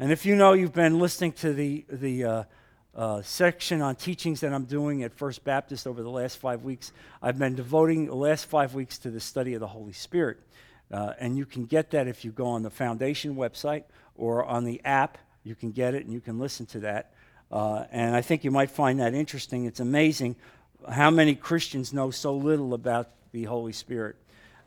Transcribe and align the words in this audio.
And 0.00 0.12
if 0.12 0.24
you 0.24 0.36
know 0.36 0.52
you've 0.52 0.72
been 0.72 1.00
listening 1.00 1.32
to 1.32 1.52
the, 1.52 1.84
the 1.90 2.24
uh, 2.24 2.44
uh, 2.94 3.22
section 3.22 3.82
on 3.82 3.96
teachings 3.96 4.40
that 4.42 4.52
I'm 4.52 4.64
doing 4.64 5.02
at 5.02 5.12
First 5.12 5.42
Baptist 5.42 5.88
over 5.88 6.04
the 6.04 6.10
last 6.10 6.38
five 6.38 6.62
weeks, 6.62 6.92
I've 7.20 7.36
been 7.36 7.56
devoting 7.56 8.06
the 8.06 8.14
last 8.14 8.46
five 8.46 8.74
weeks 8.74 8.98
to 8.98 9.10
the 9.10 9.18
study 9.18 9.54
of 9.54 9.60
the 9.60 9.66
Holy 9.66 9.92
Spirit. 9.92 10.38
Uh, 10.92 11.14
and 11.18 11.36
you 11.36 11.44
can 11.44 11.64
get 11.64 11.90
that 11.90 12.06
if 12.06 12.24
you 12.24 12.30
go 12.30 12.46
on 12.46 12.62
the 12.62 12.70
foundation 12.70 13.34
website 13.34 13.82
or 14.14 14.44
on 14.44 14.62
the 14.62 14.80
app. 14.84 15.18
You 15.42 15.56
can 15.56 15.72
get 15.72 15.94
it 15.94 16.04
and 16.04 16.12
you 16.12 16.20
can 16.20 16.38
listen 16.38 16.64
to 16.66 16.80
that. 16.80 17.12
Uh, 17.50 17.86
and 17.90 18.14
I 18.14 18.20
think 18.20 18.44
you 18.44 18.52
might 18.52 18.70
find 18.70 19.00
that 19.00 19.14
interesting. 19.14 19.64
It's 19.64 19.80
amazing 19.80 20.36
how 20.88 21.10
many 21.10 21.34
Christians 21.34 21.92
know 21.92 22.12
so 22.12 22.36
little 22.36 22.72
about 22.72 23.08
the 23.32 23.44
Holy 23.44 23.72
Spirit. 23.72 24.14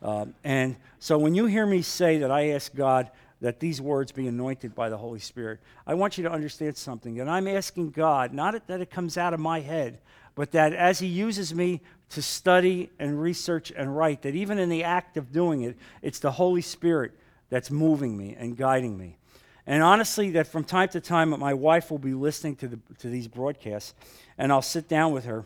Um, 0.02 0.34
and 0.44 0.76
so 1.00 1.18
when 1.18 1.36
you 1.36 1.46
hear 1.46 1.66
me 1.66 1.84
say 1.84 2.18
that 2.18 2.32
I 2.32 2.50
ask 2.50 2.76
God 2.76 3.10
that 3.42 3.60
these 3.60 3.82
words 3.82 4.12
be 4.12 4.28
anointed 4.28 4.74
by 4.76 4.90
the 4.90 4.98
Holy 4.98 5.20
Spirit, 5.20 5.60
I 5.86 5.96
want 5.96 6.18
you 6.18 6.24
to 6.24 6.32
understand 6.32 6.78
something. 6.78 7.16
That 7.16 7.28
I'm 7.28 7.48
asking 7.48 7.90
God, 7.90 8.34
not 8.34 8.68
that 8.68 8.82
it 8.82 8.92
comes 8.92 9.18
out 9.18 9.34
of 9.34 9.40
my 9.40 9.60
head, 9.60 10.00
but 10.36 10.52
that 10.52 10.74
as 10.74 11.00
He 11.00 11.08
uses 11.08 11.54
me 11.54 11.82
to 12.10 12.22
study 12.22 12.90
and 13.00 13.20
research 13.20 13.72
and 13.76 13.96
write, 13.98 14.22
that 14.22 14.36
even 14.36 14.60
in 14.60 14.70
the 14.70 14.84
act 14.84 15.18
of 15.18 15.32
doing 15.32 15.64
it, 15.64 15.76
it's 16.02 16.20
the 16.20 16.32
Holy 16.32 16.62
Spirit 16.62 17.14
that's 17.50 17.72
moving 17.72 18.16
me 18.16 18.36
and 18.38 18.56
guiding 18.56 18.98
me. 18.98 19.18
And 19.66 19.82
honestly, 19.84 20.32
that 20.32 20.48
from 20.48 20.64
time 20.64 20.90
to 20.90 21.02
time, 21.02 21.30
my 21.40 21.54
wife 21.54 21.92
will 21.92 22.00
be 22.00 22.14
listening 22.14 22.56
to, 22.58 22.68
the, 22.68 22.80
to 23.00 23.10
these 23.10 23.28
broadcasts, 23.28 23.94
and 24.38 24.52
I'll 24.52 24.62
sit 24.62 24.88
down 24.88 25.14
with 25.14 25.26
her. 25.26 25.46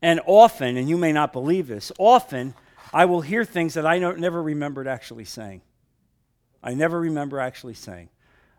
And 0.00 0.20
often, 0.26 0.76
and 0.76 0.88
you 0.88 0.96
may 0.96 1.12
not 1.12 1.32
believe 1.32 1.66
this, 1.66 1.90
often 1.98 2.54
I 2.92 3.04
will 3.06 3.20
hear 3.20 3.44
things 3.44 3.74
that 3.74 3.86
I 3.86 3.98
never 3.98 4.42
remembered 4.42 4.86
actually 4.86 5.24
saying. 5.24 5.62
I 6.66 6.74
never 6.74 7.00
remember 7.00 7.38
actually 7.40 7.74
saying. 7.74 8.08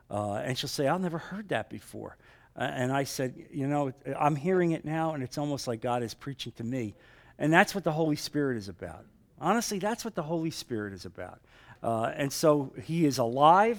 Uh, 0.09 0.35
and 0.35 0.57
she'll 0.57 0.69
say, 0.69 0.87
I've 0.87 1.01
never 1.01 1.17
heard 1.17 1.49
that 1.49 1.69
before. 1.69 2.17
Uh, 2.55 2.63
and 2.63 2.91
I 2.91 3.03
said, 3.03 3.35
You 3.51 3.67
know, 3.67 3.93
I'm 4.19 4.35
hearing 4.35 4.71
it 4.71 4.85
now, 4.85 5.13
and 5.13 5.21
it's 5.21 5.37
almost 5.37 5.67
like 5.67 5.81
God 5.81 6.01
is 6.01 6.13
preaching 6.13 6.53
to 6.53 6.63
me. 6.63 6.95
And 7.37 7.53
that's 7.53 7.75
what 7.75 7.83
the 7.83 7.91
Holy 7.91 8.15
Spirit 8.15 8.57
is 8.57 8.69
about. 8.69 9.05
Honestly, 9.39 9.77
that's 9.77 10.03
what 10.03 10.15
the 10.15 10.23
Holy 10.23 10.49
Spirit 10.49 10.93
is 10.93 11.05
about. 11.05 11.39
Uh, 11.83 12.11
and 12.15 12.33
so 12.33 12.73
he 12.83 13.05
is 13.05 13.19
alive, 13.19 13.77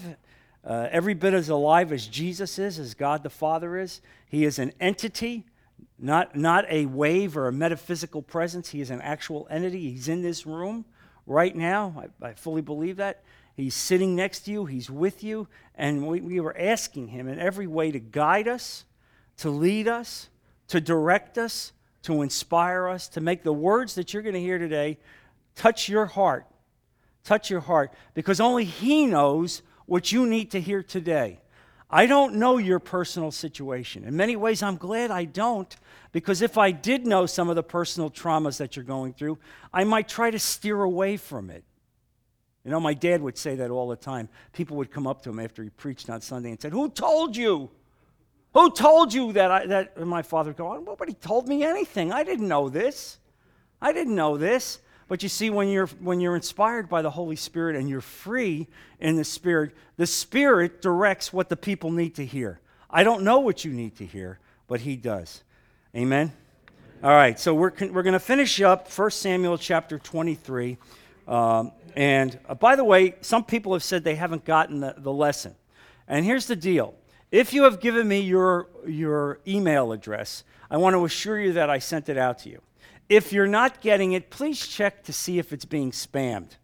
uh, 0.64 0.86
every 0.91 1.14
bit 1.14 1.34
as 1.34 1.48
alive 1.48 1.91
as 1.92 2.06
Jesus 2.06 2.58
is, 2.58 2.78
as 2.78 2.94
God 2.94 3.25
the 3.25 3.31
Father 3.31 3.77
is. 3.77 4.00
He 4.28 4.44
is 4.44 4.58
an 4.60 4.72
entity 4.78 5.44
not, 5.98 6.36
not 6.36 6.64
a 6.69 6.86
wave 6.86 7.36
or 7.36 7.48
a 7.48 7.53
metaphysical 7.53 8.22
presence. 8.22 8.70
He 8.70 8.81
is 8.81 8.91
an 8.91 9.00
actual 9.00 9.47
entity. 9.50 9.91
He's 9.91 10.08
in 10.08 10.22
this 10.22 10.47
room 10.47 10.84
right 11.27 11.55
now. 11.55 12.08
I, 12.22 12.28
I 12.28 12.33
fully 12.34 12.62
believe 12.62 12.97
that. 12.97 13.22
He's 13.59 13.75
sitting 13.75 14.14
next 14.14 14.42
to 14.42 14.53
you, 14.53 14.67
He's 14.67 14.89
with 14.89 15.25
you, 15.25 15.48
and 15.75 16.06
we, 16.06 16.20
we 16.20 16.39
were 16.39 16.56
asking 16.56 17.09
Him 17.09 17.27
in 17.27 17.41
every 17.41 17.67
way 17.67 17.91
to 17.91 17.98
guide 17.98 18.47
us, 18.47 18.84
to 19.39 19.50
lead 19.50 19.89
us, 19.89 20.28
to 20.69 20.81
direct 20.81 21.37
us, 21.39 21.73
to 22.03 22.23
inspire 22.23 22.87
us, 22.87 23.09
to 23.09 23.20
make 23.20 23.42
the 23.42 23.53
words 23.53 23.97
that 23.97 24.15
you're 24.15 24.23
going 24.23 24.37
to 24.37 24.41
hear 24.41 24.61
today 24.61 24.97
touch 25.56 25.89
your 25.89 26.06
heart. 26.06 26.47
Touch 27.25 27.50
your 27.50 27.59
heart, 27.59 27.92
because 28.15 28.39
only 28.39 28.65
He 28.65 29.06
knows 29.06 29.62
what 29.87 30.12
you 30.12 30.25
need 30.25 30.53
to 30.53 30.61
hear 30.61 30.84
today. 30.84 31.41
I 31.91 32.06
don't 32.06 32.37
know 32.37 32.59
your 32.59 32.78
personal 32.78 33.33
situation. 33.33 34.05
In 34.05 34.17
many 34.17 34.37
ways, 34.37 34.62
I'm 34.62 34.77
glad 34.77 35.11
I 35.11 35.25
don't, 35.25 35.75
because 36.12 36.43
if 36.43 36.56
I 36.56 36.70
did 36.70 37.09
know 37.09 37.27
some 37.27 37.48
of 37.48 37.56
the 37.56 37.65
personal 37.65 38.09
traumas 38.09 38.59
that 38.59 38.77
you're 38.77 38.84
going 38.84 39.15
through, 39.15 39.37
I 39.72 39.83
might 39.83 40.09
try 40.09 40.31
to 40.31 40.39
steer 40.39 40.81
away 40.81 41.17
from 41.17 41.50
it. 41.50 41.65
You 42.64 42.70
know, 42.70 42.81
my 42.81 42.95
dad 42.95 43.23
would 43.23 43.39
say 43.39 43.55
that 43.56 43.70
all 43.70 43.89
the 43.89 43.97
time. 43.97 44.28
People 44.53 44.77
would 44.78 44.91
come 44.91 45.06
up 45.06 45.23
to 45.23 45.31
him 45.31 45.39
after 45.39 45.62
he 45.62 45.70
preached 45.70 46.11
on 46.11 46.20
Sunday 46.20 46.51
and 46.51 46.61
said, 46.61 46.73
Who 46.73 46.89
told 46.89 47.37
you? 47.37 47.70
Who 48.55 48.70
told 48.70 49.12
you 49.12 49.33
that? 49.34 49.50
I, 49.50 49.67
that? 49.67 49.92
And 49.97 50.09
my 50.09 50.23
father 50.23 50.50
would 50.50 50.56
go, 50.56 50.73
oh, 50.75 50.81
Nobody 50.81 51.15
told 51.15 51.48
me 51.48 51.62
anything. 51.62 52.12
I 52.12 52.25
didn't 52.25 52.48
know 52.48 52.69
this. 52.69 53.19
I 53.81 53.93
didn't 53.93 54.15
know 54.15 54.37
this. 54.37 54.81
But 55.06 55.22
you 55.22 55.31
see, 55.31 55.49
when 55.49 55.69
you're, 55.69 55.87
when 55.87 56.21
you're 56.21 56.37
inspired 56.37 56.88
by 56.88 57.00
the 57.00 57.10
Holy 57.10 57.37
Spirit 57.37 57.77
and 57.77 57.88
you're 57.88 58.03
free 58.03 58.69
in 59.00 59.16
the 59.16 59.25
Spirit, 59.25 59.72
the 59.97 60.06
Spirit 60.06 60.82
directs 60.82 61.32
what 61.32 61.49
the 61.49 61.56
people 61.56 61.91
need 61.91 62.15
to 62.16 62.27
hear. 62.27 62.61
I 62.91 63.05
don't 63.05 63.22
know 63.22 63.38
what 63.41 63.65
you 63.65 63.72
need 63.72 63.97
to 63.97 64.06
hear, 64.06 64.38
but 64.66 64.81
He 64.81 64.97
does. 64.97 65.43
Amen? 65.97 66.32
All 67.03 67.11
right, 67.11 67.41
so 67.41 67.55
we're, 67.55 67.72
we're 67.81 68.03
going 68.03 68.12
to 68.12 68.19
finish 68.19 68.61
up 68.61 68.91
1 68.91 69.11
Samuel 69.12 69.56
chapter 69.56 69.99
23. 69.99 70.77
Um, 71.28 71.72
and 71.94 72.39
uh, 72.49 72.55
by 72.55 72.75
the 72.75 72.84
way, 72.84 73.15
some 73.21 73.44
people 73.44 73.75
have 73.75 73.84
said 73.84 74.03
they 74.03 74.16
haven't 74.16 74.44
gotten 74.44 74.81
the, 74.81 74.94
the 74.97 75.12
lesson. 75.12 75.55
And 76.09 76.25
here's 76.25 76.47
the 76.47 76.56
deal 76.56 76.94
if 77.31 77.53
you 77.53 77.65
have 77.65 77.81
given 77.81 78.09
me 78.09 78.21
your, 78.21 78.69
your 78.87 79.41
email 79.47 79.93
address, 79.93 80.43
I 80.71 80.78
want 80.78 80.94
to 80.94 81.05
assure 81.05 81.38
you 81.38 81.53
that 81.53 81.69
I 81.69 81.78
sent 81.78 82.09
it 82.09 82.17
out 82.17 82.38
to 82.41 82.49
you. 82.49 82.62
If 83.09 83.33
you're 83.33 83.47
not 83.47 83.81
getting 83.81 84.12
it, 84.12 84.31
please 84.31 84.67
check 84.67 85.05
to 85.05 85.12
see 85.12 85.38
if 85.38 85.53
it's 85.53 85.65
being 85.65 85.91
spammed. 85.91 86.56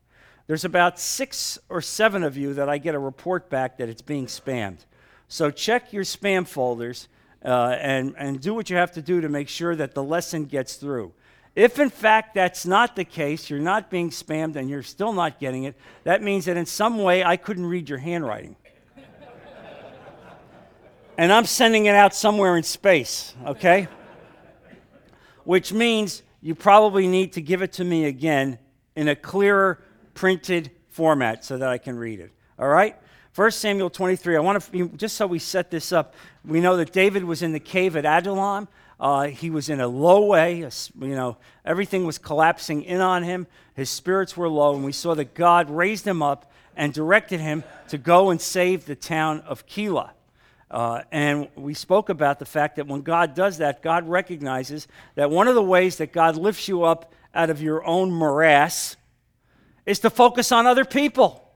There's 0.46 0.64
about 0.64 0.98
six 0.98 1.58
or 1.68 1.80
seven 1.80 2.22
of 2.22 2.36
you 2.36 2.54
that 2.54 2.68
I 2.68 2.78
get 2.78 2.94
a 2.94 2.98
report 2.98 3.48
back 3.48 3.78
that 3.78 3.88
it's 3.88 4.02
being 4.02 4.26
spammed. 4.26 4.84
So 5.28 5.50
check 5.50 5.92
your 5.92 6.04
spam 6.04 6.46
folders 6.46 7.08
uh, 7.44 7.76
and, 7.80 8.14
and 8.18 8.40
do 8.40 8.54
what 8.54 8.68
you 8.68 8.76
have 8.76 8.92
to 8.92 9.02
do 9.02 9.20
to 9.22 9.28
make 9.28 9.48
sure 9.48 9.74
that 9.76 9.94
the 9.94 10.02
lesson 10.02 10.44
gets 10.44 10.76
through. 10.76 11.12
If 11.54 11.78
in 11.78 11.90
fact 11.90 12.34
that's 12.34 12.66
not 12.66 12.96
the 12.96 13.04
case, 13.04 13.48
you're 13.48 13.60
not 13.60 13.90
being 13.90 14.10
spammed 14.10 14.56
and 14.56 14.68
you're 14.68 14.82
still 14.82 15.12
not 15.12 15.38
getting 15.38 15.64
it, 15.64 15.76
that 16.02 16.22
means 16.22 16.46
that 16.46 16.56
in 16.56 16.66
some 16.66 16.98
way 16.98 17.22
I 17.22 17.36
couldn't 17.36 17.66
read 17.66 17.88
your 17.88 17.98
handwriting. 17.98 18.56
and 21.16 21.32
I'm 21.32 21.44
sending 21.44 21.86
it 21.86 21.94
out 21.94 22.14
somewhere 22.14 22.56
in 22.56 22.64
space, 22.64 23.34
okay? 23.46 23.86
Which 25.44 25.72
means 25.72 26.22
you 26.40 26.54
probably 26.54 27.06
need 27.06 27.34
to 27.34 27.40
give 27.40 27.62
it 27.62 27.72
to 27.74 27.84
me 27.84 28.06
again 28.06 28.58
in 28.96 29.08
a 29.08 29.14
clearer 29.14 29.80
printed 30.14 30.72
format 30.88 31.44
so 31.44 31.58
that 31.58 31.68
I 31.68 31.78
can 31.78 31.96
read 31.96 32.20
it. 32.20 32.32
All 32.58 32.68
right? 32.68 32.96
1 33.34 33.50
Samuel 33.50 33.90
23. 33.90 34.36
I 34.36 34.40
want 34.40 34.62
to, 34.72 34.88
just 34.90 35.16
so 35.16 35.26
we 35.26 35.38
set 35.38 35.70
this 35.70 35.92
up, 35.92 36.14
we 36.44 36.60
know 36.60 36.76
that 36.76 36.92
David 36.92 37.24
was 37.24 37.42
in 37.42 37.52
the 37.52 37.60
cave 37.60 37.96
at 37.96 38.04
Adullam. 38.04 38.68
Uh, 39.04 39.24
he 39.26 39.50
was 39.50 39.68
in 39.68 39.82
a 39.82 39.86
low 39.86 40.24
way. 40.24 40.60
You 40.60 41.14
know, 41.14 41.36
everything 41.62 42.06
was 42.06 42.16
collapsing 42.16 42.82
in 42.84 43.02
on 43.02 43.22
him. 43.22 43.46
His 43.74 43.90
spirits 43.90 44.34
were 44.34 44.48
low, 44.48 44.74
and 44.74 44.82
we 44.82 44.92
saw 44.92 45.14
that 45.14 45.34
God 45.34 45.68
raised 45.68 46.06
him 46.06 46.22
up 46.22 46.50
and 46.74 46.90
directed 46.90 47.38
him 47.38 47.64
to 47.88 47.98
go 47.98 48.30
and 48.30 48.40
save 48.40 48.86
the 48.86 48.94
town 48.94 49.42
of 49.42 49.66
Keilah. 49.66 50.12
Uh, 50.70 51.02
and 51.12 51.48
we 51.54 51.74
spoke 51.74 52.08
about 52.08 52.38
the 52.38 52.46
fact 52.46 52.76
that 52.76 52.86
when 52.86 53.02
God 53.02 53.34
does 53.34 53.58
that, 53.58 53.82
God 53.82 54.08
recognizes 54.08 54.88
that 55.16 55.30
one 55.30 55.48
of 55.48 55.54
the 55.54 55.62
ways 55.62 55.96
that 55.98 56.10
God 56.10 56.38
lifts 56.38 56.66
you 56.66 56.84
up 56.84 57.12
out 57.34 57.50
of 57.50 57.60
your 57.60 57.84
own 57.84 58.10
morass 58.10 58.96
is 59.84 59.98
to 59.98 60.08
focus 60.08 60.50
on 60.50 60.66
other 60.66 60.86
people. 60.86 61.46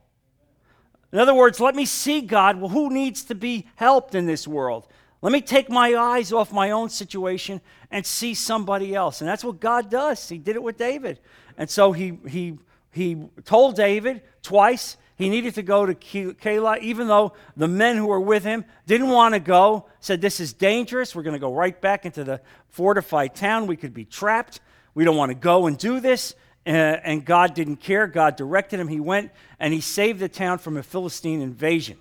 In 1.14 1.18
other 1.18 1.34
words, 1.34 1.60
let 1.60 1.74
me 1.74 1.86
see 1.86 2.20
God. 2.20 2.60
Well, 2.60 2.68
who 2.68 2.90
needs 2.90 3.24
to 3.24 3.34
be 3.34 3.66
helped 3.76 4.14
in 4.14 4.26
this 4.26 4.46
world? 4.46 4.86
Let 5.20 5.32
me 5.32 5.40
take 5.40 5.68
my 5.68 5.96
eyes 5.96 6.32
off 6.32 6.52
my 6.52 6.70
own 6.70 6.90
situation 6.90 7.60
and 7.90 8.06
see 8.06 8.34
somebody 8.34 8.94
else. 8.94 9.20
And 9.20 9.28
that's 9.28 9.42
what 9.42 9.58
God 9.58 9.90
does. 9.90 10.28
He 10.28 10.38
did 10.38 10.54
it 10.54 10.62
with 10.62 10.76
David. 10.76 11.18
And 11.56 11.68
so 11.68 11.92
he, 11.92 12.18
he, 12.28 12.58
he 12.92 13.24
told 13.44 13.74
David 13.74 14.22
twice 14.42 14.96
he 15.16 15.28
needed 15.28 15.56
to 15.56 15.62
go 15.62 15.84
to 15.84 15.94
Keilah, 15.94 16.78
even 16.80 17.08
though 17.08 17.32
the 17.56 17.66
men 17.66 17.96
who 17.96 18.06
were 18.06 18.20
with 18.20 18.44
him 18.44 18.64
didn't 18.86 19.08
want 19.08 19.34
to 19.34 19.40
go, 19.40 19.86
said, 19.98 20.20
This 20.20 20.38
is 20.38 20.52
dangerous. 20.52 21.12
We're 21.12 21.24
going 21.24 21.34
to 21.34 21.40
go 21.40 21.52
right 21.52 21.78
back 21.78 22.06
into 22.06 22.22
the 22.22 22.40
fortified 22.68 23.34
town. 23.34 23.66
We 23.66 23.76
could 23.76 23.92
be 23.92 24.04
trapped. 24.04 24.60
We 24.94 25.04
don't 25.04 25.16
want 25.16 25.30
to 25.30 25.34
go 25.34 25.66
and 25.66 25.76
do 25.76 25.98
this. 25.98 26.36
And 26.64 27.24
God 27.24 27.54
didn't 27.54 27.76
care. 27.78 28.06
God 28.06 28.36
directed 28.36 28.78
him. 28.78 28.88
He 28.88 29.00
went 29.00 29.32
and 29.58 29.74
he 29.74 29.80
saved 29.80 30.20
the 30.20 30.28
town 30.28 30.58
from 30.58 30.76
a 30.76 30.82
Philistine 30.82 31.40
invasion. 31.40 31.98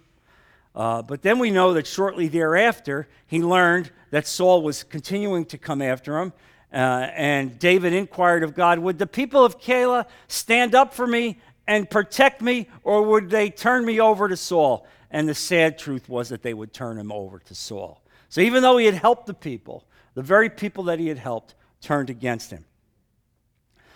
Uh, 0.77 1.01
but 1.01 1.23
then 1.23 1.40
we 1.40 1.49
know 1.49 1.73
that 1.73 1.87
shortly 1.87 2.28
thereafter, 2.28 3.07
he 3.25 3.41
learned 3.41 3.91
that 4.11 4.28
Saul 4.28 4.61
was 4.61 4.84
continuing 4.84 5.43
to 5.46 5.57
come 5.57 5.81
after 5.81 6.19
him. 6.19 6.34
Uh, 6.72 7.09
and 7.16 7.57
David 7.57 7.93
inquired 7.93 8.43
of 8.43 8.53
God, 8.53 8.78
Would 8.78 8.99
the 8.99 9.07
people 9.07 9.43
of 9.43 9.59
Keilah 9.59 10.05
stand 10.28 10.75
up 10.75 10.93
for 10.93 11.07
me 11.07 11.40
and 11.66 11.90
protect 11.90 12.43
me, 12.43 12.69
or 12.84 13.02
would 13.02 13.31
they 13.31 13.49
turn 13.49 13.85
me 13.85 13.99
over 13.99 14.29
to 14.29 14.37
Saul? 14.37 14.85
And 15.09 15.28
the 15.28 15.34
sad 15.34 15.79
truth 15.79 16.07
was 16.07 16.29
that 16.29 16.43
they 16.43 16.53
would 16.53 16.73
turn 16.73 16.99
him 16.99 17.11
over 17.11 17.40
to 17.40 17.55
Saul. 17.55 18.03
So 18.29 18.41
even 18.41 18.61
though 18.61 18.78
he 18.78 18.85
had 18.85 18.93
helped 18.93 19.25
the 19.25 19.34
people, 19.34 19.84
the 20.13 20.22
very 20.22 20.49
people 20.49 20.84
that 20.84 20.99
he 20.99 21.07
had 21.07 21.17
helped 21.17 21.55
turned 21.81 22.11
against 22.11 22.52
him. 22.52 22.66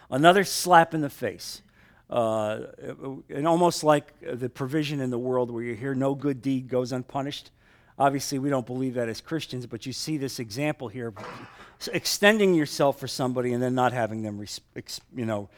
Another 0.10 0.44
slap 0.44 0.96
in 0.96 1.02
the 1.02 1.12
face. 1.12 1.62
Uh, 2.12 2.68
and 3.30 3.48
almost 3.48 3.84
like 3.84 4.14
the 4.22 4.50
provision 4.50 5.00
in 5.00 5.10
the 5.10 5.18
world 5.18 5.50
where 5.50 5.64
you 5.64 5.76
hear 5.76 5.96
no 5.96 6.14
good 6.14 6.42
deed 6.42 6.68
goes 6.68 6.92
unpunished. 6.92 7.52
Obviously, 7.98 8.38
we 8.38 8.50
don't 8.50 8.66
believe 8.66 8.96
that 8.96 9.08
as 9.08 9.22
Christians, 9.22 9.66
but 9.66 9.86
you 9.86 9.94
see 9.94 10.18
this 10.18 10.40
example 10.40 10.90
here 10.90 11.14
extending 11.94 12.54
yourself 12.54 13.00
for 13.00 13.08
somebody 13.08 13.54
and 13.54 13.64
then 13.64 13.76
not 13.76 13.94
having 13.94 14.24
them, 14.24 14.46
you 15.16 15.26
know, 15.26 15.50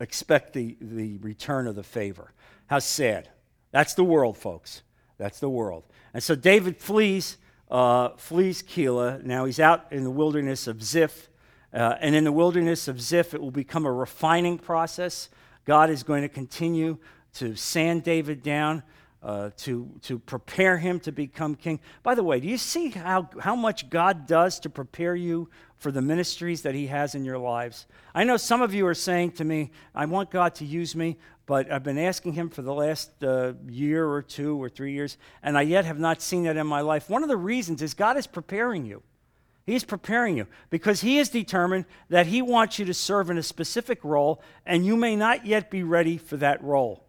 expect 0.00 0.54
the, 0.54 0.76
the 0.80 1.18
return 1.18 1.66
of 1.66 1.74
the 1.74 1.82
favor. 1.82 2.32
How 2.68 2.78
sad. 2.78 3.28
That's 3.70 3.94
the 3.94 4.04
world, 4.04 4.38
folks. 4.38 4.82
That's 5.18 5.38
the 5.38 5.50
world. 5.50 5.84
And 6.14 6.22
so 6.22 6.34
David 6.34 6.78
flees, 6.78 7.36
uh, 7.70 8.10
flees 8.16 8.62
Keilah. 8.62 9.22
Now 9.22 9.44
he's 9.44 9.60
out 9.60 9.86
in 9.90 10.04
the 10.04 10.10
wilderness 10.10 10.66
of 10.66 10.82
Ziph. 10.82 11.28
Uh, 11.72 11.96
and 12.00 12.14
in 12.14 12.24
the 12.24 12.32
wilderness 12.32 12.88
of 12.88 13.00
Ziph, 13.00 13.34
it 13.34 13.40
will 13.40 13.50
become 13.50 13.84
a 13.84 13.92
refining 13.92 14.58
process. 14.58 15.28
God 15.70 15.88
is 15.88 16.02
going 16.02 16.22
to 16.22 16.28
continue 16.28 16.98
to 17.34 17.54
sand 17.54 18.02
David 18.02 18.42
down, 18.42 18.82
uh, 19.22 19.50
to, 19.58 19.88
to 20.02 20.18
prepare 20.18 20.76
him 20.78 20.98
to 20.98 21.12
become 21.12 21.54
king. 21.54 21.78
By 22.02 22.16
the 22.16 22.24
way, 22.24 22.40
do 22.40 22.48
you 22.48 22.58
see 22.58 22.88
how, 22.88 23.30
how 23.38 23.54
much 23.54 23.88
God 23.88 24.26
does 24.26 24.58
to 24.58 24.68
prepare 24.68 25.14
you 25.14 25.48
for 25.78 25.92
the 25.92 26.02
ministries 26.02 26.62
that 26.62 26.74
he 26.74 26.88
has 26.88 27.14
in 27.14 27.24
your 27.24 27.38
lives? 27.38 27.86
I 28.16 28.24
know 28.24 28.36
some 28.36 28.62
of 28.62 28.74
you 28.74 28.84
are 28.88 28.94
saying 28.94 29.30
to 29.34 29.44
me, 29.44 29.70
I 29.94 30.06
want 30.06 30.32
God 30.32 30.56
to 30.56 30.64
use 30.64 30.96
me, 30.96 31.18
but 31.46 31.70
I've 31.70 31.84
been 31.84 31.98
asking 31.98 32.32
him 32.32 32.50
for 32.50 32.62
the 32.62 32.74
last 32.74 33.22
uh, 33.22 33.52
year 33.68 34.08
or 34.08 34.22
two 34.22 34.60
or 34.60 34.68
three 34.68 34.92
years, 34.92 35.18
and 35.40 35.56
I 35.56 35.62
yet 35.62 35.84
have 35.84 36.00
not 36.00 36.20
seen 36.20 36.42
that 36.46 36.56
in 36.56 36.66
my 36.66 36.80
life. 36.80 37.08
One 37.08 37.22
of 37.22 37.28
the 37.28 37.36
reasons 37.36 37.80
is 37.80 37.94
God 37.94 38.16
is 38.16 38.26
preparing 38.26 38.86
you. 38.86 39.04
He's 39.70 39.84
preparing 39.84 40.36
you 40.36 40.48
because 40.68 41.00
He 41.00 41.18
is 41.18 41.28
determined 41.28 41.84
that 42.08 42.26
He 42.26 42.42
wants 42.42 42.78
you 42.78 42.84
to 42.86 42.94
serve 42.94 43.30
in 43.30 43.38
a 43.38 43.42
specific 43.42 44.02
role, 44.02 44.42
and 44.66 44.84
you 44.84 44.96
may 44.96 45.14
not 45.14 45.46
yet 45.46 45.70
be 45.70 45.84
ready 45.84 46.18
for 46.18 46.36
that 46.38 46.62
role. 46.62 47.04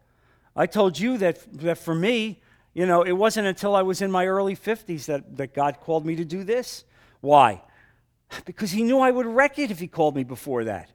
I 0.56 0.68
told 0.68 1.00
you 1.00 1.18
that, 1.18 1.40
that 1.62 1.80
for 1.80 1.96
me, 1.96 2.40
you 2.74 2.86
know, 2.86 3.02
it 3.02 3.13
wasn't 3.13 3.48
until 3.48 3.75
I 3.75 3.81
was 3.81 4.02
in 4.02 4.12
my 4.12 4.28
early 4.28 4.56
50s 4.56 5.06
that, 5.06 5.38
that 5.38 5.56
God 5.56 5.80
called 5.80 6.06
me 6.06 6.16
to 6.18 6.24
do 6.24 6.44
this. 6.44 6.84
Why? 7.19 7.62
Because 8.46 8.69
He 8.69 8.84
knew 8.84 9.00
I 9.00 9.10
would 9.10 9.25
wreck 9.25 9.58
it 9.58 9.72
if 9.72 9.80
He 9.80 9.88
called 9.88 10.16
me 10.16 10.24
before 10.24 10.66
that, 10.66 10.92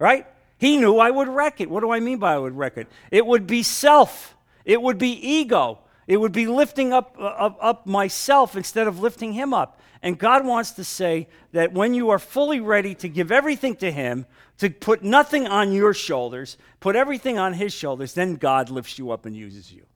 right? 0.00 0.26
He 0.58 0.78
knew 0.78 0.98
I 0.98 1.12
would 1.12 1.28
wreck 1.28 1.60
it. 1.60 1.70
What 1.70 1.80
do 1.80 1.92
I 1.92 2.00
mean 2.00 2.18
by 2.18 2.34
I 2.34 2.38
would 2.38 2.56
wreck 2.56 2.76
it? 2.76 2.88
It 3.12 3.24
would 3.24 3.46
be 3.46 3.62
self, 3.62 4.34
it 4.64 4.82
would 4.82 4.98
be 4.98 5.12
ego, 5.12 5.78
it 6.08 6.16
would 6.16 6.32
be 6.32 6.48
lifting 6.48 6.92
up, 6.92 7.16
uh, 7.20 7.24
up, 7.26 7.58
up 7.60 7.86
myself 7.86 8.56
instead 8.56 8.88
of 8.88 8.98
lifting 8.98 9.32
Him 9.32 9.54
up. 9.54 9.80
And 10.04 10.18
God 10.18 10.44
wants 10.44 10.72
to 10.72 10.84
say 10.84 11.28
that 11.52 11.72
when 11.72 11.94
you 11.94 12.10
are 12.10 12.18
fully 12.18 12.60
ready 12.60 12.94
to 12.96 13.08
give 13.08 13.32
everything 13.32 13.74
to 13.76 13.90
Him, 13.90 14.26
to 14.58 14.68
put 14.68 15.02
nothing 15.02 15.48
on 15.48 15.72
your 15.72 15.94
shoulders, 15.94 16.58
put 16.78 16.94
everything 16.94 17.38
on 17.38 17.54
His 17.54 17.72
shoulders, 17.72 18.12
then 18.12 18.34
God 18.34 18.68
lifts 18.68 18.98
you 18.98 19.12
up 19.12 19.24
and 19.24 19.34
uses 19.34 19.72
you. 19.72 19.86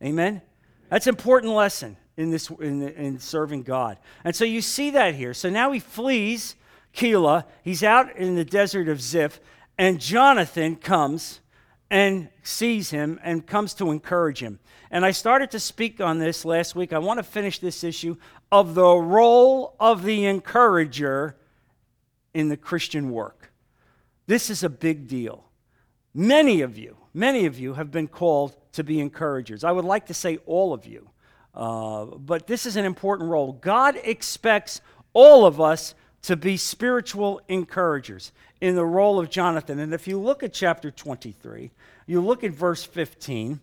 Amen? 0.00 0.40
That's 0.88 1.08
an 1.08 1.16
important 1.16 1.52
lesson 1.52 1.96
in, 2.16 2.30
this, 2.30 2.48
in, 2.48 2.80
in 2.90 3.18
serving 3.18 3.64
God. 3.64 3.98
And 4.22 4.36
so 4.36 4.44
you 4.44 4.62
see 4.62 4.90
that 4.90 5.16
here. 5.16 5.34
So 5.34 5.50
now 5.50 5.72
he 5.72 5.80
flees 5.80 6.54
Keilah. 6.94 7.44
He's 7.64 7.82
out 7.82 8.16
in 8.16 8.36
the 8.36 8.44
desert 8.44 8.88
of 8.88 9.02
Ziph, 9.02 9.40
and 9.76 10.00
Jonathan 10.00 10.76
comes 10.76 11.40
and 11.90 12.28
sees 12.44 12.90
him 12.90 13.18
and 13.24 13.44
comes 13.44 13.74
to 13.74 13.90
encourage 13.90 14.38
him. 14.38 14.60
And 14.90 15.04
I 15.04 15.10
started 15.10 15.50
to 15.50 15.60
speak 15.60 16.00
on 16.00 16.18
this 16.18 16.44
last 16.44 16.74
week. 16.76 16.92
I 16.92 16.98
want 16.98 17.18
to 17.18 17.24
finish 17.24 17.58
this 17.58 17.82
issue 17.82 18.16
of 18.52 18.74
the 18.74 18.94
role 18.94 19.74
of 19.80 20.04
the 20.04 20.26
encourager 20.26 21.36
in 22.34 22.48
the 22.48 22.56
Christian 22.56 23.10
work. 23.10 23.52
This 24.26 24.50
is 24.50 24.62
a 24.62 24.68
big 24.68 25.08
deal. 25.08 25.44
Many 26.14 26.60
of 26.60 26.78
you, 26.78 26.96
many 27.12 27.46
of 27.46 27.58
you 27.58 27.74
have 27.74 27.90
been 27.90 28.08
called 28.08 28.56
to 28.72 28.84
be 28.84 29.00
encouragers. 29.00 29.64
I 29.64 29.72
would 29.72 29.84
like 29.84 30.06
to 30.06 30.14
say 30.14 30.38
all 30.46 30.72
of 30.72 30.86
you, 30.86 31.10
uh, 31.54 32.04
but 32.04 32.46
this 32.46 32.66
is 32.66 32.76
an 32.76 32.84
important 32.84 33.30
role. 33.30 33.52
God 33.52 33.98
expects 34.02 34.80
all 35.12 35.46
of 35.46 35.60
us 35.60 35.94
to 36.22 36.36
be 36.36 36.56
spiritual 36.56 37.40
encouragers 37.48 38.32
in 38.60 38.74
the 38.74 38.84
role 38.84 39.18
of 39.18 39.30
Jonathan. 39.30 39.78
And 39.78 39.94
if 39.94 40.08
you 40.08 40.18
look 40.18 40.42
at 40.42 40.52
chapter 40.52 40.90
23, 40.90 41.70
you 42.06 42.20
look 42.20 42.42
at 42.42 42.52
verse 42.52 42.84
15 42.84 43.60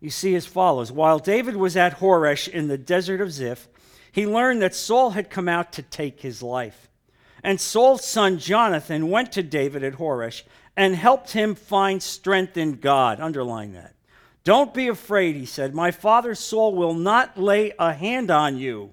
you 0.00 0.10
see 0.10 0.34
as 0.34 0.46
follows 0.46 0.92
While 0.92 1.18
David 1.18 1.56
was 1.56 1.76
at 1.76 1.98
Horesh 1.98 2.48
in 2.48 2.68
the 2.68 2.78
desert 2.78 3.20
of 3.20 3.32
Ziph, 3.32 3.68
he 4.12 4.26
learned 4.26 4.62
that 4.62 4.74
Saul 4.74 5.10
had 5.10 5.30
come 5.30 5.48
out 5.48 5.72
to 5.72 5.82
take 5.82 6.20
his 6.20 6.42
life. 6.42 6.88
And 7.42 7.60
Saul's 7.60 8.04
son 8.04 8.38
Jonathan 8.38 9.10
went 9.10 9.32
to 9.32 9.42
David 9.42 9.84
at 9.84 9.94
Horesh 9.94 10.42
and 10.76 10.94
helped 10.94 11.32
him 11.32 11.54
find 11.54 12.02
strength 12.02 12.56
in 12.56 12.74
God. 12.80 13.20
Underline 13.20 13.72
that. 13.74 13.94
Don't 14.42 14.72
be 14.72 14.88
afraid, 14.88 15.36
he 15.36 15.44
said. 15.44 15.74
My 15.74 15.90
father 15.90 16.34
Saul 16.34 16.74
will 16.74 16.94
not 16.94 17.36
lay 17.36 17.72
a 17.78 17.92
hand 17.92 18.30
on 18.30 18.58
you. 18.58 18.92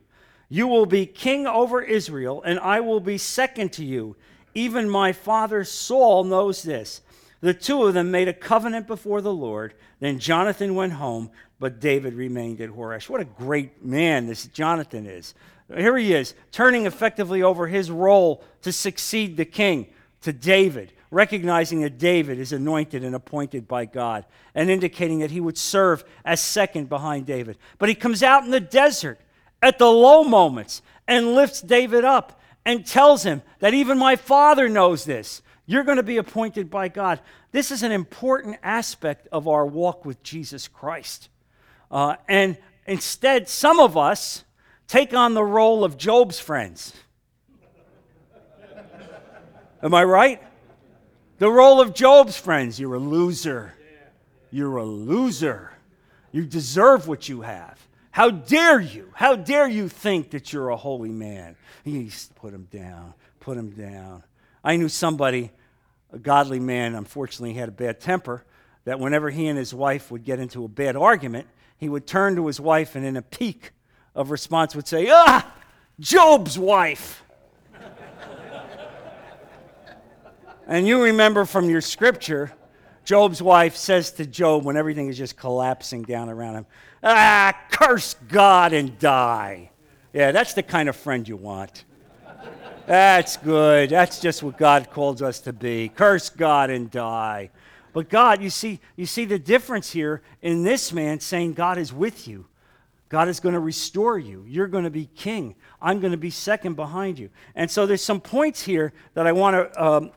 You 0.50 0.68
will 0.68 0.86
be 0.86 1.06
king 1.06 1.48
over 1.48 1.82
Israel, 1.82 2.42
and 2.44 2.60
I 2.60 2.80
will 2.80 3.00
be 3.00 3.18
second 3.18 3.72
to 3.74 3.86
you. 3.86 4.16
Even 4.56 4.90
my 4.90 5.14
father 5.14 5.64
Saul 5.64 6.24
knows 6.24 6.64
this. 6.64 7.02
The 7.44 7.54
two 7.54 7.84
of 7.84 7.94
them 7.94 8.10
made 8.10 8.30
a 8.30 8.34
covenant 8.34 8.88
before 8.88 9.20
the 9.20 9.34
Lord. 9.34 9.74
Then 10.00 10.18
Jonathan 10.18 10.76
went 10.76 10.94
home, 10.94 11.30
but 11.60 11.82
David 11.82 12.14
remained 12.14 12.62
at 12.62 12.70
Horesh. 12.70 13.10
What 13.10 13.20
a 13.20 13.26
great 13.26 13.84
man 13.84 14.28
this 14.28 14.46
Jonathan 14.46 15.06
is. 15.06 15.36
Here 15.68 15.98
he 15.98 16.14
is, 16.14 16.36
turning 16.54 16.86
effectively 16.86 17.44
over 17.44 17.68
his 17.68 17.92
role 17.92 18.46
to 18.62 18.72
succeed 18.72 19.36
the 19.36 19.44
king 19.44 19.88
to 20.22 20.32
David, 20.32 20.94
recognizing 21.12 21.82
that 21.82 21.98
David 21.98 22.40
is 22.40 22.54
anointed 22.54 23.04
and 23.04 23.14
appointed 23.14 23.68
by 23.68 23.84
God, 23.84 24.24
and 24.56 24.70
indicating 24.70 25.20
that 25.20 25.32
he 25.32 25.42
would 25.42 25.58
serve 25.58 26.06
as 26.24 26.40
second 26.40 26.88
behind 26.88 27.26
David. 27.26 27.58
But 27.78 27.90
he 27.90 27.96
comes 27.96 28.24
out 28.24 28.46
in 28.46 28.52
the 28.52 28.62
desert 28.62 29.20
at 29.62 29.80
the 29.80 29.92
low 29.92 30.24
moments 30.24 30.82
and 31.10 31.34
lifts 31.36 31.62
David 31.62 32.06
up 32.06 32.40
and 32.66 32.88
tells 32.88 33.24
him 33.24 33.42
that 33.60 33.74
even 33.74 33.98
my 33.98 34.16
father 34.16 34.70
knows 34.70 35.04
this. 35.04 35.42
You're 35.66 35.84
going 35.84 35.98
to 35.98 36.04
be 36.04 36.18
appointed 36.18 36.70
by 36.70 36.90
God. 36.90 37.20
This 37.52 37.72
is 37.72 37.84
an 37.84 37.92
important 37.92 38.58
aspect 38.64 39.28
of 39.32 39.48
our 39.48 39.66
walk 39.66 40.06
with 40.06 40.22
Jesus 40.24 40.68
Christ. 40.68 41.30
Uh, 41.90 42.16
and 42.28 42.58
instead, 42.86 43.48
some 43.48 43.80
of 43.80 43.96
us 43.96 44.44
take 44.88 45.14
on 45.14 45.34
the 45.34 45.44
role 45.44 45.84
of 45.84 45.98
Job's 45.98 46.40
friends. 46.40 46.94
Am 49.82 49.94
I 49.94 50.04
right? 50.04 50.42
The 51.40 51.50
role 51.50 51.82
of 51.82 51.94
Job's 51.94 52.38
friends. 52.38 52.80
You're 52.80 52.96
a 52.96 53.00
loser. 53.00 53.74
You're 54.52 54.78
a 54.78 54.86
loser. 54.86 55.72
You 56.32 56.46
deserve 56.46 57.08
what 57.08 57.30
you 57.30 57.42
have. 57.42 57.80
How 58.12 58.30
dare 58.30 58.80
you? 58.80 59.10
How 59.14 59.36
dare 59.36 59.68
you 59.68 59.90
think 59.90 60.32
that 60.32 60.54
you're 60.54 60.70
a 60.70 60.78
holy 60.78 61.10
man? 61.10 61.56
He 61.84 62.12
put 62.36 62.54
him 62.54 62.68
down, 62.72 63.14
put 63.40 63.58
him 63.58 63.72
down. 63.72 64.24
I 64.64 64.78
knew 64.78 64.90
somebody, 64.90 65.52
a 66.12 66.20
godly 66.20 66.60
man, 66.60 66.96
unfortunately, 66.96 67.54
had 67.54 67.70
a 67.70 67.74
bad 67.74 68.00
temper, 68.00 68.46
that 68.86 69.00
whenever 69.00 69.30
he 69.30 69.48
and 69.48 69.58
his 69.58 69.74
wife 69.74 70.12
would 70.12 70.24
get 70.24 70.40
into 70.40 70.64
a 70.64 70.68
bad 70.68 70.96
argument, 70.96 71.48
he 71.78 71.90
would 71.90 72.08
turn 72.08 72.36
to 72.36 72.48
his 72.48 72.60
wife 72.60 72.96
and 72.96 73.06
in 73.06 73.18
a 73.18 73.22
peak 73.22 73.72
of 74.16 74.32
response 74.32 74.76
would 74.76 74.88
say, 74.88 75.10
Ah, 75.12 75.54
Job's 76.00 76.58
wife. 76.58 77.24
and 80.68 80.88
you 80.88 81.04
remember 81.04 81.46
from 81.46 81.70
your 81.70 81.82
scripture, 81.82 82.52
Job's 83.06 83.42
wife 83.42 83.76
says 83.76 84.12
to 84.14 84.26
Job 84.26 84.64
when 84.64 84.78
everything 84.78 85.10
is 85.10 85.18
just 85.18 85.36
collapsing 85.36 86.04
down 86.04 86.30
around 86.30 86.56
him, 86.56 86.66
Ah, 87.04 87.54
curse 87.70 88.16
God 88.30 88.72
and 88.72 88.98
die. 88.98 89.72
Yeah, 90.14 90.32
that's 90.32 90.54
the 90.54 90.64
kind 90.64 90.88
of 90.88 90.96
friend 90.96 91.28
you 91.28 91.36
want. 91.36 91.84
That's 92.86 93.38
good. 93.38 93.90
That's 93.90 94.20
just 94.20 94.44
what 94.44 94.58
God 94.58 94.90
calls 94.92 95.22
us 95.22 95.40
to 95.42 95.54
be. 95.54 95.90
Curse 95.90 96.30
God 96.30 96.70
and 96.70 96.92
die. 96.92 97.50
But 97.94 98.10
God, 98.10 98.42
you 98.42 98.50
see, 98.50 98.80
you 98.96 99.06
see 99.06 99.26
the 99.26 99.40
difference 99.40 99.92
here 99.92 100.22
in 100.42 100.64
this 100.64 100.92
man 100.92 101.20
saying 101.20 101.54
God 101.54 101.78
is 101.78 101.94
with 101.94 102.28
you. 102.28 102.46
God 103.08 103.28
is 103.28 103.40
going 103.40 103.54
to 103.54 103.60
restore 103.60 104.18
you. 104.18 104.44
You're 104.48 104.68
going 104.68 104.86
to 104.86 104.90
be 104.90 105.06
king. 105.16 105.56
I'm 105.82 106.00
going 106.00 106.12
to 106.12 106.18
be 106.18 106.32
second 106.32 106.76
behind 106.76 107.20
you. 107.20 107.30
And 107.54 107.70
so 107.70 107.86
there's 107.86 108.04
some 108.04 108.20
points 108.20 108.64
here 108.64 108.92
that 109.14 109.28
I 109.28 109.32
want 109.32 109.56
to 109.56 109.84
um, 109.84 110.12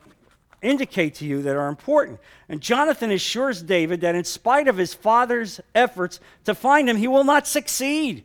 indicate 0.63 1.13
to 1.15 1.25
you 1.25 1.43
that 1.43 1.55
are 1.55 1.67
important. 1.67 2.19
And 2.49 2.59
Jonathan 2.59 3.11
assures 3.11 3.61
David 3.61 4.01
that 4.01 4.15
in 4.15 4.23
spite 4.23 4.67
of 4.67 4.77
his 4.77 4.95
father's 4.95 5.61
efforts 5.75 6.19
to 6.45 6.55
find 6.55 6.89
him, 6.89 6.97
he 6.97 7.07
will 7.07 7.23
not 7.23 7.45
succeed. 7.45 8.23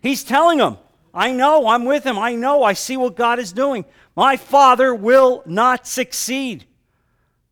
He's 0.00 0.24
telling 0.24 0.58
him, 0.58 0.78
I 1.14 1.32
know, 1.32 1.68
I'm 1.68 1.84
with 1.84 2.04
him. 2.04 2.18
I 2.18 2.34
know, 2.34 2.62
I 2.62 2.72
see 2.72 2.96
what 2.96 3.16
God 3.16 3.38
is 3.38 3.52
doing. 3.52 3.84
My 4.16 4.36
father 4.36 4.94
will 4.94 5.42
not 5.46 5.86
succeed. 5.86 6.66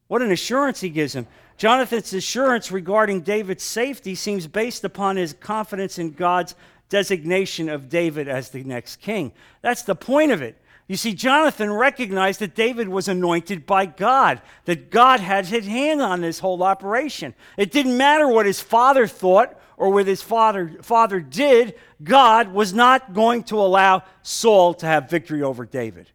What 0.09 0.23
an 0.23 0.33
assurance 0.33 0.81
he 0.81 0.89
gives 0.89 1.15
him. 1.15 1.27
Jonathan's 1.57 2.15
assurance 2.15 2.73
regarding 2.73 3.21
David's 3.21 3.63
safety 3.63 4.15
seems 4.15 4.47
based 4.47 4.83
upon 4.83 5.17
his 5.17 5.35
confidence 5.35 5.99
in 5.99 6.13
God's 6.13 6.55
designation 6.89 7.69
of 7.69 7.89
David 7.89 8.29
as 8.29 8.49
the 8.49 8.65
next 8.65 8.97
king. 8.97 9.33
That's 9.61 9.83
the 9.83 9.95
point 9.95 10.33
of 10.33 10.41
it. 10.41 10.57
You 10.89 10.97
see, 10.97 11.15
Jonathan 11.15 11.73
recognized 11.73 12.41
that 12.41 12.57
David 12.57 12.89
was 12.89 13.07
anointed 13.07 13.65
by 13.65 13.87
God, 13.87 14.43
that 14.65 14.91
God 14.91 15.21
had 15.21 15.47
his 15.47 15.67
hand 15.67 16.03
on 16.03 16.21
this 16.21 16.41
whole 16.41 16.63
operation. 16.65 17.35
It 17.57 17.71
didn't 17.71 17.97
matter 17.97 18.27
what 18.27 18.47
his 18.47 18.61
father 18.61 19.07
thought 19.07 19.57
or 19.81 19.89
what 19.89 20.07
his 20.07 20.21
father, 20.21 20.77
father 20.83 21.21
did, 21.21 21.75
God 22.05 22.53
was 22.53 22.75
not 22.75 23.15
going 23.15 23.45
to 23.45 23.57
allow 23.57 24.03
Saul 24.21 24.75
to 24.75 24.85
have 24.85 25.09
victory 25.09 25.43
over 25.43 25.65
David. 25.65 26.11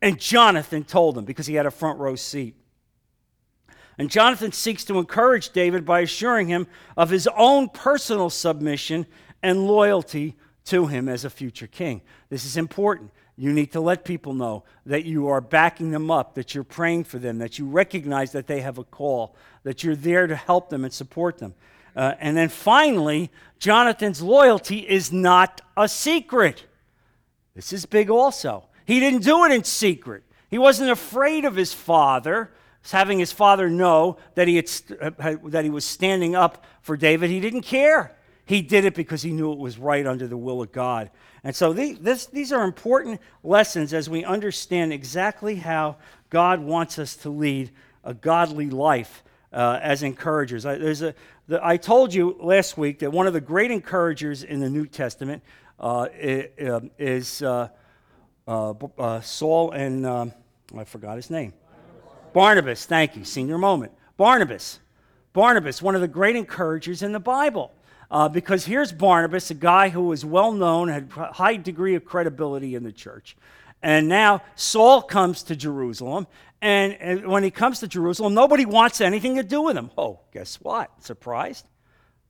And 0.00 0.18
Jonathan 0.18 0.82
told 0.82 1.18
him 1.18 1.26
because 1.26 1.46
he 1.46 1.54
had 1.54 1.66
a 1.66 1.70
front 1.70 1.98
row 1.98 2.16
seat. 2.16 2.56
And 3.98 4.10
Jonathan 4.10 4.50
seeks 4.50 4.82
to 4.84 4.98
encourage 4.98 5.50
David 5.50 5.84
by 5.84 6.00
assuring 6.00 6.48
him 6.48 6.66
of 6.96 7.10
his 7.10 7.28
own 7.36 7.68
personal 7.68 8.30
submission 8.30 9.04
and 9.42 9.66
loyalty 9.66 10.34
to 10.64 10.86
him 10.86 11.06
as 11.06 11.26
a 11.26 11.30
future 11.30 11.66
king. 11.66 12.00
This 12.30 12.46
is 12.46 12.56
important. 12.56 13.10
You 13.36 13.52
need 13.52 13.72
to 13.72 13.80
let 13.80 14.06
people 14.06 14.32
know 14.32 14.64
that 14.86 15.04
you 15.04 15.28
are 15.28 15.42
backing 15.42 15.90
them 15.90 16.10
up, 16.10 16.34
that 16.36 16.54
you're 16.54 16.64
praying 16.64 17.04
for 17.04 17.18
them, 17.18 17.36
that 17.38 17.58
you 17.58 17.66
recognize 17.66 18.32
that 18.32 18.46
they 18.46 18.62
have 18.62 18.78
a 18.78 18.84
call, 18.84 19.36
that 19.64 19.84
you're 19.84 19.96
there 19.96 20.26
to 20.26 20.34
help 20.34 20.70
them 20.70 20.84
and 20.84 20.94
support 20.94 21.36
them. 21.36 21.54
Uh, 21.94 22.14
and 22.20 22.36
then 22.36 22.48
finally, 22.48 23.30
Jonathan's 23.58 24.22
loyalty 24.22 24.78
is 24.78 25.12
not 25.12 25.60
a 25.76 25.88
secret. 25.88 26.64
This 27.54 27.72
is 27.72 27.86
big 27.86 28.10
also. 28.10 28.64
He 28.86 28.98
didn't 28.98 29.22
do 29.22 29.44
it 29.44 29.52
in 29.52 29.64
secret. 29.64 30.24
He 30.50 30.58
wasn't 30.58 30.90
afraid 30.90 31.44
of 31.44 31.56
his 31.56 31.72
father, 31.72 32.50
having 32.90 33.18
his 33.18 33.32
father 33.32 33.70
know 33.70 34.16
that 34.34 34.48
he, 34.48 34.56
had, 34.56 34.70
uh, 35.00 35.36
that 35.44 35.64
he 35.64 35.70
was 35.70 35.84
standing 35.84 36.34
up 36.34 36.64
for 36.80 36.96
David. 36.96 37.30
He 37.30 37.40
didn't 37.40 37.62
care. 37.62 38.16
He 38.44 38.60
did 38.60 38.84
it 38.84 38.94
because 38.94 39.22
he 39.22 39.32
knew 39.32 39.52
it 39.52 39.58
was 39.58 39.78
right 39.78 40.06
under 40.06 40.26
the 40.26 40.36
will 40.36 40.60
of 40.62 40.72
God. 40.72 41.10
And 41.44 41.54
so 41.54 41.72
these, 41.72 41.98
this, 41.98 42.26
these 42.26 42.52
are 42.52 42.64
important 42.64 43.20
lessons 43.42 43.94
as 43.94 44.10
we 44.10 44.24
understand 44.24 44.92
exactly 44.92 45.56
how 45.56 45.96
God 46.30 46.60
wants 46.60 46.98
us 46.98 47.16
to 47.16 47.30
lead 47.30 47.70
a 48.04 48.14
godly 48.14 48.70
life 48.70 49.22
uh, 49.52 49.78
as 49.82 50.02
encouragers. 50.02 50.66
I, 50.66 50.76
there's 50.76 51.02
a, 51.02 51.14
the, 51.48 51.64
I 51.64 51.76
told 51.76 52.14
you 52.14 52.36
last 52.40 52.78
week 52.78 53.00
that 53.00 53.10
one 53.10 53.26
of 53.26 53.32
the 53.32 53.40
great 53.40 53.70
encouragers 53.70 54.42
in 54.42 54.60
the 54.60 54.70
New 54.70 54.86
Testament 54.86 55.42
uh, 55.78 56.08
um, 56.66 56.90
is 56.98 57.42
uh, 57.42 57.68
uh, 58.46 58.74
uh, 58.98 59.20
Saul 59.20 59.72
and 59.72 60.06
um, 60.06 60.32
I 60.76 60.84
forgot 60.84 61.16
his 61.16 61.30
name. 61.30 61.52
Barnabas. 61.52 62.32
Barnabas, 62.32 62.86
thank 62.86 63.16
you. 63.16 63.24
Senior 63.24 63.58
moment. 63.58 63.92
Barnabas. 64.16 64.78
Barnabas, 65.32 65.80
one 65.80 65.94
of 65.94 66.00
the 66.00 66.08
great 66.08 66.36
encouragers 66.36 67.02
in 67.02 67.12
the 67.12 67.20
Bible. 67.20 67.72
Uh, 68.10 68.28
because 68.28 68.66
here's 68.66 68.92
Barnabas, 68.92 69.50
a 69.50 69.54
guy 69.54 69.88
who 69.88 70.02
was 70.02 70.24
well 70.24 70.52
known, 70.52 70.88
had 70.88 71.10
a 71.16 71.32
high 71.32 71.56
degree 71.56 71.94
of 71.94 72.04
credibility 72.04 72.74
in 72.74 72.84
the 72.84 72.92
church. 72.92 73.36
And 73.82 74.08
now 74.08 74.42
Saul 74.54 75.02
comes 75.02 75.42
to 75.44 75.56
Jerusalem. 75.56 76.26
And, 76.60 76.92
and 76.94 77.26
when 77.26 77.42
he 77.42 77.50
comes 77.50 77.80
to 77.80 77.88
Jerusalem, 77.88 78.34
nobody 78.34 78.64
wants 78.64 79.00
anything 79.00 79.36
to 79.36 79.42
do 79.42 79.62
with 79.62 79.76
him. 79.76 79.90
Oh, 79.98 80.20
guess 80.32 80.56
what? 80.56 80.90
Surprised? 81.02 81.66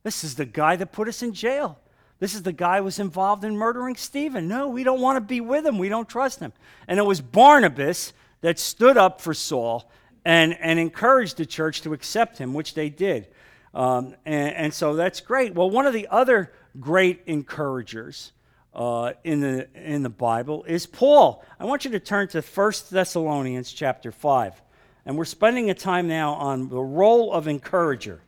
This 0.01 0.23
is 0.23 0.35
the 0.35 0.45
guy 0.45 0.75
that 0.75 0.91
put 0.91 1.07
us 1.07 1.21
in 1.21 1.33
jail. 1.33 1.79
This 2.19 2.33
is 2.33 2.43
the 2.43 2.53
guy 2.53 2.77
who 2.77 2.85
was 2.85 2.99
involved 2.99 3.43
in 3.43 3.57
murdering 3.57 3.95
Stephen. 3.95 4.47
No, 4.47 4.69
we 4.69 4.83
don't 4.83 5.01
want 5.01 5.17
to 5.17 5.21
be 5.21 5.41
with 5.41 5.65
him. 5.65 5.77
We 5.77 5.89
don't 5.89 6.09
trust 6.09 6.39
him. 6.39 6.53
And 6.87 6.97
it 6.97 7.05
was 7.05 7.21
Barnabas 7.21 8.13
that 8.41 8.57
stood 8.57 8.97
up 8.97 9.21
for 9.21 9.33
Saul 9.33 9.89
and, 10.25 10.57
and 10.59 10.79
encouraged 10.79 11.37
the 11.37 11.45
church 11.45 11.81
to 11.81 11.93
accept 11.93 12.37
him, 12.37 12.53
which 12.53 12.73
they 12.73 12.89
did. 12.89 13.27
Um, 13.73 14.15
and, 14.25 14.55
and, 14.55 14.73
so 14.73 14.95
that's 14.95 15.19
great. 15.19 15.55
Well, 15.55 15.69
one 15.69 15.87
of 15.87 15.93
the 15.93 16.07
other 16.09 16.53
great 16.79 17.21
encouragers 17.25 18.31
uh, 18.73 19.13
in, 19.23 19.39
the, 19.39 19.67
in 19.75 20.03
the 20.03 20.09
Bible 20.09 20.63
is 20.63 20.85
Paul. 20.85 21.43
I 21.59 21.65
want 21.65 21.85
you 21.85 21.91
to 21.91 21.99
turn 21.99 22.27
to 22.29 22.41
1 22.41 22.73
Thessalonians 22.89 23.71
chapter 23.71 24.11
5. 24.11 24.61
And 25.05 25.17
we're 25.17 25.25
spending 25.25 25.69
a 25.69 25.73
time 25.73 26.07
now 26.07 26.33
on 26.33 26.69
the 26.69 26.81
role 26.81 27.31
of 27.31 27.47
encourager. 27.47 28.21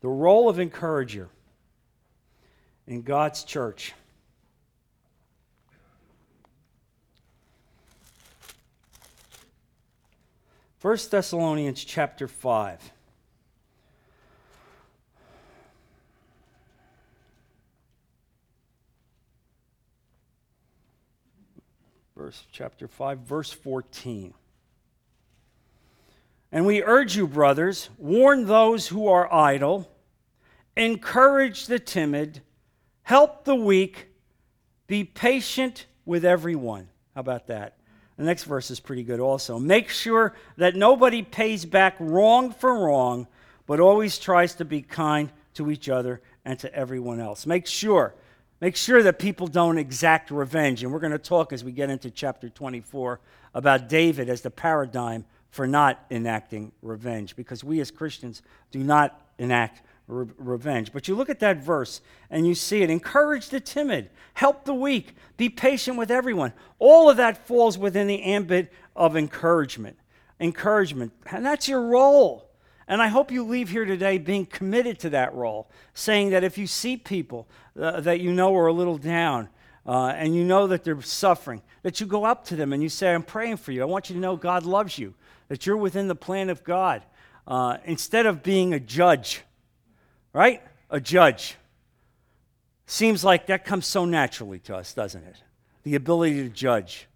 The 0.00 0.08
role 0.08 0.48
of 0.48 0.58
encourager 0.58 1.28
in 2.86 3.02
God's 3.02 3.44
church. 3.44 3.94
First 10.78 11.10
Thessalonians 11.10 11.84
chapter 11.84 12.28
5. 12.28 12.92
Verse 22.18 22.44
chapter 22.50 22.88
5 22.88 23.20
verse 23.20 23.52
14 23.52 24.34
and 26.50 26.66
we 26.66 26.82
urge 26.82 27.16
you 27.16 27.28
brothers 27.28 27.88
warn 27.96 28.46
those 28.46 28.88
who 28.88 29.06
are 29.06 29.32
idle 29.32 29.88
encourage 30.76 31.66
the 31.66 31.78
timid 31.78 32.42
help 33.02 33.44
the 33.44 33.54
weak 33.54 34.08
be 34.88 35.04
patient 35.04 35.86
with 36.04 36.24
everyone. 36.24 36.88
How 37.14 37.20
about 37.20 37.46
that? 37.46 37.76
The 38.16 38.24
next 38.24 38.44
verse 38.44 38.70
is 38.70 38.80
pretty 38.80 39.04
good 39.04 39.20
also. 39.20 39.58
Make 39.58 39.88
sure 39.88 40.34
that 40.56 40.74
nobody 40.74 41.22
pays 41.22 41.64
back 41.64 41.94
wrong 42.00 42.50
for 42.50 42.74
wrong 42.74 43.28
but 43.66 43.78
always 43.78 44.18
tries 44.18 44.54
to 44.56 44.64
be 44.64 44.82
kind 44.82 45.30
to 45.54 45.70
each 45.70 45.88
other 45.88 46.20
and 46.44 46.58
to 46.58 46.74
everyone 46.74 47.20
else. 47.20 47.46
Make 47.46 47.66
sure 47.66 48.14
Make 48.60 48.76
sure 48.76 49.02
that 49.02 49.18
people 49.18 49.46
don't 49.46 49.78
exact 49.78 50.30
revenge. 50.30 50.82
And 50.82 50.92
we're 50.92 50.98
going 50.98 51.12
to 51.12 51.18
talk 51.18 51.52
as 51.52 51.62
we 51.62 51.72
get 51.72 51.90
into 51.90 52.10
chapter 52.10 52.48
24 52.48 53.20
about 53.54 53.88
David 53.88 54.28
as 54.28 54.40
the 54.40 54.50
paradigm 54.50 55.24
for 55.50 55.66
not 55.66 56.04
enacting 56.10 56.72
revenge, 56.82 57.34
because 57.34 57.64
we 57.64 57.80
as 57.80 57.90
Christians 57.90 58.42
do 58.70 58.80
not 58.80 59.20
enact 59.38 59.82
re- 60.06 60.26
revenge. 60.36 60.92
But 60.92 61.08
you 61.08 61.14
look 61.14 61.30
at 61.30 61.40
that 61.40 61.58
verse 61.58 62.00
and 62.30 62.46
you 62.46 62.54
see 62.54 62.82
it 62.82 62.90
encourage 62.90 63.48
the 63.48 63.60
timid, 63.60 64.10
help 64.34 64.64
the 64.64 64.74
weak, 64.74 65.14
be 65.36 65.48
patient 65.48 65.96
with 65.96 66.10
everyone. 66.10 66.52
All 66.78 67.08
of 67.08 67.16
that 67.16 67.46
falls 67.46 67.78
within 67.78 68.08
the 68.08 68.22
ambit 68.22 68.72
of 68.96 69.16
encouragement. 69.16 69.96
Encouragement. 70.40 71.12
And 71.30 71.46
that's 71.46 71.68
your 71.68 71.82
role. 71.82 72.48
And 72.88 73.02
I 73.02 73.08
hope 73.08 73.30
you 73.30 73.44
leave 73.44 73.68
here 73.68 73.84
today 73.84 74.16
being 74.16 74.46
committed 74.46 74.98
to 75.00 75.10
that 75.10 75.34
role, 75.34 75.68
saying 75.92 76.30
that 76.30 76.42
if 76.42 76.56
you 76.56 76.66
see 76.66 76.96
people 76.96 77.46
uh, 77.78 78.00
that 78.00 78.20
you 78.20 78.32
know 78.32 78.54
are 78.56 78.66
a 78.66 78.72
little 78.72 78.98
down 78.98 79.48
uh, 79.88 80.08
and 80.08 80.36
you 80.36 80.44
know 80.44 80.66
that 80.66 80.84
they're 80.84 81.00
suffering, 81.00 81.62
that 81.82 81.98
you 81.98 82.06
go 82.06 82.24
up 82.24 82.44
to 82.44 82.56
them 82.56 82.74
and 82.74 82.82
you 82.82 82.90
say, 82.90 83.14
I'm 83.14 83.22
praying 83.22 83.56
for 83.56 83.72
you. 83.72 83.80
I 83.82 83.86
want 83.86 84.10
you 84.10 84.14
to 84.14 84.20
know 84.20 84.36
God 84.36 84.66
loves 84.66 84.98
you, 84.98 85.14
that 85.48 85.66
you're 85.66 85.78
within 85.78 86.08
the 86.08 86.14
plan 86.14 86.50
of 86.50 86.62
God. 86.62 87.02
Uh, 87.46 87.78
instead 87.86 88.26
of 88.26 88.42
being 88.42 88.74
a 88.74 88.80
judge, 88.80 89.40
right? 90.34 90.62
A 90.90 91.00
judge. 91.00 91.56
Seems 92.84 93.24
like 93.24 93.46
that 93.46 93.64
comes 93.64 93.86
so 93.86 94.04
naturally 94.04 94.58
to 94.60 94.76
us, 94.76 94.92
doesn't 94.92 95.24
it? 95.24 95.36
The 95.84 95.94
ability 95.94 96.42
to 96.42 96.50
judge, 96.50 97.06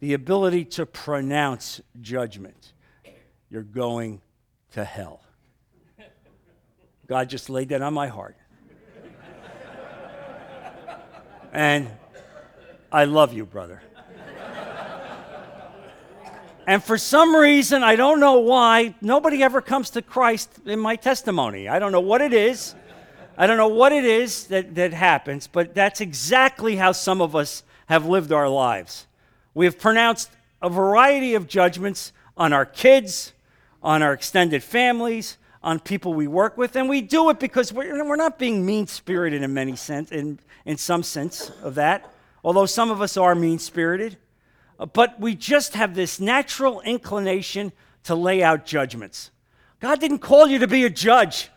the 0.00 0.14
ability 0.14 0.64
to 0.64 0.86
pronounce 0.86 1.82
judgment. 2.00 2.72
You're 3.50 3.62
going 3.62 4.22
to 4.72 4.82
hell. 4.84 5.20
God 7.06 7.28
just 7.28 7.50
laid 7.50 7.68
that 7.68 7.82
on 7.82 7.92
my 7.92 8.08
heart. 8.08 8.36
And 11.54 11.88
I 12.90 13.04
love 13.04 13.32
you, 13.32 13.46
brother. 13.46 13.80
And 16.66 16.82
for 16.82 16.98
some 16.98 17.36
reason, 17.36 17.84
I 17.84 17.94
don't 17.94 18.18
know 18.18 18.40
why, 18.40 18.94
nobody 19.00 19.42
ever 19.42 19.60
comes 19.60 19.90
to 19.90 20.02
Christ 20.02 20.50
in 20.66 20.80
my 20.80 20.96
testimony. 20.96 21.68
I 21.68 21.78
don't 21.78 21.92
know 21.92 22.00
what 22.00 22.22
it 22.22 22.32
is. 22.32 22.74
I 23.36 23.46
don't 23.46 23.56
know 23.56 23.68
what 23.68 23.92
it 23.92 24.04
is 24.04 24.48
that, 24.48 24.74
that 24.74 24.92
happens, 24.92 25.46
but 25.46 25.74
that's 25.74 26.00
exactly 26.00 26.76
how 26.76 26.92
some 26.92 27.20
of 27.20 27.36
us 27.36 27.62
have 27.86 28.06
lived 28.06 28.32
our 28.32 28.48
lives. 28.48 29.06
We 29.52 29.66
have 29.66 29.78
pronounced 29.78 30.30
a 30.60 30.70
variety 30.70 31.34
of 31.34 31.46
judgments 31.46 32.12
on 32.36 32.52
our 32.52 32.66
kids, 32.66 33.32
on 33.82 34.02
our 34.02 34.12
extended 34.12 34.64
families, 34.64 35.36
on 35.64 35.80
people 35.80 36.12
we 36.12 36.28
work 36.28 36.56
with, 36.56 36.76
and 36.76 36.88
we 36.88 37.00
do 37.00 37.30
it 37.30 37.40
because 37.40 37.72
we're, 37.72 38.04
we're 38.06 38.16
not 38.16 38.38
being 38.38 38.64
mean 38.64 38.86
spirited 38.86 39.42
in 39.42 39.54
many 39.54 39.74
sense, 39.74 40.12
in, 40.12 40.38
in 40.66 40.76
some 40.76 41.02
sense 41.02 41.50
of 41.62 41.74
that, 41.74 42.08
although 42.44 42.66
some 42.66 42.90
of 42.90 43.00
us 43.00 43.16
are 43.16 43.34
mean 43.34 43.58
spirited. 43.58 44.18
Uh, 44.78 44.84
but 44.84 45.18
we 45.18 45.34
just 45.34 45.74
have 45.74 45.94
this 45.94 46.20
natural 46.20 46.82
inclination 46.82 47.72
to 48.02 48.14
lay 48.14 48.42
out 48.42 48.66
judgments. 48.66 49.30
God 49.80 50.00
didn't 50.00 50.18
call 50.18 50.46
you 50.46 50.58
to 50.58 50.68
be 50.68 50.84
a 50.84 50.90
judge. 50.90 51.48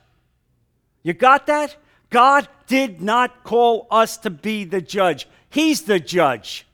You 1.04 1.14
got 1.14 1.48
that? 1.48 1.76
God 2.10 2.48
did 2.68 3.02
not 3.02 3.44
call 3.44 3.88
us 3.92 4.18
to 4.20 4.30
be 4.30 4.64
the 4.64 4.82
judge. 4.82 5.28
He's 5.50 5.82
the 5.82 6.00
judge. 6.00 6.66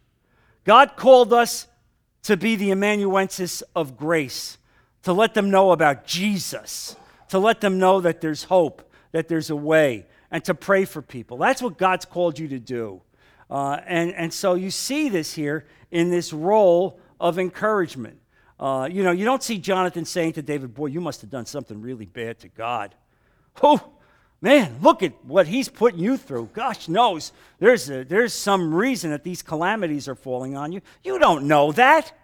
God 0.65 0.95
called 0.95 1.33
us 1.33 1.67
to 2.23 2.37
be 2.37 2.55
the 2.55 2.71
amanuensis 2.71 3.63
of 3.75 3.97
grace 3.97 4.59
to 5.01 5.13
let 5.13 5.33
them 5.33 5.49
know 5.49 5.71
about 5.71 6.05
Jesus, 6.05 6.95
to 7.33 7.39
let 7.39 7.61
them 7.61 7.79
know 7.79 7.99
that 7.99 8.21
there's 8.21 8.43
hope, 8.43 8.87
that 9.11 9.27
there's 9.27 9.49
a 9.49 9.55
way, 9.55 10.05
and 10.29 10.45
to 10.45 10.53
pray 10.53 10.85
for 10.85 11.01
people. 11.01 11.35
That's 11.35 11.63
what 11.63 11.79
God's 11.79 12.05
called 12.05 12.37
you 12.37 12.47
to 12.49 12.59
do. 12.59 13.01
Uh, 13.49 13.79
and, 13.87 14.13
and 14.13 14.31
so 14.31 14.53
you 14.53 14.69
see 14.69 15.09
this 15.09 15.33
here 15.33 15.65
in 15.89 16.11
this 16.11 16.31
role 16.31 16.99
of 17.19 17.39
encouragement. 17.39 18.19
Uh, 18.59 18.87
you 18.91 19.01
know, 19.01 19.09
you 19.09 19.25
don't 19.25 19.41
see 19.41 19.57
Jonathan 19.57 20.05
saying 20.05 20.33
to 20.33 20.43
David, 20.43 20.75
Boy, 20.75 20.85
you 20.85 21.01
must 21.01 21.21
have 21.21 21.31
done 21.31 21.47
something 21.47 21.81
really 21.81 22.05
bad 22.05 22.37
to 22.41 22.49
God. 22.49 22.93
Oh, 23.63 23.81
man, 24.39 24.77
look 24.83 25.01
at 25.01 25.25
what 25.25 25.47
he's 25.47 25.69
putting 25.69 25.99
you 25.99 26.17
through. 26.17 26.51
Gosh 26.53 26.87
knows 26.87 27.31
there's, 27.57 27.89
a, 27.89 28.03
there's 28.03 28.35
some 28.35 28.75
reason 28.75 29.09
that 29.09 29.23
these 29.23 29.41
calamities 29.41 30.07
are 30.07 30.13
falling 30.13 30.55
on 30.55 30.71
you. 30.71 30.81
You 31.03 31.17
don't 31.17 31.45
know 31.45 31.71
that. 31.71 32.15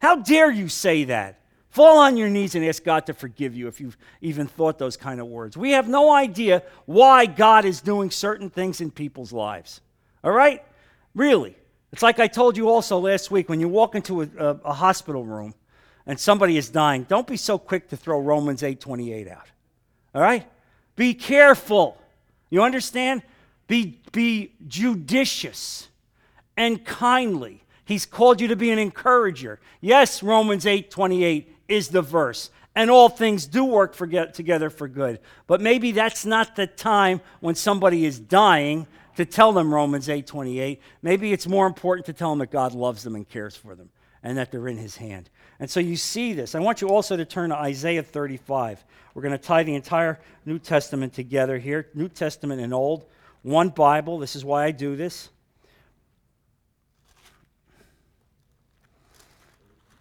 How 0.00 0.16
dare 0.16 0.50
you 0.50 0.68
say 0.68 1.04
that? 1.04 1.39
Fall 1.70 1.98
on 1.98 2.16
your 2.16 2.28
knees 2.28 2.56
and 2.56 2.64
ask 2.64 2.82
God 2.82 3.06
to 3.06 3.14
forgive 3.14 3.54
you 3.54 3.68
if 3.68 3.80
you've 3.80 3.96
even 4.20 4.48
thought 4.48 4.78
those 4.78 4.96
kind 4.96 5.20
of 5.20 5.28
words. 5.28 5.56
We 5.56 5.70
have 5.72 5.88
no 5.88 6.12
idea 6.12 6.64
why 6.84 7.26
God 7.26 7.64
is 7.64 7.80
doing 7.80 8.10
certain 8.10 8.50
things 8.50 8.80
in 8.80 8.90
people's 8.90 9.32
lives. 9.32 9.80
All 10.24 10.32
right? 10.32 10.64
Really. 11.14 11.56
It's 11.92 12.02
like 12.02 12.18
I 12.18 12.26
told 12.26 12.56
you 12.56 12.68
also 12.68 12.98
last 12.98 13.30
week 13.30 13.48
when 13.48 13.60
you 13.60 13.68
walk 13.68 13.94
into 13.94 14.22
a, 14.22 14.28
a, 14.38 14.48
a 14.64 14.72
hospital 14.72 15.24
room 15.24 15.54
and 16.06 16.18
somebody 16.18 16.56
is 16.56 16.70
dying, 16.70 17.04
don't 17.04 17.26
be 17.26 17.36
so 17.36 17.56
quick 17.56 17.88
to 17.90 17.96
throw 17.96 18.20
Romans 18.20 18.62
8:28 18.62 19.30
out. 19.30 19.46
All 20.14 20.22
right? 20.22 20.46
Be 20.96 21.14
careful. 21.14 21.96
You 22.48 22.62
understand? 22.62 23.22
Be, 23.68 24.00
be 24.10 24.52
judicious 24.66 25.88
and 26.56 26.84
kindly. 26.84 27.62
He's 27.84 28.06
called 28.06 28.40
you 28.40 28.48
to 28.48 28.56
be 28.56 28.70
an 28.70 28.78
encourager. 28.78 29.60
Yes, 29.80 30.22
Romans 30.22 30.64
8:28 30.64 31.46
is 31.70 31.88
the 31.88 32.02
verse. 32.02 32.50
And 32.74 32.90
all 32.90 33.08
things 33.08 33.46
do 33.46 33.64
work 33.64 33.94
for 33.94 34.06
get, 34.06 34.34
together 34.34 34.70
for 34.70 34.86
good. 34.86 35.18
But 35.46 35.60
maybe 35.60 35.92
that's 35.92 36.24
not 36.24 36.54
the 36.54 36.66
time 36.66 37.20
when 37.40 37.54
somebody 37.54 38.04
is 38.04 38.18
dying 38.18 38.86
to 39.16 39.24
tell 39.24 39.52
them 39.52 39.74
Romans 39.74 40.08
8:28. 40.08 40.78
Maybe 41.02 41.32
it's 41.32 41.46
more 41.46 41.66
important 41.66 42.06
to 42.06 42.12
tell 42.12 42.30
them 42.30 42.38
that 42.38 42.50
God 42.50 42.72
loves 42.72 43.02
them 43.02 43.16
and 43.16 43.28
cares 43.28 43.56
for 43.56 43.74
them 43.74 43.90
and 44.22 44.38
that 44.38 44.52
they're 44.52 44.68
in 44.68 44.76
his 44.76 44.96
hand. 44.96 45.30
And 45.58 45.68
so 45.68 45.80
you 45.80 45.96
see 45.96 46.32
this. 46.32 46.54
I 46.54 46.60
want 46.60 46.80
you 46.80 46.88
also 46.88 47.16
to 47.16 47.24
turn 47.24 47.50
to 47.50 47.56
Isaiah 47.56 48.02
35. 48.02 48.84
We're 49.14 49.22
going 49.22 49.32
to 49.32 49.38
tie 49.38 49.62
the 49.62 49.74
entire 49.74 50.20
New 50.46 50.58
Testament 50.58 51.12
together 51.12 51.58
here, 51.58 51.88
New 51.94 52.08
Testament 52.08 52.60
and 52.60 52.72
Old, 52.72 53.06
one 53.42 53.70
Bible. 53.70 54.18
This 54.18 54.36
is 54.36 54.44
why 54.44 54.64
I 54.64 54.70
do 54.70 54.94
this. 54.94 55.30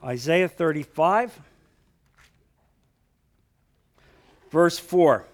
Isaiah 0.04 0.48
35 0.48 1.38
Verse 4.52 4.80
4. 4.80 5.26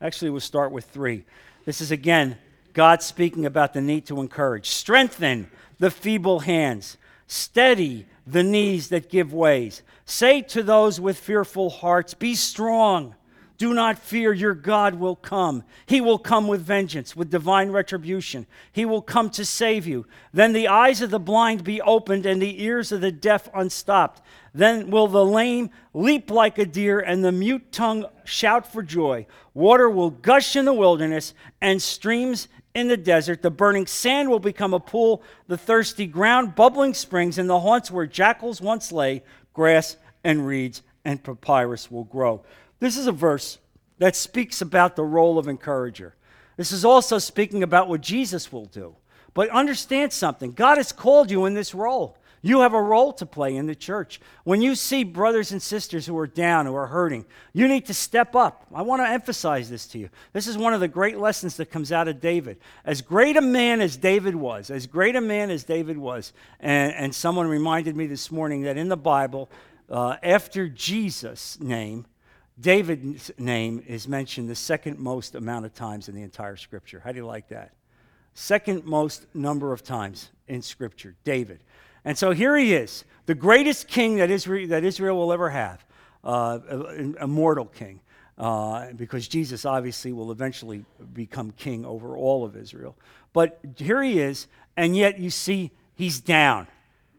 Actually, 0.00 0.30
we'll 0.30 0.40
start 0.40 0.72
with 0.72 0.84
3. 0.86 1.24
This 1.64 1.80
is 1.80 1.90
again 1.90 2.36
God 2.72 3.02
speaking 3.02 3.46
about 3.46 3.72
the 3.72 3.80
need 3.80 4.06
to 4.06 4.20
encourage. 4.20 4.68
Strengthen 4.68 5.48
the 5.78 5.90
feeble 5.90 6.40
hands, 6.40 6.98
steady 7.26 8.06
the 8.26 8.42
knees 8.42 8.88
that 8.88 9.08
give 9.08 9.32
ways. 9.32 9.82
Say 10.04 10.42
to 10.42 10.62
those 10.62 11.00
with 11.00 11.18
fearful 11.18 11.70
hearts, 11.70 12.14
Be 12.14 12.34
strong. 12.34 13.14
Do 13.56 13.72
not 13.72 13.98
fear, 13.98 14.32
your 14.32 14.54
God 14.54 14.96
will 14.96 15.14
come. 15.14 15.62
He 15.86 16.00
will 16.00 16.18
come 16.18 16.48
with 16.48 16.60
vengeance, 16.60 17.14
with 17.14 17.30
divine 17.30 17.70
retribution. 17.70 18.46
He 18.72 18.84
will 18.84 19.02
come 19.02 19.30
to 19.30 19.44
save 19.44 19.86
you. 19.86 20.06
Then 20.32 20.52
the 20.52 20.66
eyes 20.66 21.00
of 21.00 21.10
the 21.10 21.20
blind 21.20 21.62
be 21.62 21.80
opened 21.80 22.26
and 22.26 22.42
the 22.42 22.62
ears 22.64 22.90
of 22.90 23.00
the 23.00 23.12
deaf 23.12 23.48
unstopped. 23.54 24.22
Then 24.52 24.90
will 24.90 25.06
the 25.06 25.24
lame 25.24 25.70
leap 25.92 26.32
like 26.32 26.58
a 26.58 26.66
deer 26.66 26.98
and 26.98 27.24
the 27.24 27.30
mute 27.30 27.70
tongue 27.70 28.06
shout 28.24 28.72
for 28.72 28.82
joy. 28.82 29.26
Water 29.52 29.88
will 29.88 30.10
gush 30.10 30.56
in 30.56 30.64
the 30.64 30.74
wilderness 30.74 31.32
and 31.60 31.80
streams 31.80 32.48
in 32.74 32.88
the 32.88 32.96
desert. 32.96 33.42
The 33.42 33.52
burning 33.52 33.86
sand 33.86 34.30
will 34.30 34.40
become 34.40 34.74
a 34.74 34.80
pool, 34.80 35.22
the 35.46 35.58
thirsty 35.58 36.06
ground, 36.06 36.56
bubbling 36.56 36.94
springs, 36.94 37.38
and 37.38 37.48
the 37.48 37.60
haunts 37.60 37.90
where 37.90 38.06
jackals 38.06 38.60
once 38.60 38.90
lay, 38.90 39.22
grass 39.52 39.96
and 40.24 40.44
reeds 40.44 40.82
and 41.04 41.22
papyrus 41.22 41.90
will 41.90 42.04
grow. 42.04 42.42
This 42.84 42.98
is 42.98 43.06
a 43.06 43.12
verse 43.12 43.56
that 43.96 44.14
speaks 44.14 44.60
about 44.60 44.94
the 44.94 45.04
role 45.04 45.38
of 45.38 45.48
encourager. 45.48 46.14
This 46.58 46.70
is 46.70 46.84
also 46.84 47.16
speaking 47.16 47.62
about 47.62 47.88
what 47.88 48.02
Jesus 48.02 48.52
will 48.52 48.66
do. 48.66 48.94
But 49.32 49.48
understand 49.48 50.12
something 50.12 50.52
God 50.52 50.76
has 50.76 50.92
called 50.92 51.30
you 51.30 51.46
in 51.46 51.54
this 51.54 51.74
role. 51.74 52.18
You 52.42 52.60
have 52.60 52.74
a 52.74 52.82
role 52.82 53.14
to 53.14 53.24
play 53.24 53.56
in 53.56 53.66
the 53.66 53.74
church. 53.74 54.20
When 54.44 54.60
you 54.60 54.74
see 54.74 55.02
brothers 55.02 55.50
and 55.50 55.62
sisters 55.62 56.04
who 56.04 56.18
are 56.18 56.26
down, 56.26 56.66
who 56.66 56.74
are 56.74 56.88
hurting, 56.88 57.24
you 57.54 57.68
need 57.68 57.86
to 57.86 57.94
step 57.94 58.36
up. 58.36 58.66
I 58.74 58.82
want 58.82 59.00
to 59.00 59.08
emphasize 59.08 59.70
this 59.70 59.86
to 59.86 59.98
you. 59.98 60.10
This 60.34 60.46
is 60.46 60.58
one 60.58 60.74
of 60.74 60.80
the 60.80 60.86
great 60.86 61.16
lessons 61.16 61.56
that 61.56 61.70
comes 61.70 61.90
out 61.90 62.06
of 62.06 62.20
David. 62.20 62.58
As 62.84 63.00
great 63.00 63.38
a 63.38 63.40
man 63.40 63.80
as 63.80 63.96
David 63.96 64.36
was, 64.36 64.68
as 64.68 64.86
great 64.86 65.16
a 65.16 65.22
man 65.22 65.50
as 65.50 65.64
David 65.64 65.96
was, 65.96 66.34
and, 66.60 66.92
and 66.92 67.14
someone 67.14 67.46
reminded 67.48 67.96
me 67.96 68.06
this 68.06 68.30
morning 68.30 68.60
that 68.64 68.76
in 68.76 68.90
the 68.90 68.96
Bible, 68.98 69.48
uh, 69.88 70.16
after 70.22 70.68
Jesus' 70.68 71.58
name, 71.58 72.04
David's 72.60 73.32
name 73.36 73.82
is 73.86 74.06
mentioned 74.06 74.48
the 74.48 74.54
second 74.54 74.98
most 74.98 75.34
amount 75.34 75.66
of 75.66 75.74
times 75.74 76.08
in 76.08 76.14
the 76.14 76.22
entire 76.22 76.56
scripture. 76.56 77.00
How 77.02 77.10
do 77.10 77.18
you 77.18 77.26
like 77.26 77.48
that? 77.48 77.72
Second 78.34 78.84
most 78.84 79.26
number 79.34 79.72
of 79.72 79.82
times 79.82 80.30
in 80.46 80.62
scripture, 80.62 81.16
David. 81.24 81.60
And 82.04 82.16
so 82.16 82.32
here 82.32 82.56
he 82.56 82.74
is, 82.74 83.04
the 83.26 83.34
greatest 83.34 83.88
king 83.88 84.16
that 84.16 84.30
Israel, 84.30 84.68
that 84.68 84.84
Israel 84.84 85.16
will 85.16 85.32
ever 85.32 85.50
have, 85.50 85.84
uh, 86.22 86.58
a, 87.18 87.26
mortal 87.26 87.66
king, 87.66 88.00
uh, 88.38 88.92
because 88.92 89.26
Jesus 89.26 89.64
obviously 89.64 90.12
will 90.12 90.30
eventually 90.30 90.84
become 91.12 91.52
king 91.52 91.84
over 91.84 92.16
all 92.16 92.44
of 92.44 92.56
Israel. 92.56 92.96
But 93.32 93.58
here 93.76 94.02
he 94.02 94.20
is, 94.20 94.46
and 94.76 94.96
yet 94.96 95.18
you 95.18 95.30
see 95.30 95.70
he's 95.94 96.20
down, 96.20 96.66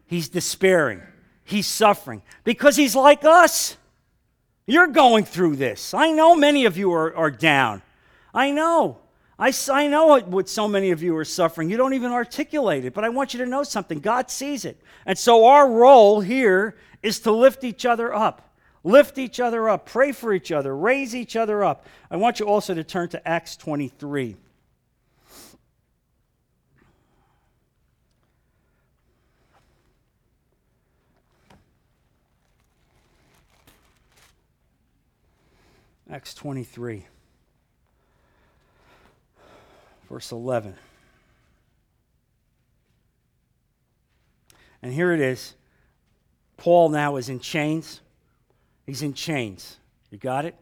he's 0.06 0.28
despairing, 0.28 1.02
he's 1.44 1.66
suffering, 1.66 2.22
because 2.44 2.76
he's 2.76 2.94
like 2.94 3.24
us. 3.24 3.76
You're 4.66 4.88
going 4.88 5.24
through 5.24 5.56
this. 5.56 5.94
I 5.94 6.10
know 6.10 6.34
many 6.34 6.64
of 6.64 6.76
you 6.76 6.92
are, 6.92 7.14
are 7.14 7.30
down. 7.30 7.82
I 8.34 8.50
know. 8.50 8.98
I, 9.38 9.52
I 9.70 9.86
know 9.86 10.06
what, 10.06 10.28
what 10.28 10.48
so 10.48 10.66
many 10.66 10.90
of 10.90 11.02
you 11.02 11.16
are 11.16 11.24
suffering. 11.24 11.70
You 11.70 11.76
don't 11.76 11.94
even 11.94 12.10
articulate 12.10 12.84
it, 12.84 12.94
but 12.94 13.04
I 13.04 13.10
want 13.10 13.32
you 13.32 13.38
to 13.44 13.46
know 13.46 13.62
something. 13.62 14.00
God 14.00 14.30
sees 14.30 14.64
it. 14.64 14.80
And 15.04 15.16
so 15.16 15.46
our 15.46 15.70
role 15.70 16.20
here 16.20 16.76
is 17.02 17.20
to 17.20 17.30
lift 17.30 17.62
each 17.62 17.86
other 17.86 18.12
up. 18.12 18.54
Lift 18.82 19.18
each 19.18 19.40
other 19.40 19.68
up. 19.68 19.86
Pray 19.86 20.12
for 20.12 20.32
each 20.32 20.50
other. 20.50 20.74
Raise 20.76 21.14
each 21.14 21.36
other 21.36 21.62
up. 21.62 21.86
I 22.10 22.16
want 22.16 22.40
you 22.40 22.46
also 22.46 22.74
to 22.74 22.82
turn 22.82 23.08
to 23.10 23.28
Acts 23.28 23.56
23. 23.56 24.36
Acts 36.08 36.34
23, 36.34 37.04
verse 40.08 40.30
11. 40.30 40.76
And 44.82 44.92
here 44.94 45.12
it 45.12 45.18
is. 45.18 45.54
Paul 46.58 46.90
now 46.90 47.16
is 47.16 47.28
in 47.28 47.40
chains. 47.40 48.02
He's 48.86 49.02
in 49.02 49.14
chains. 49.14 49.78
You 50.10 50.18
got 50.18 50.44
it? 50.44 50.54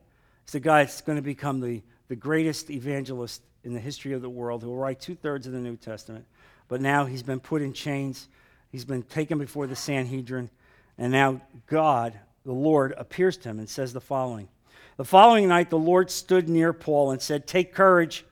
He's 0.47 0.53
the 0.53 0.61
guy 0.61 0.83
that's 0.83 1.03
going 1.03 1.17
to 1.17 1.23
become 1.23 1.61
the, 1.61 1.83
the 2.09 2.17
greatest 2.17 2.71
evangelist 2.71 3.43
in 3.65 3.75
the 3.75 3.81
history 3.81 4.15
of 4.15 4.23
the 4.23 4.31
world 4.31 4.63
who 4.63 4.69
will 4.69 4.79
write 4.79 4.99
two 4.99 5.15
thirds 5.15 5.47
of 5.47 5.53
the 5.53 5.59
New 5.59 5.77
Testament. 5.77 6.25
But 6.69 6.81
now 6.81 7.05
he's 7.05 7.23
been 7.23 7.41
put 7.41 7.61
in 7.61 7.75
chains. 7.75 8.29
He's 8.73 8.87
been 8.87 9.03
taken 9.03 9.37
before 9.37 9.67
the 9.67 9.77
Sanhedrin. 9.77 10.49
And 10.97 11.13
now 11.13 11.43
God, 11.67 12.19
the 12.47 12.53
Lord, 12.53 12.95
appears 12.97 13.37
to 13.39 13.51
him 13.51 13.59
and 13.59 13.69
says 13.69 13.93
the 13.93 14.01
following 14.01 14.49
the 14.97 15.05
following 15.05 15.49
night, 15.49 15.71
the 15.71 15.79
Lord 15.79 16.11
stood 16.11 16.49
near 16.49 16.73
Paul 16.73 17.11
and 17.11 17.21
said, 17.21 17.47
Take 17.47 17.75
courage. 17.75 18.25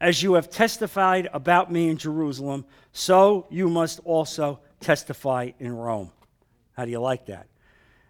As 0.00 0.22
you 0.22 0.34
have 0.34 0.48
testified 0.48 1.28
about 1.32 1.70
me 1.70 1.88
in 1.90 1.98
Jerusalem, 1.98 2.64
so 2.92 3.46
you 3.50 3.68
must 3.68 4.00
also 4.04 4.60
testify 4.80 5.50
in 5.58 5.76
Rome. 5.76 6.10
How 6.72 6.86
do 6.86 6.90
you 6.90 7.00
like 7.00 7.26
that? 7.26 7.46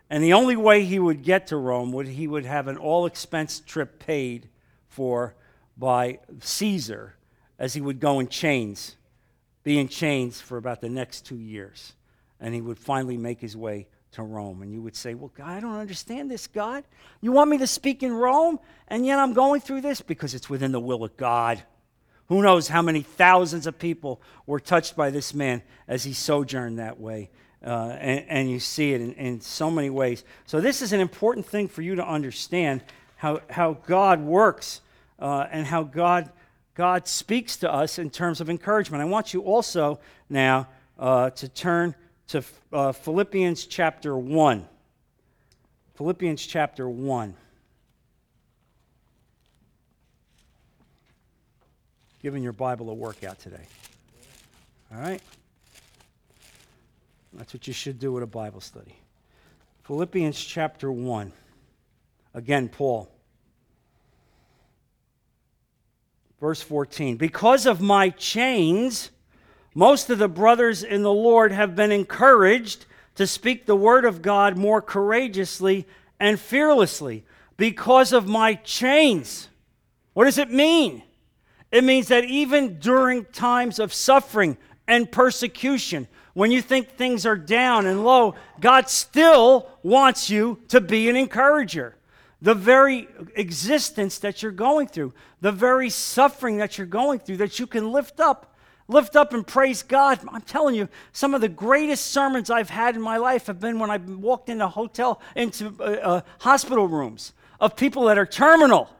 And 0.08 0.22
the 0.22 0.32
only 0.32 0.56
way 0.56 0.84
he 0.84 0.98
would 0.98 1.22
get 1.22 1.48
to 1.48 1.56
Rome 1.56 1.92
would 1.92 2.06
he 2.06 2.26
would 2.26 2.44
have 2.44 2.68
an 2.68 2.76
all 2.76 3.06
expense 3.06 3.60
trip 3.60 3.98
paid 3.98 4.48
for 4.88 5.34
by 5.76 6.18
Caesar 6.40 7.14
as 7.58 7.74
he 7.74 7.80
would 7.80 8.00
go 8.00 8.20
in 8.20 8.28
chains, 8.28 8.96
be 9.62 9.78
in 9.78 9.88
chains 9.88 10.40
for 10.40 10.56
about 10.56 10.80
the 10.80 10.88
next 10.88 11.26
two 11.26 11.38
years. 11.38 11.94
And 12.40 12.54
he 12.54 12.60
would 12.60 12.78
finally 12.78 13.16
make 13.16 13.40
his 13.40 13.56
way 13.56 13.86
to 14.12 14.22
Rome. 14.22 14.62
And 14.62 14.72
you 14.72 14.82
would 14.82 14.96
say, 14.96 15.14
Well, 15.14 15.32
God, 15.34 15.48
I 15.48 15.60
don't 15.60 15.76
understand 15.76 16.30
this, 16.30 16.46
God. 16.46 16.84
You 17.20 17.32
want 17.32 17.50
me 17.50 17.58
to 17.58 17.66
speak 17.66 18.02
in 18.02 18.12
Rome, 18.12 18.58
and 18.88 19.06
yet 19.06 19.18
I'm 19.18 19.32
going 19.32 19.60
through 19.60 19.82
this? 19.82 20.00
Because 20.00 20.34
it's 20.34 20.50
within 20.50 20.72
the 20.72 20.80
will 20.80 21.04
of 21.04 21.16
God. 21.16 21.62
Who 22.28 22.42
knows 22.42 22.68
how 22.68 22.80
many 22.80 23.02
thousands 23.02 23.66
of 23.66 23.78
people 23.78 24.22
were 24.46 24.60
touched 24.60 24.94
by 24.94 25.10
this 25.10 25.34
man 25.34 25.62
as 25.88 26.04
he 26.04 26.12
sojourned 26.12 26.78
that 26.78 27.00
way. 27.00 27.30
Uh, 27.64 27.96
and, 27.98 28.24
and, 28.28 28.50
you 28.50 28.58
see 28.58 28.94
it 28.94 29.02
in, 29.02 29.12
in 29.14 29.40
so 29.40 29.70
many 29.70 29.90
ways. 29.90 30.24
So, 30.46 30.62
this 30.62 30.80
is 30.80 30.94
an 30.94 31.00
important 31.00 31.44
thing 31.44 31.68
for 31.68 31.82
you 31.82 31.96
to 31.96 32.06
understand 32.06 32.82
how, 33.16 33.42
how 33.50 33.74
God 33.86 34.22
works 34.22 34.80
uh, 35.18 35.46
and 35.50 35.66
how 35.66 35.82
God, 35.82 36.30
God 36.74 37.06
speaks 37.06 37.58
to 37.58 37.70
us 37.70 37.98
in 37.98 38.08
terms 38.08 38.40
of 38.40 38.48
encouragement. 38.48 39.02
I 39.02 39.04
want 39.04 39.34
you 39.34 39.42
also 39.42 40.00
now 40.30 40.68
uh, 40.98 41.30
to 41.30 41.48
turn 41.48 41.94
to 42.30 42.44
uh, 42.72 42.92
Philippians 42.92 43.66
chapter 43.66 44.16
1. 44.16 44.64
Philippians 45.96 46.46
chapter 46.46 46.88
1. 46.88 47.34
Giving 52.22 52.44
your 52.44 52.52
Bible 52.52 52.88
a 52.90 52.94
workout 52.94 53.40
today. 53.40 53.66
All 54.94 55.00
right? 55.00 55.20
That's 57.32 57.52
what 57.52 57.66
you 57.66 57.72
should 57.72 57.98
do 57.98 58.12
with 58.12 58.22
a 58.22 58.28
Bible 58.28 58.60
study. 58.60 58.94
Philippians 59.82 60.38
chapter 60.38 60.92
1. 60.92 61.32
Again, 62.34 62.68
Paul. 62.68 63.10
Verse 66.40 66.62
14. 66.62 67.16
Because 67.16 67.66
of 67.66 67.80
my 67.80 68.10
chains, 68.10 69.10
most 69.74 70.10
of 70.10 70.18
the 70.18 70.28
brothers 70.28 70.82
in 70.82 71.02
the 71.02 71.12
Lord 71.12 71.52
have 71.52 71.76
been 71.76 71.92
encouraged 71.92 72.86
to 73.14 73.26
speak 73.26 73.66
the 73.66 73.76
word 73.76 74.04
of 74.04 74.22
God 74.22 74.56
more 74.56 74.82
courageously 74.82 75.86
and 76.18 76.38
fearlessly 76.38 77.24
because 77.56 78.12
of 78.12 78.26
my 78.26 78.54
chains. 78.54 79.48
What 80.14 80.24
does 80.24 80.38
it 80.38 80.50
mean? 80.50 81.02
It 81.70 81.84
means 81.84 82.08
that 82.08 82.24
even 82.24 82.78
during 82.78 83.26
times 83.26 83.78
of 83.78 83.94
suffering 83.94 84.56
and 84.88 85.10
persecution, 85.10 86.08
when 86.34 86.50
you 86.50 86.62
think 86.62 86.90
things 86.90 87.26
are 87.26 87.36
down 87.36 87.86
and 87.86 88.04
low, 88.04 88.34
God 88.60 88.88
still 88.88 89.68
wants 89.82 90.30
you 90.30 90.58
to 90.68 90.80
be 90.80 91.08
an 91.08 91.16
encourager. 91.16 91.96
The 92.42 92.54
very 92.54 93.06
existence 93.34 94.18
that 94.20 94.42
you're 94.42 94.52
going 94.52 94.88
through, 94.88 95.12
the 95.40 95.52
very 95.52 95.90
suffering 95.90 96.56
that 96.56 96.78
you're 96.78 96.86
going 96.86 97.18
through, 97.18 97.36
that 97.38 97.58
you 97.58 97.66
can 97.66 97.92
lift 97.92 98.18
up, 98.18 98.56
lift 98.90 99.16
up 99.16 99.32
and 99.32 99.46
praise 99.46 99.82
God. 99.82 100.20
I'm 100.28 100.42
telling 100.42 100.74
you, 100.74 100.88
some 101.12 101.34
of 101.34 101.40
the 101.40 101.48
greatest 101.48 102.08
sermons 102.08 102.50
I've 102.50 102.70
had 102.70 102.96
in 102.96 103.02
my 103.02 103.16
life 103.16 103.46
have 103.46 103.60
been 103.60 103.78
when 103.78 103.90
I've 103.90 104.08
walked 104.08 104.48
into 104.48 104.68
hotel, 104.68 105.20
into 105.34 105.74
uh, 105.80 105.82
uh, 105.82 106.20
hospital 106.40 106.88
rooms 106.88 107.32
of 107.60 107.76
people 107.76 108.04
that 108.04 108.18
are 108.18 108.26
terminal, 108.26 108.90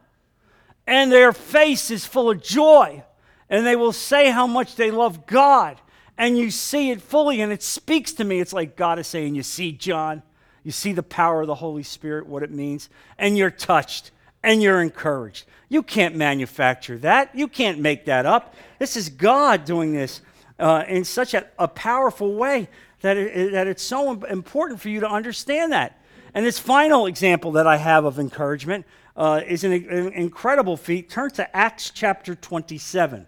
and 0.87 1.11
their 1.11 1.33
face 1.33 1.91
is 1.91 2.07
full 2.07 2.31
of 2.31 2.43
joy, 2.43 3.03
and 3.49 3.67
they 3.67 3.77
will 3.77 3.93
say 3.93 4.31
how 4.31 4.47
much 4.47 4.77
they 4.77 4.91
love 4.91 5.27
God 5.27 5.79
and 6.21 6.37
you 6.37 6.51
see 6.51 6.91
it 6.91 7.01
fully 7.01 7.41
and 7.41 7.51
it 7.51 7.63
speaks 7.63 8.13
to 8.13 8.25
me. 8.25 8.41
It's 8.41 8.53
like 8.53 8.77
God 8.77 8.99
is 8.99 9.07
saying, 9.07 9.35
You 9.35 9.43
see, 9.43 9.73
John, 9.73 10.23
you 10.63 10.71
see 10.71 10.93
the 10.93 11.03
power 11.03 11.41
of 11.41 11.47
the 11.47 11.55
Holy 11.55 11.83
Spirit, 11.83 12.27
what 12.27 12.43
it 12.43 12.51
means, 12.51 12.91
and 13.17 13.39
you're 13.39 13.51
touched 13.51 14.11
and 14.43 14.63
you're 14.63 14.81
encouraged. 14.81 15.47
You 15.69 15.83
can't 15.83 16.17
manufacture 16.17 16.99
that, 16.99 17.35
you 17.35 17.49
can't 17.49 17.79
make 17.79 18.07
that 18.07 18.27
up. 18.27 18.55
This 18.79 18.97
is 18.97 19.09
God 19.09 19.65
doing 19.65 19.93
this 19.93 20.21
uh, 20.59 20.85
in 20.89 21.05
such 21.05 21.35
a, 21.35 21.47
a, 21.59 21.69
powerful 21.69 22.35
way 22.35 22.69
that, 23.01 23.17
it, 23.17 23.53
that 23.53 23.67
it's 23.67 23.83
so 23.83 24.23
important 24.25 24.81
for 24.81 24.91
you 24.91 25.01
to 25.01 25.09
understand 25.09 25.73
that. 25.73 25.99
And 26.35 26.45
this 26.45 26.59
final 26.59 27.07
example 27.07 27.53
that 27.53 27.67
I 27.67 27.77
have 27.77 28.05
of 28.05 28.19
encouragement 28.19 28.85
uh, 29.17 29.41
is 29.47 29.65
an, 29.65 29.73
an 29.73 30.13
incredible 30.13 30.77
feat. 30.77 31.09
Turn 31.09 31.31
to 31.33 31.57
Acts 31.57 31.91
chapter 31.91 32.35
27. 32.35 33.27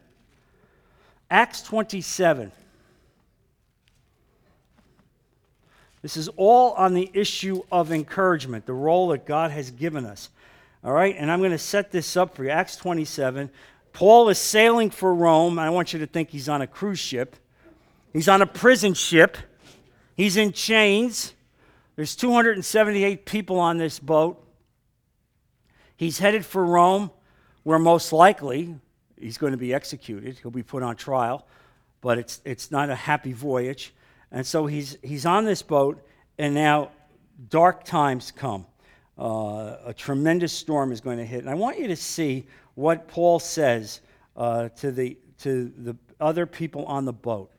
Acts 1.31 1.63
27. 1.63 2.53
This 6.03 6.17
is 6.17 6.29
all 6.37 6.73
on 6.73 6.95
the 6.95 7.11
issue 7.15 7.63
of 7.71 7.93
encouragement, 7.93 8.67
the 8.67 8.73
role 8.73 9.09
that 9.09 9.25
God 9.25 9.53
has 9.53 9.71
given 9.71 10.05
us. 10.05 10.31
All 10.85 10.93
right, 10.93 11.15
and 11.17 11.31
I'm 11.31 11.39
going 11.39 11.53
to 11.53 11.59
set 11.59 11.93
this 11.93 12.17
up 12.17 12.35
for 12.35 12.43
you. 12.43 12.51
Acts 12.51 12.77
27. 12.77 13.51
Paul 13.93 14.29
is 14.31 14.39
sailing 14.39 14.91
for 14.91 15.15
Rome. 15.15 15.59
I 15.59 15.71
want 15.71 15.93
you 15.93 16.01
to 16.01 16.07
think 16.07 16.31
he's 16.31 16.49
on 16.49 16.61
a 16.61 16.67
cruise 16.67 16.99
ship. 16.99 17.37
He's 18.13 18.29
on 18.29 18.43
a 18.43 18.47
prison 18.47 18.95
ship. 18.95 19.37
He's 20.17 20.37
in 20.37 20.53
chains. 20.53 21.35
There's 21.95 22.17
278 22.17 23.27
people 23.27 23.61
on 23.61 23.79
this 23.79 23.99
boat. 23.99 24.45
He's 25.97 26.19
headed 26.19 26.45
for 26.45 26.65
Rome, 26.65 27.13
where 27.63 27.79
most 27.79 28.13
likely 28.13 28.75
he's 29.21 29.39
going 29.39 29.53
to 29.53 29.59
be 29.59 29.73
executed. 29.73 30.39
He'll 30.43 30.51
be 30.51 30.65
put 30.65 30.83
on 30.83 30.97
trial, 30.97 31.47
but 32.01 32.19
it's, 32.19 32.41
it's 32.45 32.73
not 32.73 32.91
a 32.91 32.97
happy 32.97 33.33
voyage. 33.33 33.95
And 34.33 34.45
so 34.45 34.67
he's, 34.67 34.99
he's 35.03 35.27
on 35.27 35.45
this 35.45 35.63
boat, 35.63 36.05
and 36.39 36.55
now 36.55 36.91
dark 37.51 37.85
times 37.85 38.33
come. 38.33 38.67
Uh, 39.19 39.77
a 39.85 39.95
tremendous 39.95 40.53
storm 40.53 40.93
is 40.93 41.01
going 41.01 41.19
to 41.19 41.25
hit. 41.25 41.41
And 41.41 41.51
I 41.51 41.55
want 41.55 41.79
you 41.79 41.89
to 41.89 41.97
see 41.97 42.47
what 42.75 43.09
Paul 43.09 43.39
says 43.39 44.01
uh, 44.37 44.71
to, 44.71 44.91
the, 44.91 45.17
to 45.41 45.73
the 45.77 45.97
other 46.21 46.47
people 46.47 46.85
on 46.87 47.05
the 47.05 47.13
boat. 47.13 47.51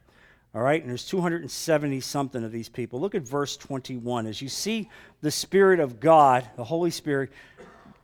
All 0.56 0.62
right, 0.62 0.80
and 0.80 0.90
there's 0.90 1.06
270 1.06 2.00
something 2.02 2.44
of 2.44 2.52
these 2.52 2.70
people. 2.70 3.00
Look 3.00 3.16
at 3.16 3.24
verse 3.24 3.58
21. 3.58 4.28
As 4.28 4.40
you 4.40 4.50
see 4.50 4.88
the 5.22 5.32
Spirit 5.32 5.80
of 5.80 6.00
God, 6.00 6.48
the 6.56 6.64
Holy 6.64 6.92
Spirit, 6.92 7.32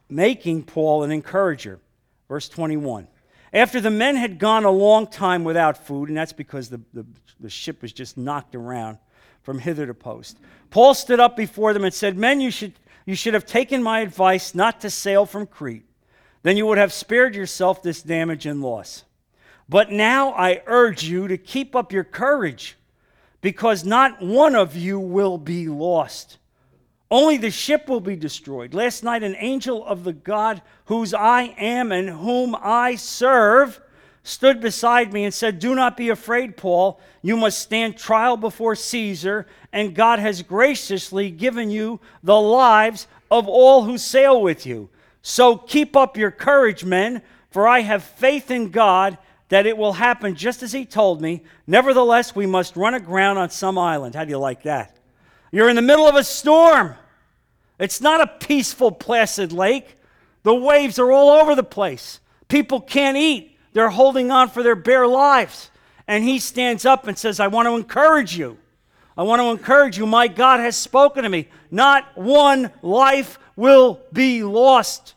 making 0.10 0.64
Paul 0.64 1.04
an 1.04 1.12
encourager. 1.12 1.80
Verse 2.28 2.50
21. 2.50 3.08
After 3.54 3.82
the 3.82 3.92
men 3.92 4.16
had 4.16 4.40
gone 4.40 4.64
a 4.64 4.72
long 4.72 5.08
time 5.08 5.44
without 5.44 5.86
food, 5.86 6.10
and 6.10 6.18
that's 6.18 6.34
because 6.34 6.70
the, 6.70 6.82
the, 6.94 7.06
the, 7.40 7.50
ship 7.50 7.82
was 7.82 7.92
just 7.92 8.18
knocked 8.18 8.56
around 8.56 9.00
from 9.42 9.58
hither 9.58 9.88
to 9.88 9.94
post, 9.94 10.38
Paul 10.70 10.94
stood 10.94 11.20
up 11.20 11.36
before 11.36 11.74
them 11.74 11.84
and 11.84 11.94
said, 11.94 12.16
Men, 12.16 12.42
you 12.42 12.52
should, 12.52 12.74
you 13.10 13.16
should 13.16 13.34
have 13.34 13.46
taken 13.46 13.82
my 13.82 14.00
advice 14.00 14.54
not 14.54 14.80
to 14.82 14.90
sail 14.90 15.26
from 15.26 15.48
Crete. 15.48 15.86
Then 16.44 16.56
you 16.56 16.66
would 16.68 16.78
have 16.78 16.94
spared 16.94 17.36
yourself 17.36 17.82
this 17.82 18.02
damage 18.02 18.46
and 18.46 18.62
loss. 18.62 19.04
But 19.68 19.92
now 19.92 20.32
I 20.32 20.62
urge 20.66 21.04
you 21.04 21.28
to 21.28 21.38
keep 21.38 21.76
up 21.76 21.92
your 21.92 22.04
courage, 22.04 22.78
because 23.42 23.84
not 23.84 24.22
one 24.22 24.56
of 24.56 24.76
you 24.76 25.00
will 25.00 25.38
be 25.38 25.68
lost 25.68 26.38
only 27.12 27.38
the 27.38 27.52
ship 27.52 27.88
will 27.88 28.02
be 28.02 28.16
destroyed. 28.16 28.74
Last 28.74 29.04
night, 29.04 29.24
an 29.24 29.36
angel 29.40 29.86
of 29.86 30.04
the 30.04 30.14
God 30.14 30.62
whose 30.86 31.14
I 31.14 31.56
am 31.58 31.92
and 31.92 32.10
whom 32.10 32.56
I 32.60 32.96
serve 32.96 33.82
stood 34.30 34.62
beside 34.62 35.12
me 35.12 35.24
and 35.24 35.34
said, 35.34 35.60
Do 35.60 35.76
not 35.76 35.98
be 35.98 36.10
afraid, 36.10 36.56
Paul. 36.56 37.00
You 37.22 37.36
must 37.36 37.60
stand 37.60 37.98
trial 37.98 38.38
before 38.38 38.76
Caesar, 38.76 39.48
and 39.74 39.96
God 39.96 40.20
has 40.20 40.42
graciously 40.42 41.32
given 41.32 41.70
you 41.70 42.00
the 42.24 42.40
lives 42.40 43.08
of 43.32 43.48
all 43.48 43.84
who 43.84 43.98
sail 43.98 44.42
with 44.42 44.66
you. 44.66 44.90
So 45.22 45.58
keep 45.58 45.96
up 45.96 46.16
your 46.16 46.32
courage, 46.32 46.86
men, 46.86 47.22
for 47.50 47.68
I 47.68 47.82
have 47.82 48.04
faith 48.04 48.52
in 48.52 48.70
God 48.70 49.18
that 49.50 49.66
it 49.66 49.78
will 49.78 49.94
happen 49.94 50.36
just 50.36 50.62
as 50.64 50.72
he 50.72 50.86
told 50.86 51.22
me. 51.22 51.44
Nevertheless, 51.66 52.36
we 52.36 52.46
must 52.46 52.76
run 52.76 52.94
aground 52.94 53.38
on 53.38 53.50
some 53.50 53.78
island. 53.78 54.16
How 54.16 54.24
do 54.24 54.30
you 54.30 54.38
like 54.38 54.64
that? 54.64 54.96
You're 55.52 55.70
in 55.70 55.76
the 55.76 55.82
middle 55.82 56.08
of 56.08 56.16
a 56.16 56.24
storm. 56.24 56.96
It's 57.80 58.00
not 58.00 58.22
a 58.22 58.28
peaceful, 58.28 58.92
placid 58.92 59.52
lake. 59.52 59.98
The 60.44 60.54
waves 60.54 61.00
are 61.00 61.12
all 61.12 61.30
over 61.42 61.56
the 61.56 61.64
place. 61.64 62.20
People 62.48 62.80
can't 62.80 63.18
eat, 63.18 63.58
they're 63.74 63.90
holding 63.90 64.32
on 64.32 64.50
for 64.50 64.64
their 64.64 64.76
bare 64.76 65.08
lives. 65.08 65.72
And 66.08 66.24
he 66.24 66.40
stands 66.40 66.86
up 66.86 67.08
and 67.08 67.18
says, 67.18 67.40
I 67.40 67.48
want 67.48 67.68
to 67.68 67.76
encourage 67.76 68.36
you. 68.36 68.58
I 69.16 69.24
want 69.24 69.42
to 69.42 69.50
encourage 69.50 69.98
you. 69.98 70.06
My 70.06 70.28
God 70.28 70.60
has 70.60 70.76
spoken 70.76 71.24
to 71.24 71.30
me. 71.30 71.50
Not 71.70 72.18
one 72.18 72.72
life 72.82 73.38
will 73.56 74.00
be 74.12 74.44
lost. 74.44 75.14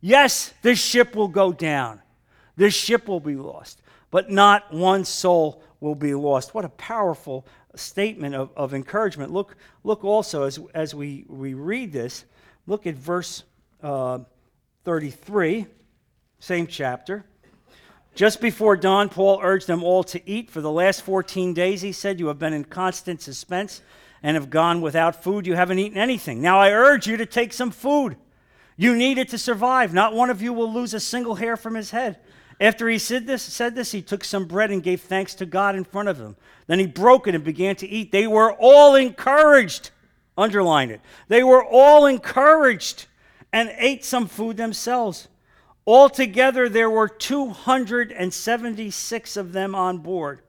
Yes, 0.00 0.52
this 0.62 0.78
ship 0.78 1.14
will 1.14 1.28
go 1.28 1.52
down. 1.52 2.02
This 2.56 2.74
ship 2.74 3.08
will 3.08 3.20
be 3.20 3.36
lost. 3.36 3.80
But 4.10 4.30
not 4.30 4.72
one 4.72 5.04
soul 5.04 5.62
will 5.80 5.94
be 5.94 6.14
lost. 6.14 6.54
What 6.54 6.64
a 6.64 6.70
powerful 6.70 7.46
statement 7.74 8.34
of, 8.34 8.50
of 8.56 8.74
encouragement. 8.74 9.32
Look, 9.32 9.56
look 9.84 10.04
also 10.04 10.42
as, 10.42 10.58
as 10.74 10.94
we, 10.94 11.24
we 11.28 11.54
read 11.54 11.92
this, 11.92 12.24
look 12.66 12.86
at 12.86 12.94
verse 12.94 13.44
uh, 13.82 14.18
33, 14.84 15.66
same 16.38 16.66
chapter. 16.66 17.24
Just 18.14 18.40
before 18.40 18.76
dawn, 18.76 19.08
Paul 19.08 19.40
urged 19.42 19.66
them 19.66 19.82
all 19.82 20.04
to 20.04 20.20
eat. 20.28 20.50
For 20.50 20.60
the 20.60 20.70
last 20.70 21.02
14 21.02 21.54
days, 21.54 21.80
he 21.80 21.92
said, 21.92 22.20
You 22.20 22.26
have 22.28 22.38
been 22.38 22.52
in 22.52 22.64
constant 22.64 23.22
suspense 23.22 23.80
and 24.22 24.36
have 24.36 24.50
gone 24.50 24.80
without 24.80 25.22
food. 25.22 25.46
You 25.46 25.54
haven't 25.54 25.78
eaten 25.78 25.98
anything. 25.98 26.42
Now 26.42 26.60
I 26.60 26.70
urge 26.70 27.06
you 27.06 27.16
to 27.16 27.26
take 27.26 27.52
some 27.52 27.70
food. 27.70 28.16
You 28.76 28.94
need 28.94 29.18
it 29.18 29.28
to 29.30 29.38
survive. 29.38 29.94
Not 29.94 30.14
one 30.14 30.30
of 30.30 30.42
you 30.42 30.52
will 30.52 30.72
lose 30.72 30.94
a 30.94 31.00
single 31.00 31.36
hair 31.36 31.56
from 31.56 31.74
his 31.74 31.90
head. 31.90 32.18
After 32.60 32.88
he 32.88 32.98
said 32.98 33.26
this, 33.26 33.42
said 33.42 33.74
this, 33.74 33.92
he 33.92 34.02
took 34.02 34.22
some 34.22 34.46
bread 34.46 34.70
and 34.70 34.82
gave 34.82 35.00
thanks 35.00 35.34
to 35.36 35.46
God 35.46 35.74
in 35.74 35.84
front 35.84 36.08
of 36.08 36.18
them. 36.18 36.36
Then 36.66 36.78
he 36.78 36.86
broke 36.86 37.26
it 37.26 37.34
and 37.34 37.42
began 37.42 37.76
to 37.76 37.88
eat. 37.88 38.12
They 38.12 38.26
were 38.26 38.52
all 38.52 38.94
encouraged. 38.94 39.90
Underline 40.36 40.90
it. 40.90 41.00
They 41.28 41.42
were 41.42 41.64
all 41.64 42.06
encouraged 42.06 43.06
and 43.52 43.72
ate 43.78 44.04
some 44.04 44.28
food 44.28 44.56
themselves. 44.56 45.28
Altogether, 45.86 46.68
there 46.68 46.90
were 46.90 47.08
276 47.08 49.36
of 49.36 49.52
them 49.52 49.74
on 49.74 49.98
board. 49.98 50.42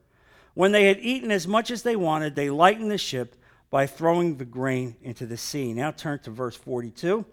When 0.54 0.72
they 0.72 0.86
had 0.86 1.00
eaten 1.00 1.32
as 1.32 1.48
much 1.48 1.72
as 1.72 1.84
they 1.84 1.96
wanted, 1.96 2.36
they 2.36 2.50
lightened 2.50 2.92
the 2.92 2.98
ship 2.98 3.36
by 3.72 3.88
throwing 3.88 4.38
the 4.38 4.46
grain 4.46 4.96
into 5.02 5.26
the 5.26 5.38
sea. 5.38 5.74
Now 5.74 5.92
turn 5.92 6.20
to 6.20 6.30
verse 6.30 6.56
42. 6.56 7.26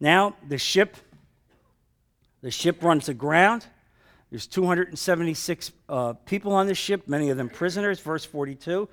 Now 0.00 0.36
the 0.46 0.58
ship 0.58 0.96
the 2.40 2.52
ship 2.52 2.84
runs 2.84 3.08
aground 3.08 3.66
there's 4.30 4.46
276 4.46 5.72
uh, 5.88 6.12
people 6.26 6.52
on 6.52 6.66
the 6.66 6.74
ship, 6.74 7.08
many 7.08 7.30
of 7.30 7.38
them 7.38 7.48
prisoners, 7.48 8.00
verse 8.00 8.24
42. 8.24 8.88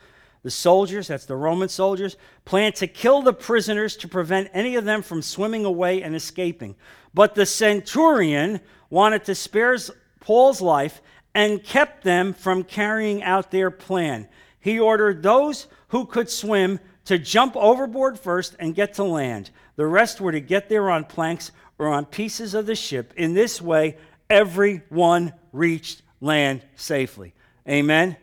The 0.45 0.51
soldiers, 0.51 1.07
that's 1.07 1.25
the 1.25 1.35
Roman 1.35 1.69
soldiers, 1.69 2.17
plan 2.45 2.71
to 2.73 2.85
kill 2.85 3.23
the 3.23 3.33
prisoners 3.33 3.97
to 3.97 4.07
prevent 4.07 4.51
any 4.53 4.75
of 4.75 4.85
them 4.85 5.01
from 5.01 5.23
swimming 5.23 5.65
away 5.65 6.03
and 6.03 6.15
escaping. 6.15 6.75
But 7.15 7.33
the 7.33 7.47
centurion 7.47 8.59
wanted 8.91 9.25
to 9.25 9.33
spare 9.33 9.75
Paul's 10.19 10.61
life 10.61 11.01
and 11.33 11.63
kept 11.63 12.03
them 12.03 12.31
from 12.31 12.63
carrying 12.63 13.23
out 13.23 13.49
their 13.49 13.71
plan. 13.71 14.27
he 14.59 14.79
ordered 14.79 15.23
those 15.23 15.65
who 15.87 16.05
could 16.05 16.29
swim 16.29 16.79
to 17.05 17.17
jump 17.17 17.55
overboard 17.55 18.19
first 18.19 18.55
and 18.59 18.75
get 18.75 18.93
to 18.93 19.03
land. 19.03 19.49
The 19.77 19.87
rest 19.87 20.21
were 20.21 20.31
to 20.31 20.39
get 20.39 20.69
there 20.69 20.91
on 20.91 21.05
planks 21.05 21.51
or 21.79 21.87
on 21.87 22.05
pieces 22.05 22.53
of 22.53 22.67
the 22.67 22.75
ship. 22.75 23.15
In 23.17 23.33
this 23.33 23.59
way, 23.59 23.97
everyone 24.29 25.33
reached 25.51 26.03
land 26.21 26.61
safely. 26.75 27.33
Amen? 27.67 28.17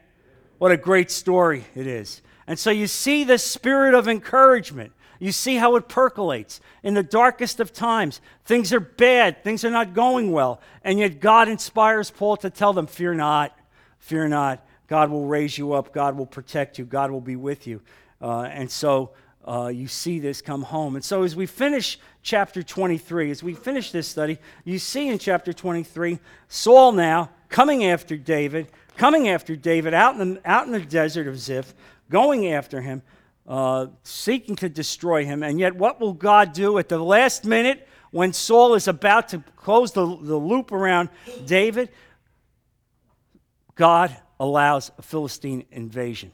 What 0.63 0.71
a 0.71 0.77
great 0.77 1.11
story 1.11 1.65
it 1.75 1.89
is. 1.89 2.23
And 2.47 2.57
so 2.57 2.71
you 2.71 2.87
see 2.87 3.25
the 3.25 3.37
spirit 3.37 3.95
of 3.95 4.07
encouragement. 4.07 4.93
You 5.19 5.33
see 5.33 5.57
how 5.57 5.75
it 5.75 5.89
percolates. 5.89 6.61
In 6.85 6.95
the 6.95 7.03
darkest 7.03 7.59
of 7.59 7.73
times, 7.73 8.21
things 8.45 8.73
are 8.73 8.79
bad, 8.79 9.43
things 9.43 9.65
are 9.65 9.73
not 9.73 9.93
going 9.93 10.31
well. 10.31 10.61
And 10.85 11.01
yet 11.01 11.19
God 11.19 11.49
inspires 11.49 12.13
Paul 12.13 12.37
to 12.37 12.49
tell 12.49 12.73
them, 12.73 12.87
Fear 12.87 13.15
not, 13.15 13.59
fear 13.99 14.29
not. 14.29 14.65
God 14.87 15.11
will 15.11 15.27
raise 15.27 15.59
you 15.59 15.73
up, 15.73 15.93
God 15.93 16.17
will 16.17 16.27
protect 16.27 16.79
you, 16.79 16.85
God 16.85 17.11
will 17.11 17.21
be 17.21 17.35
with 17.35 17.67
you. 17.67 17.83
Uh, 18.21 18.43
and 18.43 18.71
so 18.71 19.11
uh, 19.45 19.67
you 19.67 19.89
see 19.89 20.21
this 20.21 20.41
come 20.41 20.63
home. 20.63 20.95
And 20.95 21.05
so 21.05 21.25
as 21.25 21.35
we 21.35 21.47
finish 21.47 21.99
chapter 22.23 22.63
23, 22.63 23.33
as 23.33 23.43
we 23.43 23.55
finish 23.55 23.91
this 23.91 24.07
study, 24.07 24.39
you 24.65 24.79
see 24.79 25.09
in 25.09 25.19
chapter 25.19 25.53
23 25.53 26.21
Saul 26.47 26.93
now 26.93 27.31
coming 27.49 27.85
after 27.85 28.17
David, 28.17 28.69
coming 28.97 29.29
after 29.29 29.57
David 29.57 29.95
out 29.95 30.19
in 30.19 30.35
the, 30.35 30.41
out 30.45 30.67
in 30.67 30.73
the 30.73 30.81
desert 30.81 31.27
of 31.27 31.39
Ziph, 31.39 31.75
going 32.11 32.53
after 32.53 32.81
him, 32.81 33.03
uh, 33.47 33.87
seeking 34.03 34.57
to 34.57 34.69
destroy 34.69 35.25
him. 35.25 35.43
And 35.43 35.59
yet, 35.59 35.75
what 35.75 36.01
will 36.01 36.13
God 36.13 36.53
do 36.53 36.79
at 36.79 36.89
the 36.89 36.99
last 36.99 37.45
minute 37.45 37.89
when 38.11 38.33
Saul 38.33 38.75
is 38.75 38.89
about 38.89 39.29
to 39.31 39.43
close 39.57 39.93
the, 39.93 40.05
the 40.05 40.37
loop 40.37 40.73
around 40.73 41.09
David? 41.47 41.91
God 43.75 44.17
allows 44.39 44.91
a 44.99 45.03
Philistine 45.03 45.65
invasion. 45.71 46.33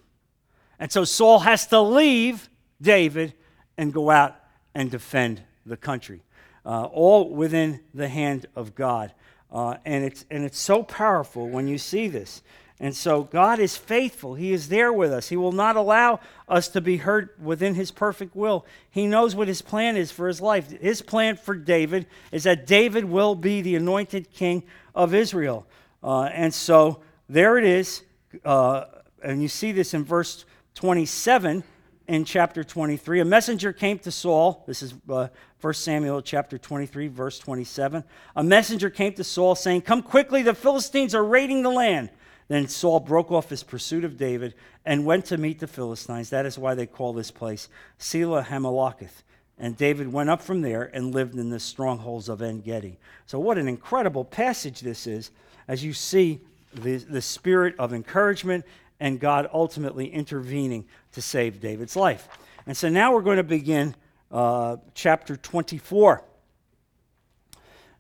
And 0.79 0.91
so 0.93 1.05
Saul 1.05 1.41
has 1.41 1.67
to 1.69 1.81
leave 1.81 2.49
David 2.81 3.35
and 3.77 3.93
go 3.93 4.11
out 4.11 4.37
and 4.75 4.91
defend 4.91 5.43
the 5.67 5.77
country, 5.77 6.23
uh, 6.65 6.85
all 6.85 7.31
within 7.31 7.81
the 7.95 8.09
hand 8.09 8.47
of 8.55 8.75
God. 8.75 9.13
Uh, 9.51 9.77
and, 9.85 10.05
it's, 10.05 10.25
and 10.31 10.45
it's 10.45 10.59
so 10.59 10.83
powerful 10.83 11.49
when 11.49 11.69
you 11.69 11.79
see 11.79 12.09
this. 12.09 12.43
And 12.81 12.95
so 12.95 13.25
God 13.25 13.59
is 13.59 13.77
faithful. 13.77 14.35
He 14.35 14.53
is 14.53 14.69
there 14.69 14.93
with 14.93 15.13
us. 15.13 15.29
He 15.29 15.37
will 15.37 15.53
not 15.53 15.75
allow 15.75 16.21
us 16.49 16.69
to 16.69 16.81
be 16.81 16.99
hurt 16.99 17.37
within 17.41 17.75
His 17.75 17.91
perfect 17.91 18.37
will. 18.37 18.65
He 18.89 19.07
knows 19.07 19.35
what 19.35 19.49
His 19.49 19.63
plan 19.63 19.97
is 19.97 20.13
for 20.13 20.29
His 20.29 20.41
life. 20.41 20.71
His 20.71 21.03
plan 21.03 21.37
for 21.37 21.57
David 21.57 22.07
is 22.31 22.45
that 22.45 22.67
David 22.67 23.05
will 23.05 23.35
be 23.35 23.63
the 23.63 23.75
anointed 23.75 24.31
king 24.33 24.63
of 24.95 25.13
Israel. 25.13 25.67
Uh, 26.05 26.25
and 26.25 26.55
so 26.55 27.01
there 27.29 27.59
it 27.59 27.65
is. 27.65 28.03
Uh, 28.45 28.85
and 29.25 29.43
you 29.43 29.49
see 29.49 29.73
this 29.73 29.93
in 29.93 30.05
verse 30.05 30.45
27 30.77 31.65
in 32.09 32.25
chapter 32.25 32.65
23. 32.65 33.21
A 33.21 33.25
messenger 33.25 33.73
came 33.73 33.99
to 34.01 34.11
Saul. 34.11 34.65
This 34.67 34.83
is 34.83 34.95
uh, 35.09 35.29
1 35.61 35.75
Samuel 35.75 36.23
chapter 36.23 36.57
23, 36.57 37.09
verse 37.09 37.39
27. 37.39 38.03
A 38.35 38.43
messenger 38.43 38.91
came 38.91 39.13
to 39.13 39.25
Saul 39.25 39.55
saying, 39.55 39.83
Come 39.83 40.03
quickly, 40.03 40.43
the 40.43 40.55
Philistines 40.55 41.15
are 41.15 41.25
raiding 41.25 41.63
the 41.63 41.71
land. 41.71 42.11
Then 42.49 42.67
Saul 42.67 43.01
broke 43.01 43.31
off 43.31 43.51
his 43.51 43.63
pursuit 43.63 44.05
of 44.05 44.17
David 44.17 44.55
and 44.87 45.05
went 45.05 45.27
to 45.27 45.37
meet 45.37 45.59
the 45.59 45.67
Philistines. 45.67 46.31
That 46.31 46.47
is 46.47 46.59
why 46.59 46.75
they 46.75 46.87
call 46.87 47.13
this 47.13 47.31
place 47.31 47.69
Sela 48.01 48.45
Hammahlekoth. 48.45 49.23
And 49.59 49.77
David 49.77 50.11
went 50.11 50.31
up 50.31 50.41
from 50.41 50.63
there 50.63 50.85
and 50.95 51.15
lived 51.15 51.35
in 51.35 51.51
the 51.51 51.61
strongholds 51.61 52.29
of 52.29 52.41
En 52.41 52.61
Gedi. 52.61 52.99
So, 53.27 53.39
what 53.39 53.59
an 53.59 53.69
incredible 53.69 54.25
passage 54.25 54.81
this 54.81 55.07
is 55.07 55.31
as 55.67 55.85
you 55.85 55.93
see 55.93 56.41
the, 56.73 56.97
the 56.97 57.21
spirit 57.21 57.75
of 57.79 57.93
encouragement 57.93 58.65
and 59.01 59.21
God 59.21 59.49
ultimately 59.53 60.09
intervening 60.09 60.87
to 61.13 61.23
save 61.23 61.61
David's 61.61 61.97
life. 61.97 62.29
And 62.67 62.77
so 62.77 62.89
now 62.89 63.13
we're 63.13 63.23
going 63.23 63.37
to 63.39 63.43
begin 63.43 63.95
uh, 64.31 64.77
chapter 64.95 65.37
24. 65.37 66.25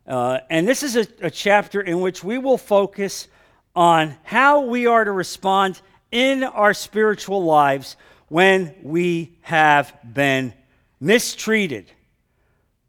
Uh, 0.06 0.38
and 0.50 0.66
this 0.66 0.82
is 0.82 0.96
a, 0.96 1.06
a 1.20 1.30
chapter 1.30 1.80
in 1.80 2.00
which 2.00 2.24
we 2.24 2.38
will 2.38 2.58
focus 2.58 3.28
on 3.76 4.16
how 4.24 4.62
we 4.62 4.87
are 4.87 5.04
to 5.04 5.12
respond 5.12 5.80
in 6.11 6.42
our 6.42 6.74
spiritual 6.74 7.44
lives 7.44 7.96
when 8.28 8.74
we 8.82 9.38
have 9.42 9.94
been 10.04 10.52
mistreated, 11.00 11.90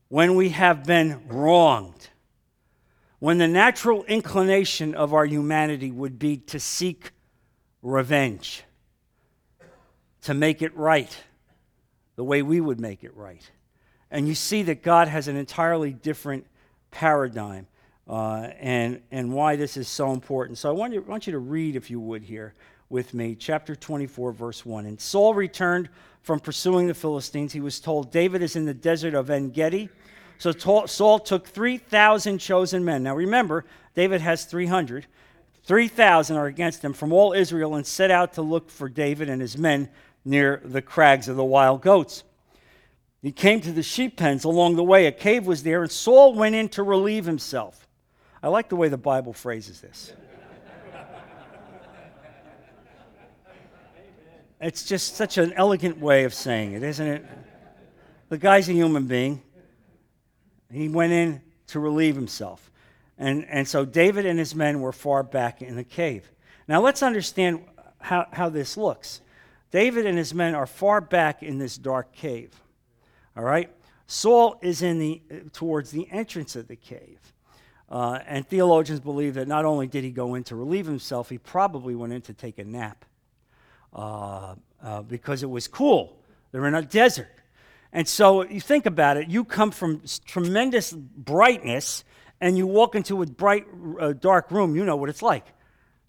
when 0.08 0.36
we 0.36 0.50
have 0.50 0.86
been 0.86 1.22
wronged, 1.28 2.10
when 3.20 3.38
the 3.38 3.48
natural 3.48 4.04
inclination 4.06 4.96
of 4.96 5.14
our 5.14 5.26
humanity 5.26 5.92
would 5.92 6.18
be 6.18 6.38
to 6.38 6.60
seek 6.60 7.12
revenge, 7.82 8.64
to 10.24 10.34
make 10.34 10.62
it 10.62 10.76
right 10.76 11.16
the 12.16 12.24
way 12.24 12.42
we 12.42 12.60
would 12.60 12.80
make 12.80 13.04
it 13.04 13.16
right. 13.16 13.50
And 14.12 14.28
you 14.28 14.36
see 14.36 14.64
that 14.64 14.84
God 14.84 15.08
has 15.08 15.28
an 15.28 15.38
entirely 15.38 15.94
different 15.94 16.46
paradigm 16.92 17.68
uh, 18.10 18.50
and, 18.60 19.02
and 19.12 19.32
why 19.32 19.56
this 19.56 19.78
is 19.78 19.88
so 19.88 20.12
important. 20.12 20.58
So 20.58 20.68
I 20.68 20.74
want 20.74 20.94
you, 20.94 21.02
want 21.02 21.28
you 21.28 21.32
to 21.34 21.40
read, 21.40 21.76
if 21.76 21.90
you 21.90 22.00
would, 22.00 22.24
here 22.24 22.56
with 22.90 23.14
me, 23.14 23.36
chapter 23.36 23.76
24, 23.76 24.32
verse 24.34 24.66
1. 24.66 24.86
And 24.86 25.00
Saul 25.00 25.34
returned 25.34 25.90
from 26.24 26.40
pursuing 26.40 26.88
the 26.88 26.94
Philistines. 26.94 27.54
He 27.54 27.62
was 27.62 27.80
told, 27.80 28.12
David 28.12 28.42
is 28.42 28.56
in 28.56 28.66
the 28.66 28.74
desert 28.74 29.14
of 29.14 29.30
En 29.30 29.52
Gedi. 29.52 29.90
So 30.40 30.52
Saul 30.52 31.20
took 31.20 31.48
3,000 31.48 32.40
chosen 32.40 32.84
men. 32.84 33.04
Now 33.04 33.16
remember, 33.16 33.66
David 33.94 34.22
has 34.22 34.46
300. 34.46 35.06
3,000 35.70 36.36
are 36.36 36.48
against 36.48 36.84
him 36.84 36.94
from 36.94 37.14
all 37.14 37.32
Israel 37.32 37.76
and 37.76 37.86
set 37.86 38.10
out 38.10 38.34
to 38.34 38.42
look 38.42 38.72
for 38.72 38.90
David 38.90 39.30
and 39.30 39.40
his 39.40 39.56
men 39.56 39.88
near 40.26 40.60
the 40.66 40.82
crags 40.82 41.28
of 41.28 41.36
the 41.36 41.46
wild 41.46 41.84
goats. 41.84 42.24
He 43.22 43.32
came 43.32 43.62
to 43.62 43.72
the 43.72 43.84
sheep 43.84 44.18
pens 44.18 44.46
along 44.46 44.78
the 44.78 44.84
way. 44.84 45.06
A 45.06 45.12
cave 45.12 45.46
was 45.46 45.62
there, 45.62 45.84
and 45.84 45.92
Saul 45.92 46.34
went 46.34 46.56
in 46.56 46.70
to 46.70 46.82
relieve 46.82 47.26
himself. 47.26 47.88
I 48.42 48.48
like 48.48 48.70
the 48.70 48.76
way 48.78 48.90
the 48.90 48.98
Bible 48.98 49.32
phrases 49.32 49.80
this. 49.80 50.12
It's 54.60 54.86
just 54.86 55.18
such 55.18 55.38
an 55.38 55.54
elegant 55.54 56.00
way 56.00 56.24
of 56.24 56.34
saying 56.34 56.72
it, 56.72 56.82
isn't 56.82 57.08
it? 57.08 57.26
The 58.30 58.40
guy's 58.40 58.68
a 58.70 58.74
human 58.74 59.06
being. 59.06 59.44
He 60.72 60.90
went 60.90 61.14
in 61.14 61.44
to 61.68 61.80
relieve 61.80 62.16
himself. 62.16 62.69
And, 63.20 63.46
and 63.50 63.68
so 63.68 63.84
David 63.84 64.26
and 64.26 64.40
his 64.40 64.56
men 64.56 64.80
were 64.80 64.94
far 64.94 65.24
back 65.24 65.62
in 65.62 65.76
the 65.76 65.84
cave. 65.84 66.32
Now 66.68 66.82
let's 66.82 67.04
understand 67.04 67.66
how, 68.00 68.26
how 68.32 68.48
this 68.50 68.78
looks. 68.78 69.22
David 69.72 70.06
and 70.06 70.18
his 70.18 70.34
men 70.34 70.56
are 70.56 70.66
far 70.66 71.02
back 71.02 71.44
in 71.44 71.60
this 71.60 71.78
dark 71.78 72.14
cave. 72.14 72.52
All 73.36 73.44
right? 73.44 73.70
Saul 74.08 74.58
is 74.62 74.82
in 74.82 74.98
the, 75.00 75.22
towards 75.52 75.92
the 75.92 76.10
entrance 76.10 76.56
of 76.56 76.68
the 76.68 76.78
cave. 76.78 77.20
Uh, 77.90 78.20
and 78.26 78.48
theologians 78.48 79.00
believe 79.00 79.34
that 79.34 79.48
not 79.48 79.66
only 79.66 79.88
did 79.88 80.04
he 80.04 80.12
go 80.12 80.36
in 80.36 80.44
to 80.46 80.56
relieve 80.56 80.86
himself, 80.86 81.30
he 81.30 81.38
probably 81.38 81.96
went 81.96 82.14
in 82.14 82.22
to 82.22 82.34
take 82.34 82.58
a 82.58 82.64
nap 82.64 83.04
uh, 83.94 84.56
uh, 84.82 85.02
because 85.02 85.44
it 85.44 85.50
was 85.50 85.68
cool. 85.68 86.18
They're 86.52 86.66
in 86.68 86.76
a 86.76 86.82
desert. 86.82 87.32
And 87.92 88.08
so 88.08 88.44
you 88.44 88.62
think 88.62 88.86
about 88.86 89.18
it, 89.18 89.28
you 89.28 89.44
come 89.44 89.72
from 89.72 90.04
tremendous 90.26 90.92
brightness 90.92 92.04
and 92.42 92.58
you 92.58 92.68
walk 92.68 92.96
into 92.96 93.22
a 93.22 93.26
bright, 93.26 93.66
uh, 94.00 94.14
dark 94.14 94.52
room, 94.52 94.76
you 94.76 94.86
know 94.86 94.96
what 94.96 95.10
it's 95.10 95.22
like. 95.22 95.46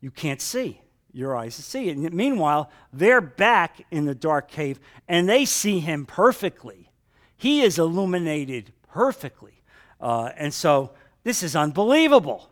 You 0.00 0.10
can't 0.10 0.40
see. 0.40 0.80
Your 1.12 1.36
eyes 1.36 1.54
see 1.54 1.88
it. 1.88 1.96
And 1.96 2.12
meanwhile, 2.12 2.70
they're 2.92 3.20
back 3.20 3.84
in 3.90 4.04
the 4.04 4.14
dark 4.14 4.48
cave 4.48 4.78
and 5.08 5.28
they 5.28 5.44
see 5.44 5.80
him 5.80 6.06
perfectly. 6.06 6.90
He 7.36 7.62
is 7.62 7.78
illuminated 7.78 8.72
perfectly. 8.92 9.62
Uh, 10.00 10.30
and 10.36 10.54
so 10.54 10.92
this 11.24 11.42
is 11.42 11.56
unbelievable. 11.56 12.50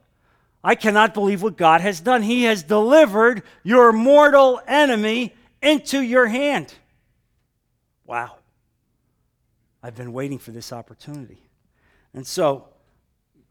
I 0.65 0.75
cannot 0.75 1.15
believe 1.15 1.41
what 1.41 1.57
God 1.57 1.81
has 1.81 2.01
done. 2.01 2.23
He 2.23 2.45
has 2.45 2.65
delivered 2.65 3.43
your 3.63 3.93
mortal 3.93 4.61
enemy 4.67 5.35
into 5.63 6.01
your 6.01 6.27
hand. 6.27 6.75
Wow. 8.05 8.37
I've 9.83 9.95
been 9.95 10.13
waiting 10.13 10.39
for 10.39 10.51
this 10.51 10.73
opportunity. 10.73 11.49
And 12.13 12.27
so 12.27 12.69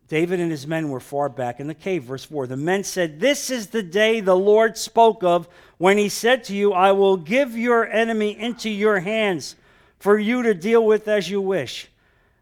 David 0.07 0.39
and 0.39 0.51
his 0.51 0.65
men 0.65 0.89
were 0.89 1.01
far 1.01 1.27
back 1.27 1.59
in 1.59 1.67
the 1.67 1.73
cave. 1.73 2.03
Verse 2.03 2.23
4 2.23 2.47
The 2.47 2.57
men 2.57 2.83
said, 2.83 3.19
This 3.19 3.49
is 3.49 3.67
the 3.67 3.83
day 3.83 4.19
the 4.21 4.35
Lord 4.35 4.77
spoke 4.77 5.23
of 5.23 5.49
when 5.77 5.97
he 5.97 6.09
said 6.09 6.43
to 6.45 6.55
you, 6.55 6.73
I 6.73 6.93
will 6.93 7.17
give 7.17 7.57
your 7.57 7.85
enemy 7.85 8.37
into 8.37 8.69
your 8.69 8.99
hands 8.99 9.55
for 9.99 10.17
you 10.17 10.43
to 10.43 10.53
deal 10.53 10.85
with 10.85 11.07
as 11.07 11.29
you 11.29 11.41
wish. 11.41 11.89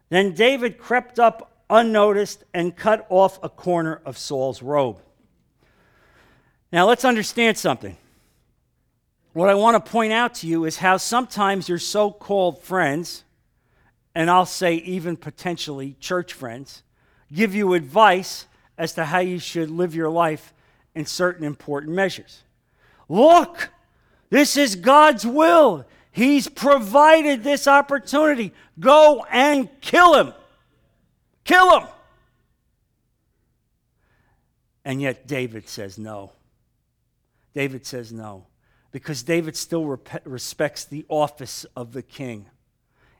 Then 0.08 0.32
David 0.32 0.78
crept 0.78 1.18
up 1.18 1.50
unnoticed 1.68 2.44
and 2.54 2.76
cut 2.76 3.06
off 3.08 3.42
a 3.42 3.48
corner 3.48 4.00
of 4.04 4.16
Saul's 4.16 4.62
robe. 4.62 4.98
Now 6.72 6.86
let's 6.86 7.04
understand 7.04 7.58
something. 7.58 7.96
What 9.32 9.48
I 9.48 9.54
want 9.54 9.84
to 9.84 9.90
point 9.90 10.12
out 10.12 10.34
to 10.36 10.46
you 10.46 10.64
is 10.64 10.78
how 10.78 10.96
sometimes 10.96 11.68
your 11.68 11.78
so 11.78 12.10
called 12.10 12.62
friends, 12.62 13.24
and 14.14 14.30
I'll 14.30 14.46
say 14.46 14.76
even 14.76 15.16
potentially 15.16 15.96
church 16.00 16.32
friends, 16.32 16.82
give 17.32 17.54
you 17.54 17.74
advice 17.74 18.46
as 18.78 18.92
to 18.94 19.04
how 19.04 19.18
you 19.18 19.38
should 19.38 19.70
live 19.70 19.94
your 19.94 20.10
life 20.10 20.52
in 20.94 21.06
certain 21.06 21.44
important 21.44 21.94
measures. 21.94 22.42
Look, 23.08 23.70
This 24.30 24.56
is 24.56 24.76
God's 24.76 25.26
will. 25.26 25.86
He's 26.10 26.48
provided 26.48 27.44
this 27.44 27.68
opportunity. 27.68 28.52
Go 28.80 29.24
and 29.30 29.68
kill 29.80 30.14
him. 30.14 30.32
Kill 31.44 31.80
him. 31.80 31.88
And 34.84 35.02
yet 35.02 35.26
David 35.26 35.68
says 35.68 35.98
no. 35.98 36.32
David 37.54 37.86
says 37.86 38.12
no 38.12 38.46
because 38.92 39.22
David 39.22 39.56
still 39.56 39.98
respects 40.24 40.84
the 40.84 41.04
office 41.08 41.64
of 41.76 41.92
the 41.92 42.02
king. 42.02 42.46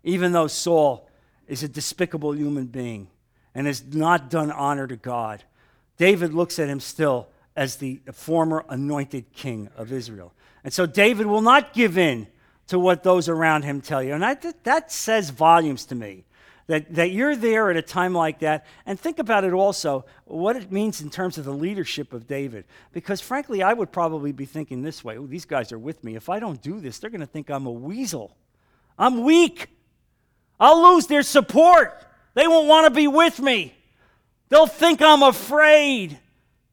Even 0.04 0.32
though 0.32 0.46
Saul 0.46 1.08
is 1.46 1.62
a 1.62 1.68
despicable 1.68 2.34
human 2.34 2.66
being 2.66 3.08
and 3.56 3.66
has 3.66 3.82
not 3.86 4.28
done 4.28 4.52
honor 4.52 4.86
to 4.86 4.96
God, 4.96 5.42
David 5.96 6.34
looks 6.34 6.58
at 6.58 6.68
him 6.68 6.78
still 6.78 7.28
as 7.56 7.76
the 7.76 8.02
former 8.12 8.66
anointed 8.68 9.32
king 9.32 9.70
of 9.78 9.90
Israel. 9.90 10.34
And 10.62 10.74
so 10.74 10.84
David 10.84 11.26
will 11.26 11.40
not 11.40 11.72
give 11.72 11.96
in 11.96 12.26
to 12.66 12.78
what 12.78 13.02
those 13.02 13.30
around 13.30 13.62
him 13.62 13.80
tell 13.80 14.02
you. 14.02 14.12
And 14.12 14.22
I, 14.22 14.36
that 14.64 14.92
says 14.92 15.30
volumes 15.30 15.86
to 15.86 15.94
me 15.94 16.26
that, 16.66 16.94
that 16.96 17.12
you're 17.12 17.34
there 17.34 17.70
at 17.70 17.78
a 17.78 17.82
time 17.82 18.12
like 18.12 18.40
that. 18.40 18.66
And 18.84 19.00
think 19.00 19.18
about 19.18 19.42
it 19.42 19.54
also, 19.54 20.04
what 20.26 20.56
it 20.56 20.70
means 20.70 21.00
in 21.00 21.08
terms 21.08 21.38
of 21.38 21.46
the 21.46 21.52
leadership 21.52 22.12
of 22.12 22.26
David. 22.26 22.66
Because 22.92 23.22
frankly, 23.22 23.62
I 23.62 23.72
would 23.72 23.90
probably 23.90 24.32
be 24.32 24.44
thinking 24.44 24.82
this 24.82 25.02
way 25.02 25.16
oh, 25.16 25.26
these 25.26 25.46
guys 25.46 25.72
are 25.72 25.78
with 25.78 26.04
me. 26.04 26.14
If 26.14 26.28
I 26.28 26.40
don't 26.40 26.60
do 26.60 26.78
this, 26.78 26.98
they're 26.98 27.08
going 27.08 27.20
to 27.22 27.26
think 27.26 27.48
I'm 27.48 27.64
a 27.64 27.72
weasel. 27.72 28.36
I'm 28.98 29.24
weak. 29.24 29.68
I'll 30.60 30.92
lose 30.92 31.06
their 31.06 31.22
support. 31.22 32.05
They 32.36 32.46
won't 32.46 32.68
want 32.68 32.84
to 32.84 32.90
be 32.90 33.08
with 33.08 33.40
me. 33.40 33.74
They'll 34.50 34.66
think 34.66 35.00
I'm 35.00 35.22
afraid. 35.22 36.18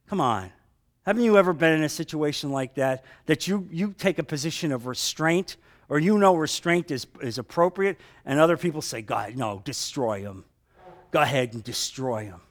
Come 0.07 0.19
on. 0.19 0.51
Haven't 1.05 1.23
you 1.23 1.37
ever 1.37 1.53
been 1.53 1.71
in 1.71 1.83
a 1.83 1.89
situation 1.89 2.51
like 2.51 2.75
that? 2.75 3.05
That 3.27 3.47
you, 3.47 3.65
you 3.71 3.95
take 3.97 4.19
a 4.19 4.23
position 4.23 4.73
of 4.73 4.87
restraint 4.87 5.55
or 5.87 5.99
you 5.99 6.17
know 6.17 6.35
restraint 6.35 6.91
is, 6.91 7.07
is 7.21 7.37
appropriate, 7.37 7.97
and 8.25 8.39
other 8.39 8.57
people 8.57 8.81
say, 8.81 9.01
God, 9.01 9.37
no, 9.37 9.61
destroy 9.63 10.19
him. 10.21 10.43
Go 11.11 11.21
ahead 11.21 11.53
and 11.53 11.63
destroy 11.63 12.25
him. 12.25 12.41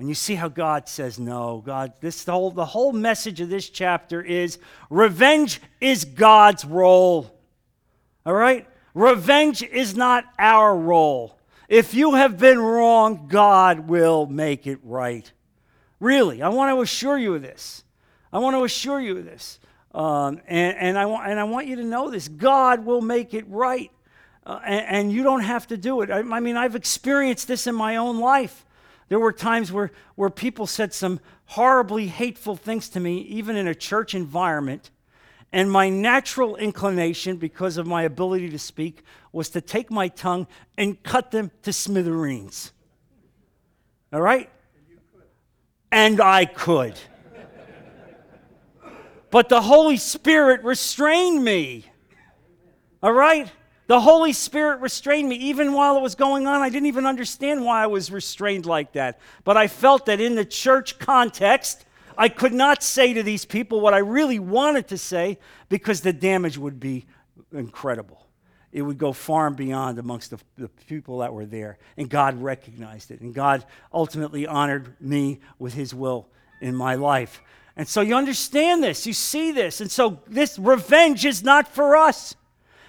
And 0.00 0.08
you 0.08 0.14
see 0.16 0.34
how 0.34 0.48
God 0.48 0.88
says 0.88 1.20
no. 1.20 1.62
God, 1.64 1.92
this 2.00 2.24
the 2.24 2.32
whole, 2.32 2.50
the 2.50 2.64
whole 2.64 2.92
message 2.92 3.40
of 3.40 3.48
this 3.48 3.68
chapter 3.70 4.20
is 4.20 4.58
revenge 4.88 5.60
is 5.80 6.04
God's 6.04 6.64
role. 6.64 7.38
All 8.26 8.34
right? 8.34 8.66
Revenge 8.94 9.62
is 9.62 9.94
not 9.94 10.24
our 10.36 10.76
role. 10.76 11.36
If 11.70 11.94
you 11.94 12.16
have 12.16 12.36
been 12.36 12.58
wrong, 12.58 13.28
God 13.28 13.88
will 13.88 14.26
make 14.26 14.66
it 14.66 14.80
right. 14.82 15.30
Really, 16.00 16.42
I 16.42 16.48
want 16.48 16.76
to 16.76 16.82
assure 16.82 17.16
you 17.16 17.36
of 17.36 17.42
this. 17.42 17.84
I 18.32 18.40
want 18.40 18.56
to 18.56 18.64
assure 18.64 19.00
you 19.00 19.18
of 19.18 19.24
this. 19.24 19.60
Um, 19.94 20.40
and, 20.48 20.76
and, 20.76 20.98
I 20.98 21.06
want, 21.06 21.30
and 21.30 21.38
I 21.38 21.44
want 21.44 21.68
you 21.68 21.76
to 21.76 21.84
know 21.84 22.10
this 22.10 22.26
God 22.26 22.84
will 22.84 23.00
make 23.00 23.34
it 23.34 23.44
right. 23.48 23.92
Uh, 24.44 24.58
and, 24.66 24.86
and, 24.88 25.12
you 25.12 25.22
don't 25.22 25.42
have 25.42 25.68
to 25.68 25.76
do 25.76 26.00
it. 26.00 26.10
I, 26.10 26.18
I, 26.18 26.40
mean, 26.40 26.56
I've 26.56 26.74
experienced 26.74 27.46
this 27.46 27.68
in 27.68 27.76
my 27.76 27.96
own 27.96 28.18
life. 28.18 28.64
There 29.08 29.20
were 29.20 29.32
times 29.32 29.70
where, 29.70 29.92
where 30.16 30.30
people 30.30 30.66
said 30.66 30.92
some 30.92 31.20
horribly 31.44 32.08
hateful 32.08 32.56
things 32.56 32.88
to 32.90 33.00
me, 33.00 33.18
even 33.20 33.54
in 33.54 33.68
a 33.68 33.76
church 33.76 34.12
environment. 34.12 34.90
And 35.52 35.70
my 35.70 35.88
natural 35.88 36.56
inclination, 36.56 37.36
because 37.36 37.76
of 37.76 37.86
my 37.86 38.02
ability 38.02 38.50
to 38.50 38.58
speak, 38.58 39.04
was 39.32 39.50
to 39.50 39.60
take 39.60 39.90
my 39.90 40.08
tongue 40.08 40.46
and 40.76 41.02
cut 41.02 41.30
them 41.30 41.50
to 41.62 41.72
smithereens. 41.72 42.72
All 44.12 44.20
right? 44.20 44.50
And 45.92 46.20
I 46.20 46.44
could 46.44 46.98
but 49.30 49.48
the 49.48 49.60
Holy 49.60 49.96
Spirit 49.96 50.62
restrained 50.64 51.42
me. 51.42 51.84
All 53.02 53.12
right? 53.12 53.50
The 53.86 54.00
Holy 54.00 54.32
Spirit 54.32 54.80
restrained 54.80 55.28
me. 55.28 55.36
Even 55.36 55.72
while 55.72 55.96
it 55.96 56.02
was 56.02 56.14
going 56.14 56.46
on, 56.46 56.62
I 56.62 56.68
didn't 56.68 56.86
even 56.86 57.06
understand 57.06 57.64
why 57.64 57.82
I 57.82 57.86
was 57.86 58.10
restrained 58.10 58.66
like 58.66 58.92
that. 58.92 59.18
But 59.44 59.56
I 59.56 59.68
felt 59.68 60.06
that 60.06 60.20
in 60.20 60.34
the 60.34 60.44
church 60.44 60.98
context, 60.98 61.86
I 62.18 62.28
could 62.28 62.52
not 62.52 62.82
say 62.82 63.12
to 63.14 63.22
these 63.22 63.44
people 63.44 63.80
what 63.80 63.94
I 63.94 63.98
really 63.98 64.38
wanted 64.38 64.88
to 64.88 64.98
say 64.98 65.38
because 65.68 66.02
the 66.02 66.12
damage 66.12 66.58
would 66.58 66.78
be 66.78 67.06
incredible. 67.52 68.26
It 68.72 68.82
would 68.82 68.98
go 68.98 69.12
far 69.12 69.48
and 69.48 69.56
beyond 69.56 69.98
amongst 69.98 70.30
the, 70.30 70.38
the 70.56 70.68
people 70.86 71.18
that 71.18 71.32
were 71.32 71.46
there. 71.46 71.78
And 71.96 72.08
God 72.08 72.40
recognized 72.40 73.10
it. 73.10 73.20
And 73.20 73.34
God 73.34 73.64
ultimately 73.92 74.46
honored 74.46 74.94
me 75.00 75.40
with 75.58 75.74
His 75.74 75.92
will 75.92 76.28
in 76.60 76.76
my 76.76 76.94
life. 76.94 77.40
And 77.76 77.88
so 77.88 78.00
you 78.00 78.14
understand 78.14 78.82
this, 78.82 79.06
you 79.06 79.12
see 79.12 79.52
this. 79.52 79.80
And 79.80 79.90
so 79.90 80.20
this 80.26 80.58
revenge 80.58 81.24
is 81.24 81.42
not 81.42 81.66
for 81.66 81.96
us. 81.96 82.36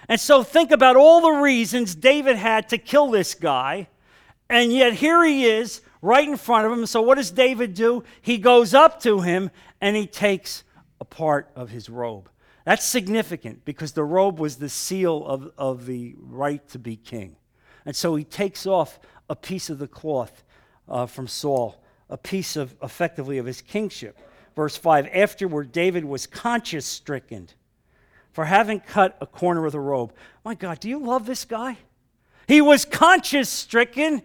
And 0.07 0.19
so 0.19 0.43
think 0.43 0.71
about 0.71 0.97
all 0.97 1.21
the 1.21 1.41
reasons 1.41 1.95
David 1.95 2.35
had 2.35 2.69
to 2.69 2.77
kill 2.77 3.09
this 3.09 3.33
guy. 3.33 3.87
And 4.49 4.73
yet 4.73 4.93
here 4.93 5.23
he 5.23 5.45
is 5.45 5.81
right 6.01 6.27
in 6.27 6.35
front 6.35 6.65
of 6.65 6.77
him. 6.77 6.85
So 6.85 7.01
what 7.01 7.15
does 7.15 7.31
David 7.31 7.73
do? 7.73 8.03
He 8.21 8.37
goes 8.37 8.73
up 8.73 9.01
to 9.03 9.21
him 9.21 9.49
and 9.79 9.95
he 9.95 10.05
takes 10.05 10.63
a 10.99 11.05
part 11.05 11.49
of 11.55 11.69
his 11.69 11.89
robe. 11.89 12.29
That's 12.65 12.85
significant 12.85 13.65
because 13.65 13.93
the 13.93 14.03
robe 14.03 14.39
was 14.39 14.57
the 14.57 14.69
seal 14.69 15.25
of, 15.25 15.51
of 15.57 15.85
the 15.85 16.15
right 16.19 16.67
to 16.69 16.79
be 16.79 16.95
king. 16.95 17.35
And 17.85 17.95
so 17.95 18.15
he 18.15 18.23
takes 18.23 18.67
off 18.67 18.99
a 19.29 19.35
piece 19.35 19.69
of 19.69 19.79
the 19.79 19.87
cloth 19.87 20.43
uh, 20.87 21.05
from 21.05 21.27
Saul, 21.27 21.81
a 22.09 22.17
piece 22.17 22.55
of 22.55 22.75
effectively 22.83 23.37
of 23.37 23.45
his 23.45 23.61
kingship. 23.61 24.19
Verse 24.55 24.77
5 24.77 25.09
Afterward, 25.13 25.71
David 25.71 26.05
was 26.05 26.27
conscience 26.27 26.85
stricken 26.85 27.49
for 28.31 28.45
having 28.45 28.79
cut 28.79 29.17
a 29.19 29.25
corner 29.25 29.65
of 29.65 29.71
the 29.71 29.79
robe. 29.79 30.13
My 30.45 30.55
God, 30.55 30.79
do 30.79 30.89
you 30.89 30.99
love 30.99 31.25
this 31.25 31.45
guy? 31.45 31.77
He 32.47 32.61
was 32.61 32.85
conscience 32.85 33.49
stricken, 33.49 34.21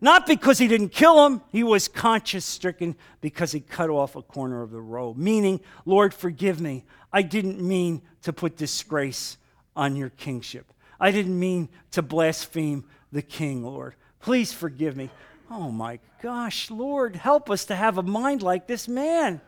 not 0.00 0.26
because 0.26 0.58
he 0.58 0.68
didn't 0.68 0.90
kill 0.90 1.26
him, 1.26 1.42
he 1.50 1.64
was 1.64 1.88
conscience 1.88 2.44
stricken 2.44 2.96
because 3.20 3.52
he 3.52 3.60
cut 3.60 3.90
off 3.90 4.14
a 4.16 4.22
corner 4.22 4.62
of 4.62 4.70
the 4.70 4.80
robe. 4.80 5.16
Meaning, 5.16 5.60
Lord, 5.84 6.14
forgive 6.14 6.60
me. 6.60 6.84
I 7.12 7.22
didn't 7.22 7.60
mean 7.60 8.02
to 8.22 8.32
put 8.32 8.56
disgrace 8.56 9.38
on 9.74 9.96
your 9.96 10.10
kingship. 10.10 10.72
I 11.00 11.10
didn't 11.10 11.38
mean 11.38 11.68
to 11.92 12.02
blaspheme 12.02 12.84
the 13.12 13.22
king, 13.22 13.64
Lord. 13.64 13.94
Please 14.20 14.52
forgive 14.52 14.96
me. 14.96 15.10
Oh 15.50 15.70
my 15.70 15.98
gosh, 16.22 16.70
Lord, 16.70 17.16
help 17.16 17.50
us 17.50 17.64
to 17.66 17.76
have 17.76 17.98
a 17.98 18.02
mind 18.02 18.42
like 18.42 18.66
this 18.66 18.86
man. 18.86 19.40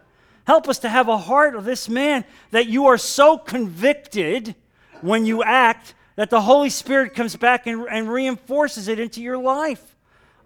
Help 0.47 0.69
us 0.69 0.79
to 0.81 0.89
have 0.89 1.09
a 1.09 1.19
heart 1.19 1.55
of 1.55 1.65
this 1.65 1.89
man 1.89 2.25
that 2.51 2.67
you 2.67 2.87
are 2.87 2.99
so 2.99 3.37
convicted 3.37 4.55
when 5.01 5.27
you 5.27 5.43
act 5.43 5.95
that 6.17 6.31
the 6.31 6.41
Holy 6.41 6.71
Spirit 6.71 7.15
comes 7.15 7.37
back 7.37 7.67
and, 7.67 7.87
and 7.91 8.11
reinforces 8.11 8.89
it 8.89 8.99
into 8.99 9.21
your 9.21 9.39
life. 9.39 9.97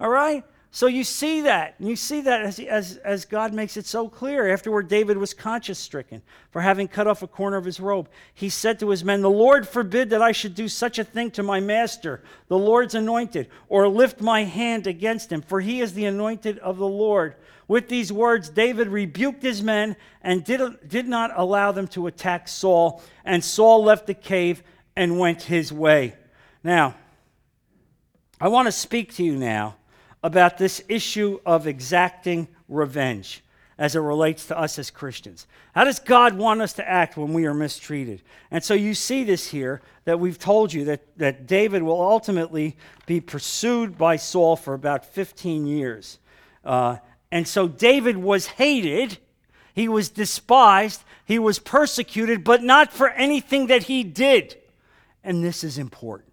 All 0.01 0.11
right? 0.11 0.45
So 0.75 0.89
you 0.89 1.05
see 1.05 1.43
that. 1.43 1.77
You 1.79 1.95
see 1.95 2.23
that 2.23 2.41
as, 2.43 2.59
as, 2.59 2.97
as 3.05 3.25
God 3.25 3.55
makes 3.55 3.77
it 3.77 3.87
so 3.87 4.09
clear. 4.09 4.53
Afterward, 4.53 4.89
David 4.89 5.17
was 5.17 5.33
conscience 5.33 5.79
stricken 5.79 6.21
for 6.51 6.61
having 6.61 6.89
cut 6.89 7.07
off 7.07 7.23
a 7.23 7.29
corner 7.29 7.57
of 7.57 7.65
his 7.65 7.79
robe. 7.79 8.09
He 8.35 8.49
said 8.49 8.81
to 8.81 8.91
his 8.91 9.05
men, 9.05 9.23
The 9.23 9.31
Lord 9.31 9.69
forbid 9.69 10.11
that 10.11 10.21
I 10.21 10.33
should 10.33 10.57
do 10.57 10.67
such 10.67 10.99
a 10.99 11.05
thing 11.05 11.31
to 11.31 11.45
my 11.45 11.61
master, 11.61 12.25
the 12.49 12.59
Lord's 12.59 12.97
anointed, 12.97 13.51
or 13.69 13.87
lift 13.87 14.21
my 14.21 14.43
hand 14.43 14.89
against 14.89 15.31
him, 15.31 15.43
for 15.43 15.61
he 15.61 15.81
is 15.81 15.95
the 15.95 16.07
anointed 16.07 16.59
of 16.59 16.79
the 16.79 16.89
Lord. 16.89 17.37
With 17.69 17.89
these 17.89 18.13
words, 18.13 18.49
David 18.49 18.89
rebuked 18.89 19.45
his 19.45 19.63
men 19.63 19.95
and 20.23 20.43
did, 20.43 20.61
did 20.89 21.07
not 21.07 21.31
allow 21.37 21.71
them 21.71 21.87
to 21.89 22.09
attack 22.09 22.49
Saul. 22.49 23.01
And 23.25 23.45
Saul 23.45 23.85
left 23.85 24.09
the 24.09 24.15
cave 24.15 24.65
and 24.97 25.21
went 25.21 25.43
his 25.43 25.73
way. 25.73 26.17
Now, 26.65 26.97
I 28.41 28.49
want 28.49 28.67
to 28.67 28.73
speak 28.73 29.15
to 29.15 29.23
you 29.23 29.37
now 29.37 29.77
about 30.25 30.57
this 30.57 30.83
issue 30.89 31.39
of 31.45 31.67
exacting 31.67 32.49
revenge 32.67 33.45
as 33.77 33.95
it 33.95 34.01
relates 34.01 34.47
to 34.47 34.59
us 34.59 34.79
as 34.79 34.91
Christians. 34.91 35.47
How 35.75 35.85
does 35.85 35.99
God 35.99 36.39
want 36.39 36.63
us 36.63 36.73
to 36.75 36.89
act 36.89 37.19
when 37.19 37.35
we 37.35 37.45
are 37.45 37.53
mistreated? 37.53 38.23
And 38.51 38.65
so 38.65 38.73
you 38.73 38.95
see 38.95 39.23
this 39.23 39.49
here 39.49 39.83
that 40.07 40.19
we've 40.19 40.39
told 40.39 40.73
you 40.73 40.87
that, 40.87 41.03
that 41.19 41.47
David 41.47 41.83
will 41.83 42.01
ultimately 42.01 42.75
be 43.05 43.21
pursued 43.21 43.99
by 43.99 44.17
Saul 44.17 44.57
for 44.57 44.73
about 44.73 45.05
15 45.05 45.67
years. 45.67 46.19
Uh, 46.65 46.97
and 47.31 47.47
so 47.47 47.69
David 47.69 48.17
was 48.17 48.47
hated, 48.47 49.19
he 49.75 49.89
was 49.89 50.09
despised, 50.09 51.03
he 51.27 51.39
was 51.39 51.59
persecuted, 51.59 52.45
but 52.45 52.63
not 52.63 52.95
for 52.95 53.11
anything 53.11 53.67
that 53.67 53.85
he 53.85 54.03
did. 54.03 54.57
And 55.23 55.45
this 55.45 55.63
is 55.63 55.77
important. 55.77 56.33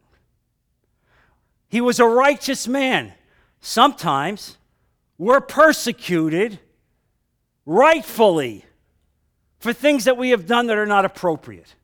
He 1.67 1.81
was 1.81 1.99
a 1.99 2.05
righteous 2.05 2.69
man 2.69 3.13
sometimes 3.61 4.57
we're 5.17 5.39
persecuted 5.39 6.59
rightfully 7.65 8.65
for 9.59 9.71
things 9.71 10.05
that 10.05 10.17
we 10.17 10.31
have 10.31 10.47
done 10.47 10.67
that 10.67 10.77
are 10.77 10.87
not 10.87 11.05
appropriate. 11.05 11.75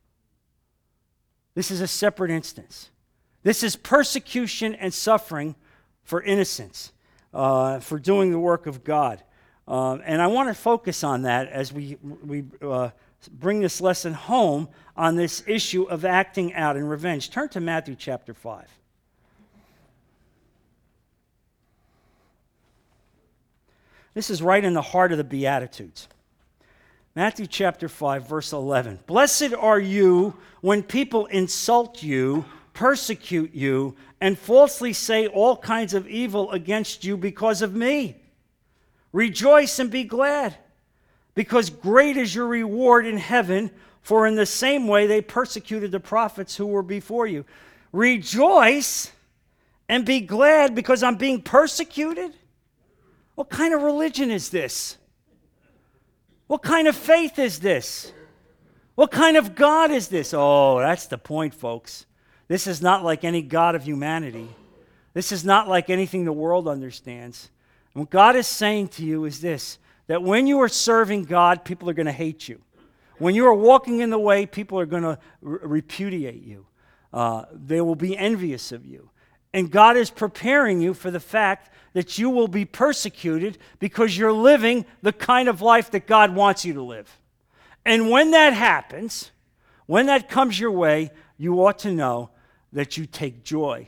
This 1.53 1.71
is 1.71 1.79
a 1.79 1.87
separate 1.87 2.31
instance. 2.31 2.89
This 3.43 3.63
is 3.63 3.75
persecution 3.75 4.75
and 4.75 4.93
suffering 4.93 5.55
for 6.03 6.21
innocence, 6.21 6.91
uh, 7.33 7.79
for 7.79 7.99
doing 7.99 8.31
the 8.31 8.39
work 8.39 8.65
of 8.65 8.83
God. 8.83 9.23
Uh, 9.67 9.95
and 10.05 10.21
I 10.21 10.27
want 10.27 10.49
to 10.49 10.53
focus 10.53 11.03
on 11.03 11.23
that 11.23 11.47
as 11.49 11.71
we, 11.71 11.97
we 12.01 12.45
uh, 12.61 12.89
bring 13.31 13.59
this 13.59 13.81
lesson 13.81 14.13
home 14.13 14.69
on 14.95 15.15
this 15.15 15.43
issue 15.45 15.83
of 15.83 16.05
acting 16.05 16.53
out 16.53 16.77
in 16.77 16.87
revenge. 16.87 17.29
Turn 17.29 17.49
to 17.49 17.59
Matthew 17.59 17.95
chapter 17.95 18.33
5. 18.33 18.65
This 24.17 24.31
is 24.31 24.41
right 24.41 24.65
in 24.65 24.73
the 24.73 24.81
heart 24.81 25.11
of 25.11 25.19
the 25.19 25.23
Beatitudes. 25.23 26.07
Matthew 27.15 27.45
chapter 27.45 27.87
5, 27.87 28.27
verse 28.27 28.51
11. 28.51 29.01
Blessed 29.05 29.53
are 29.53 29.79
you 29.79 30.35
when 30.61 30.81
people 30.81 31.27
insult 31.27 32.01
you, 32.01 32.43
persecute 32.73 33.53
you, 33.53 33.95
and 34.19 34.35
falsely 34.35 34.91
say 34.91 35.27
all 35.27 35.55
kinds 35.55 35.93
of 35.93 36.07
evil 36.07 36.49
against 36.49 37.03
you 37.03 37.15
because 37.15 37.61
of 37.61 37.75
me. 37.75 38.15
Rejoice 39.13 39.77
and 39.77 39.91
be 39.91 40.03
glad, 40.03 40.57
because 41.35 41.69
great 41.69 42.17
is 42.17 42.33
your 42.33 42.47
reward 42.47 43.05
in 43.05 43.17
heaven, 43.17 43.69
for 44.01 44.25
in 44.25 44.33
the 44.33 44.47
same 44.47 44.87
way 44.87 45.05
they 45.05 45.21
persecuted 45.21 45.91
the 45.91 45.99
prophets 45.99 46.55
who 46.55 46.65
were 46.65 46.81
before 46.81 47.27
you. 47.27 47.45
Rejoice 47.91 49.11
and 49.87 50.03
be 50.03 50.21
glad 50.21 50.73
because 50.73 51.03
I'm 51.03 51.17
being 51.17 51.43
persecuted? 51.43 52.33
What 53.37 53.51
kind 53.51 53.75
of 53.75 53.83
religion 53.83 54.31
is 54.31 54.49
this? 54.49 54.97
What 56.47 56.63
kind 56.63 56.87
of 56.87 56.95
faith 56.95 57.37
is 57.37 57.59
this? 57.59 58.11
What 58.95 59.11
kind 59.11 59.37
of 59.37 59.53
God 59.53 59.91
is 59.91 60.07
this? 60.07 60.33
Oh, 60.35 60.79
that's 60.79 61.05
the 61.05 61.19
point, 61.19 61.53
folks. 61.53 62.07
This 62.47 62.65
is 62.65 62.81
not 62.81 63.03
like 63.03 63.23
any 63.23 63.43
God 63.43 63.75
of 63.75 63.83
humanity. 63.83 64.49
This 65.13 65.31
is 65.31 65.45
not 65.45 65.67
like 65.67 65.91
anything 65.91 66.25
the 66.25 66.33
world 66.33 66.67
understands. 66.67 67.51
And 67.93 68.01
what 68.01 68.09
God 68.09 68.35
is 68.35 68.47
saying 68.47 68.87
to 68.87 69.05
you 69.05 69.25
is 69.25 69.39
this 69.39 69.77
that 70.07 70.23
when 70.23 70.47
you 70.47 70.59
are 70.61 70.69
serving 70.69 71.25
God, 71.25 71.63
people 71.63 71.87
are 71.91 71.93
going 71.93 72.07
to 72.07 72.11
hate 72.11 72.49
you. 72.49 72.59
When 73.19 73.35
you 73.35 73.45
are 73.45 73.53
walking 73.53 73.99
in 73.99 74.09
the 74.09 74.17
way, 74.17 74.47
people 74.47 74.79
are 74.79 74.87
going 74.87 75.03
to 75.03 75.19
repudiate 75.41 76.41
you. 76.41 76.65
Uh, 77.13 77.45
they 77.53 77.81
will 77.81 77.95
be 77.95 78.17
envious 78.17 78.71
of 78.71 78.83
you. 78.83 79.11
And 79.57 79.71
God 79.71 79.97
is 79.97 80.11
preparing 80.11 80.81
you 80.81 80.93
for 80.93 81.09
the 81.09 81.19
fact 81.19 81.73
that 81.93 82.19
you 82.19 82.29
will 82.29 82.47
be 82.47 82.63
persecuted 82.63 83.57
because 83.79 84.15
you're 84.15 84.31
living 84.31 84.85
the 85.01 85.11
kind 85.11 85.49
of 85.49 85.63
life 85.63 85.89
that 85.89 86.05
God 86.05 86.35
wants 86.35 86.63
you 86.63 86.75
to 86.75 86.83
live. 86.83 87.19
And 87.83 88.11
when 88.11 88.29
that 88.29 88.53
happens, 88.53 89.31
when 89.87 90.05
that 90.05 90.29
comes 90.29 90.59
your 90.59 90.69
way, 90.69 91.09
you 91.39 91.65
ought 91.65 91.79
to 91.79 91.91
know 91.91 92.29
that 92.71 92.97
you 92.97 93.07
take 93.07 93.43
joy 93.43 93.87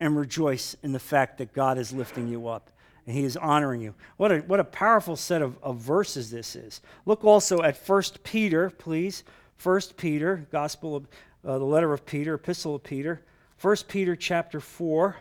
and 0.00 0.16
rejoice 0.16 0.76
in 0.82 0.92
the 0.92 0.98
fact 0.98 1.36
that 1.36 1.52
God 1.52 1.76
is 1.76 1.92
lifting 1.92 2.26
you 2.26 2.48
up 2.48 2.70
and 3.06 3.14
he 3.14 3.24
is 3.24 3.36
honoring 3.36 3.82
you. 3.82 3.94
What 4.16 4.32
a, 4.32 4.38
what 4.38 4.60
a 4.60 4.64
powerful 4.64 5.16
set 5.16 5.42
of, 5.42 5.62
of 5.62 5.76
verses 5.76 6.30
this 6.30 6.56
is. 6.56 6.80
Look 7.04 7.22
also 7.22 7.60
at 7.60 7.76
1 7.76 8.02
Peter, 8.24 8.70
please. 8.70 9.24
1 9.62 9.80
Peter, 9.98 10.46
Gospel 10.50 10.96
of 10.96 11.06
uh, 11.44 11.58
the 11.58 11.66
letter 11.66 11.92
of 11.92 12.06
Peter, 12.06 12.32
Epistle 12.32 12.76
of 12.76 12.82
Peter. 12.82 13.20
1 13.62 13.76
Peter 13.86 14.16
chapter 14.16 14.58
4. 14.58 15.14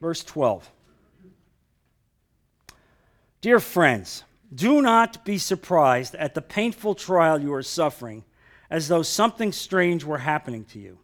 Verse 0.00 0.22
12. 0.22 0.70
Dear 3.40 3.58
friends, 3.58 4.22
do 4.54 4.80
not 4.80 5.24
be 5.24 5.38
surprised 5.38 6.14
at 6.14 6.34
the 6.34 6.40
painful 6.40 6.94
trial 6.94 7.40
you 7.40 7.52
are 7.52 7.64
suffering, 7.64 8.22
as 8.70 8.86
though 8.86 9.02
something 9.02 9.50
strange 9.50 10.04
were 10.04 10.18
happening 10.18 10.64
to 10.66 10.78
you. 10.78 10.98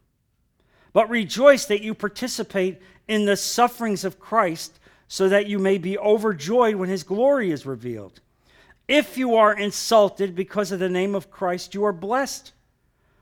But 0.95 1.11
rejoice 1.11 1.67
that 1.67 1.83
you 1.83 1.93
participate 1.93 2.81
in 3.07 3.27
the 3.27 3.37
sufferings 3.37 4.05
of 4.05 4.19
Christ, 4.19 4.79
so 5.07 5.29
that 5.29 5.47
you 5.47 5.59
may 5.59 5.77
be 5.77 5.99
overjoyed 5.99 6.77
when 6.77 6.89
his 6.89 7.03
glory 7.03 7.51
is 7.51 7.67
revealed. 7.67 8.21
If 8.89 9.19
you 9.19 9.37
are 9.37 9.57
insulted 9.57 10.35
because 10.35 10.73
of 10.73 10.79
the 10.79 10.89
name 10.89 11.15
of 11.15 11.31
Christ, 11.31 11.75
you 11.75 11.85
are 11.85 11.93
blessed, 11.93 12.53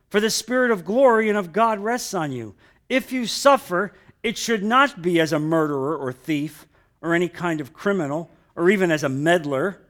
for 0.08 0.20
the 0.20 0.30
Spirit 0.30 0.70
of 0.70 0.84
glory 0.84 1.28
and 1.28 1.36
of 1.36 1.52
God 1.52 1.80
rests 1.80 2.14
on 2.14 2.30
you. 2.30 2.54
If 2.88 3.10
you 3.10 3.26
suffer, 3.26 3.92
it 4.22 4.38
should 4.38 4.62
not 4.62 5.02
be 5.02 5.20
as 5.20 5.32
a 5.32 5.38
murderer 5.38 5.96
or 5.96 6.12
thief 6.12 6.66
or 7.00 7.14
any 7.14 7.28
kind 7.28 7.60
of 7.60 7.72
criminal 7.72 8.30
or 8.54 8.70
even 8.70 8.90
as 8.90 9.02
a 9.02 9.08
meddler. 9.08 9.80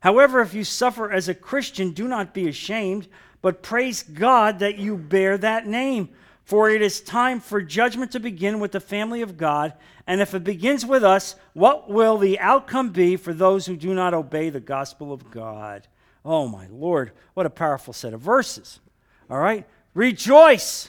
However, 0.00 0.40
if 0.40 0.54
you 0.54 0.64
suffer 0.64 1.12
as 1.12 1.28
a 1.28 1.34
Christian, 1.34 1.92
do 1.92 2.08
not 2.08 2.32
be 2.32 2.48
ashamed, 2.48 3.08
but 3.42 3.62
praise 3.62 4.02
God 4.02 4.58
that 4.60 4.78
you 4.78 4.96
bear 4.96 5.36
that 5.38 5.66
name. 5.66 6.08
For 6.48 6.70
it 6.70 6.80
is 6.80 7.02
time 7.02 7.40
for 7.40 7.60
judgment 7.60 8.12
to 8.12 8.20
begin 8.20 8.58
with 8.58 8.72
the 8.72 8.80
family 8.80 9.20
of 9.20 9.36
God. 9.36 9.74
And 10.06 10.22
if 10.22 10.32
it 10.32 10.44
begins 10.44 10.86
with 10.86 11.04
us, 11.04 11.36
what 11.52 11.90
will 11.90 12.16
the 12.16 12.40
outcome 12.40 12.88
be 12.88 13.16
for 13.16 13.34
those 13.34 13.66
who 13.66 13.76
do 13.76 13.92
not 13.92 14.14
obey 14.14 14.48
the 14.48 14.58
gospel 14.58 15.12
of 15.12 15.30
God? 15.30 15.86
Oh, 16.24 16.48
my 16.48 16.66
Lord, 16.70 17.12
what 17.34 17.44
a 17.44 17.50
powerful 17.50 17.92
set 17.92 18.14
of 18.14 18.22
verses. 18.22 18.80
All 19.28 19.38
right? 19.38 19.66
Rejoice. 19.92 20.88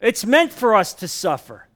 It's 0.00 0.24
meant 0.24 0.54
for 0.54 0.74
us 0.74 0.94
to 0.94 1.06
suffer. 1.06 1.68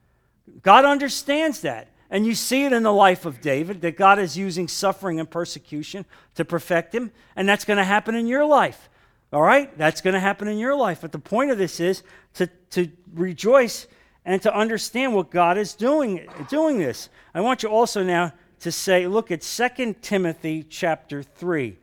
God 0.62 0.86
understands 0.86 1.60
that. 1.60 1.88
And 2.08 2.24
you 2.24 2.34
see 2.34 2.64
it 2.64 2.72
in 2.72 2.82
the 2.82 2.94
life 2.94 3.26
of 3.26 3.42
David 3.42 3.82
that 3.82 3.98
God 3.98 4.18
is 4.18 4.38
using 4.38 4.68
suffering 4.68 5.20
and 5.20 5.30
persecution 5.30 6.06
to 6.36 6.46
perfect 6.46 6.94
him. 6.94 7.12
And 7.36 7.46
that's 7.46 7.66
going 7.66 7.76
to 7.76 7.84
happen 7.84 8.14
in 8.14 8.26
your 8.26 8.46
life. 8.46 8.88
All 9.32 9.42
right? 9.42 9.76
That's 9.78 10.00
going 10.00 10.14
to 10.14 10.20
happen 10.20 10.48
in 10.48 10.58
your 10.58 10.74
life. 10.74 11.00
But 11.00 11.12
the 11.12 11.18
point 11.18 11.50
of 11.50 11.58
this 11.58 11.80
is 11.80 12.02
to, 12.34 12.48
to 12.70 12.90
rejoice 13.14 13.86
and 14.24 14.40
to 14.42 14.54
understand 14.54 15.14
what 15.14 15.30
God 15.30 15.58
is 15.58 15.74
doing, 15.74 16.28
doing 16.48 16.78
this. 16.78 17.08
I 17.34 17.40
want 17.40 17.62
you 17.62 17.68
also 17.68 18.02
now 18.02 18.32
to 18.60 18.70
say, 18.70 19.06
look 19.06 19.30
at 19.30 19.42
2 19.42 19.96
Timothy 20.02 20.62
chapter 20.62 21.22
3. 21.22 21.76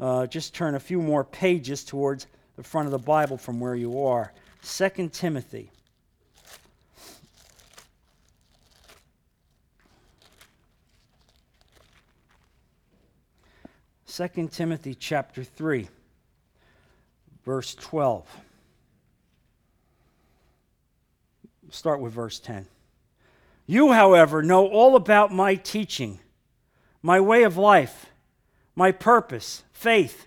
Uh, 0.00 0.26
just 0.26 0.54
turn 0.54 0.74
a 0.74 0.80
few 0.80 1.00
more 1.00 1.24
pages 1.24 1.84
towards 1.84 2.26
the 2.56 2.62
front 2.62 2.86
of 2.86 2.92
the 2.92 2.98
Bible 2.98 3.36
from 3.36 3.60
where 3.60 3.74
you 3.74 4.02
are. 4.04 4.32
2 4.62 5.10
Timothy. 5.12 5.70
Second 14.06 14.52
Timothy 14.52 14.94
chapter 14.94 15.42
3, 15.42 15.88
verse 17.44 17.74
12. 17.74 18.26
Start 21.70 22.00
with 22.00 22.12
verse 22.12 22.38
10. 22.38 22.66
You, 23.66 23.92
however, 23.92 24.42
know 24.42 24.68
all 24.68 24.96
about 24.96 25.32
my 25.32 25.54
teaching, 25.54 26.20
my 27.02 27.20
way 27.20 27.42
of 27.42 27.56
life, 27.56 28.06
my 28.76 28.92
purpose, 28.92 29.64
faith, 29.72 30.26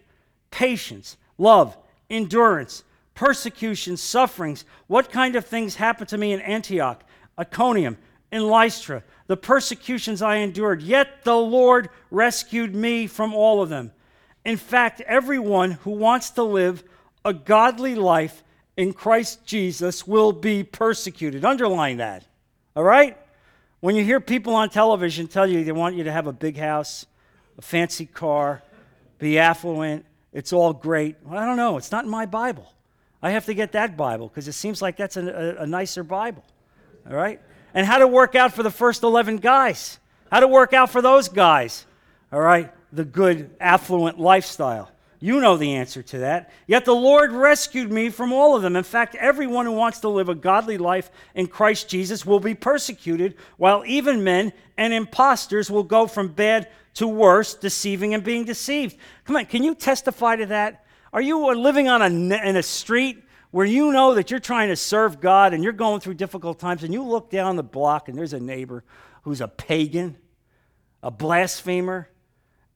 patience, 0.51 1.17
love, 1.37 1.77
endurance, 2.09 2.83
persecution, 3.13 3.97
sufferings, 3.97 4.65
what 4.87 5.11
kind 5.11 5.35
of 5.35 5.45
things 5.45 5.75
happened 5.75 6.09
to 6.09 6.17
me 6.17 6.33
in 6.33 6.41
Antioch, 6.41 7.03
Iconium, 7.39 7.97
in 8.31 8.47
Lystra, 8.47 9.03
the 9.27 9.37
persecutions 9.37 10.21
I 10.21 10.37
endured, 10.37 10.81
yet 10.81 11.23
the 11.23 11.37
Lord 11.37 11.89
rescued 12.11 12.75
me 12.75 13.07
from 13.07 13.33
all 13.33 13.61
of 13.61 13.69
them. 13.69 13.91
In 14.43 14.57
fact, 14.57 15.01
everyone 15.01 15.71
who 15.71 15.91
wants 15.91 16.29
to 16.31 16.43
live 16.43 16.83
a 17.27 17.33
godly 17.33 17.95
life 17.95 18.43
in 18.75 18.93
Christ 18.93 19.45
Jesus 19.45 20.07
will 20.07 20.31
be 20.31 20.63
persecuted. 20.63 21.45
Underline 21.45 21.97
that. 21.97 22.23
All 22.75 22.83
right? 22.83 23.17
When 23.79 23.95
you 23.95 24.03
hear 24.03 24.19
people 24.19 24.55
on 24.55 24.69
television 24.69 25.27
tell 25.27 25.47
you 25.47 25.63
they 25.63 25.71
want 25.71 25.95
you 25.95 26.05
to 26.05 26.11
have 26.11 26.27
a 26.27 26.33
big 26.33 26.57
house, 26.57 27.05
a 27.57 27.61
fancy 27.61 28.05
car, 28.05 28.63
be 29.19 29.39
affluent, 29.39 30.05
it's 30.33 30.53
all 30.53 30.73
great. 30.73 31.15
Well, 31.23 31.39
I 31.39 31.45
don't 31.45 31.57
know. 31.57 31.77
It's 31.77 31.91
not 31.91 32.05
in 32.05 32.09
my 32.09 32.25
Bible. 32.25 32.71
I 33.21 33.31
have 33.31 33.45
to 33.45 33.53
get 33.53 33.71
that 33.71 33.97
Bible 33.97 34.27
because 34.27 34.47
it 34.47 34.53
seems 34.53 34.81
like 34.81 34.97
that's 34.97 35.17
a, 35.17 35.55
a, 35.59 35.63
a 35.63 35.67
nicer 35.67 36.03
Bible. 36.03 36.43
All 37.09 37.15
right? 37.15 37.39
and 37.77 37.85
how 37.85 37.99
to 37.99 38.07
work 38.07 38.33
out 38.33 38.53
for 38.53 38.63
the 38.63 38.71
first 38.71 39.03
11 39.03 39.37
guys. 39.37 39.99
How 40.31 40.39
to 40.39 40.47
work 40.47 40.73
out 40.73 40.89
for 40.89 40.99
those 40.99 41.29
guys. 41.29 41.85
All 42.31 42.39
right, 42.39 42.73
the 42.91 43.05
good, 43.05 43.51
affluent 43.59 44.19
lifestyle. 44.19 44.89
You 45.19 45.39
know 45.39 45.57
the 45.57 45.73
answer 45.73 46.03
to 46.03 46.19
that. 46.19 46.51
Yet 46.67 46.85
the 46.85 46.93
Lord 46.93 47.31
rescued 47.31 47.91
me 47.91 48.09
from 48.09 48.31
all 48.31 48.55
of 48.55 48.61
them. 48.61 48.75
In 48.75 48.83
fact, 48.83 49.15
everyone 49.15 49.65
who 49.65 49.71
wants 49.71 49.99
to 50.01 50.09
live 50.09 50.29
a 50.29 50.35
godly 50.35 50.77
life 50.77 51.09
in 51.33 51.47
Christ 51.47 51.89
Jesus 51.89 52.25
will 52.25 52.39
be 52.39 52.53
persecuted, 52.53 53.35
while 53.57 53.83
even 53.87 54.23
men 54.23 54.53
and 54.77 54.93
impostors 54.93 55.71
will 55.71 55.83
go 55.83 56.05
from 56.05 56.27
bad 56.27 56.69
to 56.95 57.07
worse, 57.07 57.55
deceiving 57.55 58.13
and 58.13 58.23
being 58.23 58.45
deceived. 58.45 58.97
Come 59.25 59.35
on, 59.35 59.45
can 59.45 59.63
you 59.63 59.73
testify 59.73 60.35
to 60.35 60.45
that? 60.47 60.85
Are 61.13 61.21
you 61.21 61.53
living 61.55 61.87
on 61.87 62.01
a, 62.01 62.05
in 62.05 62.55
a 62.55 62.63
street 62.63 63.23
where 63.51 63.65
you 63.65 63.91
know 63.91 64.13
that 64.15 64.29
you're 64.29 64.39
trying 64.39 64.69
to 64.69 64.75
serve 64.75 65.19
God 65.19 65.53
and 65.53 65.63
you're 65.63 65.73
going 65.73 65.99
through 65.99 66.15
difficult 66.15 66.59
times, 66.59 66.83
and 66.83 66.93
you 66.93 67.01
look 67.03 67.31
down 67.31 67.55
the 67.55 67.63
block 67.63 68.07
and 68.09 68.17
there's 68.17 68.33
a 68.33 68.39
neighbor 68.39 68.83
who's 69.23 69.41
a 69.41 69.47
pagan, 69.47 70.17
a 71.01 71.09
blasphemer, 71.09 72.09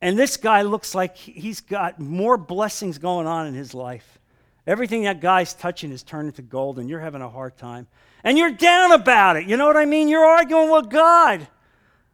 and 0.02 0.18
this 0.18 0.38
guy 0.38 0.64
looks 0.64 0.96
like 0.96 1.16
he's 1.16 1.62
got 1.62 2.00
more 2.00 2.38
blessings 2.38 2.98
going 2.98 3.28
on 3.28 3.48
in 3.48 3.54
his 3.54 3.74
life. 3.74 4.20
Everything 4.66 5.04
that 5.04 5.22
guy's 5.22 5.54
touching 5.54 5.92
is 5.92 6.04
turning 6.04 6.32
to 6.34 6.42
gold, 6.42 6.80
and 6.80 6.90
you're 6.90 7.00
having 7.00 7.22
a 7.22 7.30
hard 7.30 7.58
time. 7.58 7.88
And 8.24 8.38
you're 8.38 8.52
down 8.52 8.92
about 8.92 9.38
it. 9.38 9.48
You 9.48 9.58
know 9.58 9.66
what 9.66 9.78
I 9.78 9.86
mean? 9.86 10.08
You're 10.08 10.26
arguing 10.26 10.70
with 10.70 10.90
God. 10.90 11.48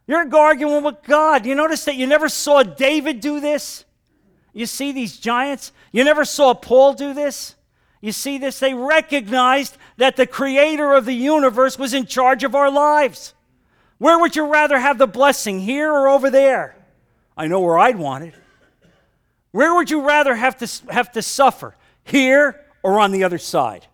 You're 0.07 0.33
arguing 0.33 0.83
with 0.83 1.03
God. 1.03 1.45
You 1.45 1.55
notice 1.55 1.83
that 1.85 1.95
you 1.95 2.07
never 2.07 2.29
saw 2.29 2.63
David 2.63 3.19
do 3.19 3.41
this? 3.41 3.83
You 4.53 4.65
see 4.65 4.93
these 4.93 5.17
giants? 5.17 5.73
You 5.91 6.05
never 6.05 6.23
saw 6.23 6.53
Paul 6.53 6.93
do 6.93 7.13
this? 7.13 7.55
You 7.99 8.13
see 8.13 8.37
this? 8.37 8.59
They 8.59 8.73
recognized 8.73 9.77
that 9.97 10.15
the 10.15 10.25
creator 10.25 10.93
of 10.93 11.05
the 11.05 11.13
universe 11.13 11.77
was 11.77 11.93
in 11.93 12.05
charge 12.05 12.43
of 12.45 12.55
our 12.55 12.71
lives. 12.71 13.33
Where 13.97 14.17
would 14.17 14.35
you 14.35 14.45
rather 14.45 14.79
have 14.79 14.97
the 14.97 15.07
blessing, 15.07 15.59
here 15.59 15.91
or 15.91 16.07
over 16.07 16.29
there? 16.29 16.76
I 17.37 17.47
know 17.47 17.61
where 17.61 17.77
I'd 17.77 17.97
want 17.97 18.23
it. 18.23 18.33
Where 19.51 19.75
would 19.75 19.89
you 19.89 20.01
rather 20.01 20.35
have 20.35 20.57
to, 20.57 20.91
have 20.91 21.11
to 21.13 21.21
suffer, 21.21 21.75
here 22.03 22.65
or 22.83 22.99
on 22.99 23.11
the 23.11 23.23
other 23.23 23.37
side? 23.37 23.85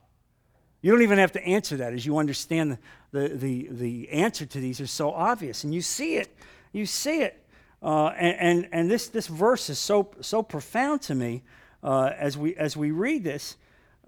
You 0.82 0.92
don't 0.92 1.04
even 1.04 1.18
have 1.18 1.34
to 1.34 1.44
answer 1.44 1.78
that 1.78 1.94
as 1.94 2.06
you 2.06 2.18
understand 2.18 2.72
the, 2.72 2.78
the, 3.12 3.28
the, 3.30 3.68
the 3.72 4.10
answer 4.10 4.46
to 4.46 4.60
these 4.60 4.82
are 4.82 4.88
so 4.88 5.12
obvious. 5.12 5.64
And 5.64 5.74
you 5.74 5.82
see 5.82 6.16
it. 6.16 6.36
You 6.72 6.86
see 6.86 7.22
it. 7.22 7.40
Uh, 7.82 8.08
and 8.08 8.38
and, 8.40 8.70
and 8.72 8.92
this, 8.92 9.08
this 9.08 9.28
verse 9.28 9.70
is 9.70 9.78
so, 9.78 10.12
so 10.22 10.42
profound 10.42 11.02
to 11.04 11.16
me 11.16 11.44
uh, 11.84 12.12
as, 12.18 12.38
we, 12.38 12.56
as 12.56 12.76
we 12.76 12.92
read 12.92 13.24
this. 13.24 13.58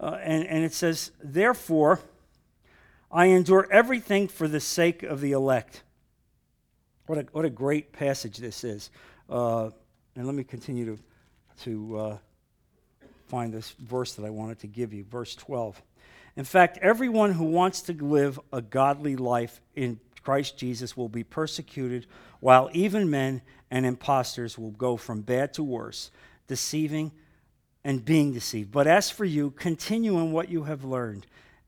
Uh, 0.00 0.18
and, 0.22 0.46
and 0.46 0.64
it 0.64 0.74
says, 0.74 1.12
Therefore, 1.22 2.00
I 3.10 3.26
endure 3.26 3.66
everything 3.70 4.28
for 4.28 4.48
the 4.48 4.60
sake 4.60 5.02
of 5.02 5.20
the 5.20 5.32
elect. 5.32 5.82
What 7.06 7.18
a, 7.18 7.26
what 7.32 7.44
a 7.44 7.50
great 7.50 7.92
passage 7.92 8.38
this 8.38 8.64
is. 8.64 8.90
Uh, 9.28 9.70
and 10.14 10.26
let 10.26 10.34
me 10.34 10.44
continue 10.44 10.96
to, 10.96 10.98
to 11.62 11.98
uh, 11.98 12.18
find 13.28 13.52
this 13.52 13.70
verse 13.78 14.14
that 14.14 14.24
I 14.24 14.30
wanted 14.30 14.60
to 14.60 14.66
give 14.66 14.92
you, 14.92 15.04
verse 15.04 15.34
12. 15.34 15.80
In 16.36 16.44
fact, 16.44 16.78
everyone 16.82 17.32
who 17.32 17.44
wants 17.44 17.82
to 17.82 17.92
live 17.92 18.38
a 18.52 18.60
godly 18.60 19.16
life 19.16 19.60
in 19.74 19.98
Christ 20.22 20.56
Jesus 20.56 20.96
will 20.96 21.08
be 21.08 21.24
persecuted, 21.24 22.06
while 22.40 22.68
even 22.72 23.08
men 23.08 23.42
and 23.70 23.86
impostors 23.86 24.58
will 24.58 24.72
go 24.72 24.96
from 24.96 25.22
bad 25.22 25.54
to 25.54 25.62
worse, 25.62 26.10
deceiving 26.46 27.12
and 27.84 28.04
being 28.04 28.32
deceived. 28.32 28.70
But 28.70 28.86
as 28.86 29.10
for 29.10 29.24
you, 29.24 29.50
continue 29.50 30.18
in 30.18 30.32
what 30.32 30.48
you 30.48 30.64
have 30.64 30.84
learned 30.84 31.26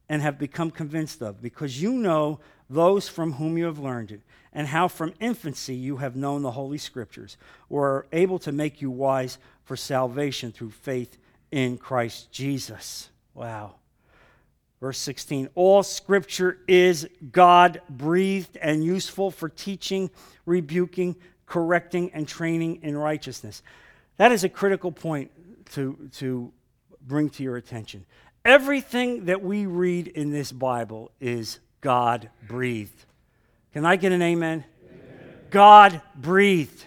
and 0.09 0.23
have 0.23 0.39
become 0.39 0.71
convinced 0.71 1.23
of, 1.23 1.41
because 1.41 1.81
you 1.81 1.93
know 1.93 2.41
those 2.71 3.09
from 3.09 3.35
whom 3.35 3.57
you 3.57 3.65
have 3.65 3.79
learned 3.79 4.13
it, 4.13 4.21
and 4.53 4.67
how 4.67 4.89
from 4.89 5.15
infancy 5.21 5.75
you 5.75 5.99
have 5.99 6.17
known 6.17 6.43
the 6.43 6.53
Holy 6.53 6.79
Scriptures, 6.79 7.37
were 7.69 8.07
able 8.13 8.39
to 8.41 8.53
make 8.53 8.81
you 8.81 8.91
wise 8.91 9.39
for 9.65 9.77
salvation 9.77 10.53
through 10.53 10.71
faith 10.71 11.19
in 11.51 11.79
Christ 11.79 12.31
Jesus. 12.33 13.11
Wow. 13.35 13.75
Verse 14.81 14.99
16 14.99 15.49
All 15.55 15.83
scripture 15.83 16.59
is 16.67 17.09
God 17.33 17.81
breathed 17.89 18.57
and 18.61 18.85
useful 18.85 19.31
for 19.31 19.49
teaching, 19.49 20.11
rebuking, 20.47 21.17
correcting, 21.47 22.11
and 22.13 22.29
training 22.29 22.81
in 22.83 22.97
righteousness. 22.97 23.63
That 24.17 24.33
is 24.33 24.45
a 24.45 24.49
critical 24.49 24.93
point 24.93 25.31
to, 25.73 26.09
to 26.15 26.53
bring 27.07 27.31
to 27.31 27.43
your 27.43 27.57
attention. 27.57 28.05
Everything 28.45 29.27
that 29.27 29.43
we 29.43 29.67
read 29.67 30.09
in 30.09 30.31
this 30.31 30.53
Bible 30.53 31.11
is 31.21 31.59
God 31.81 32.31
breathed. 32.47 33.05
Can 33.73 33.85
I 33.85 33.97
get 33.97 34.13
an 34.13 34.23
amen? 34.23 34.65
amen? 34.85 35.35
God 35.51 36.03
breathed. 36.17 36.85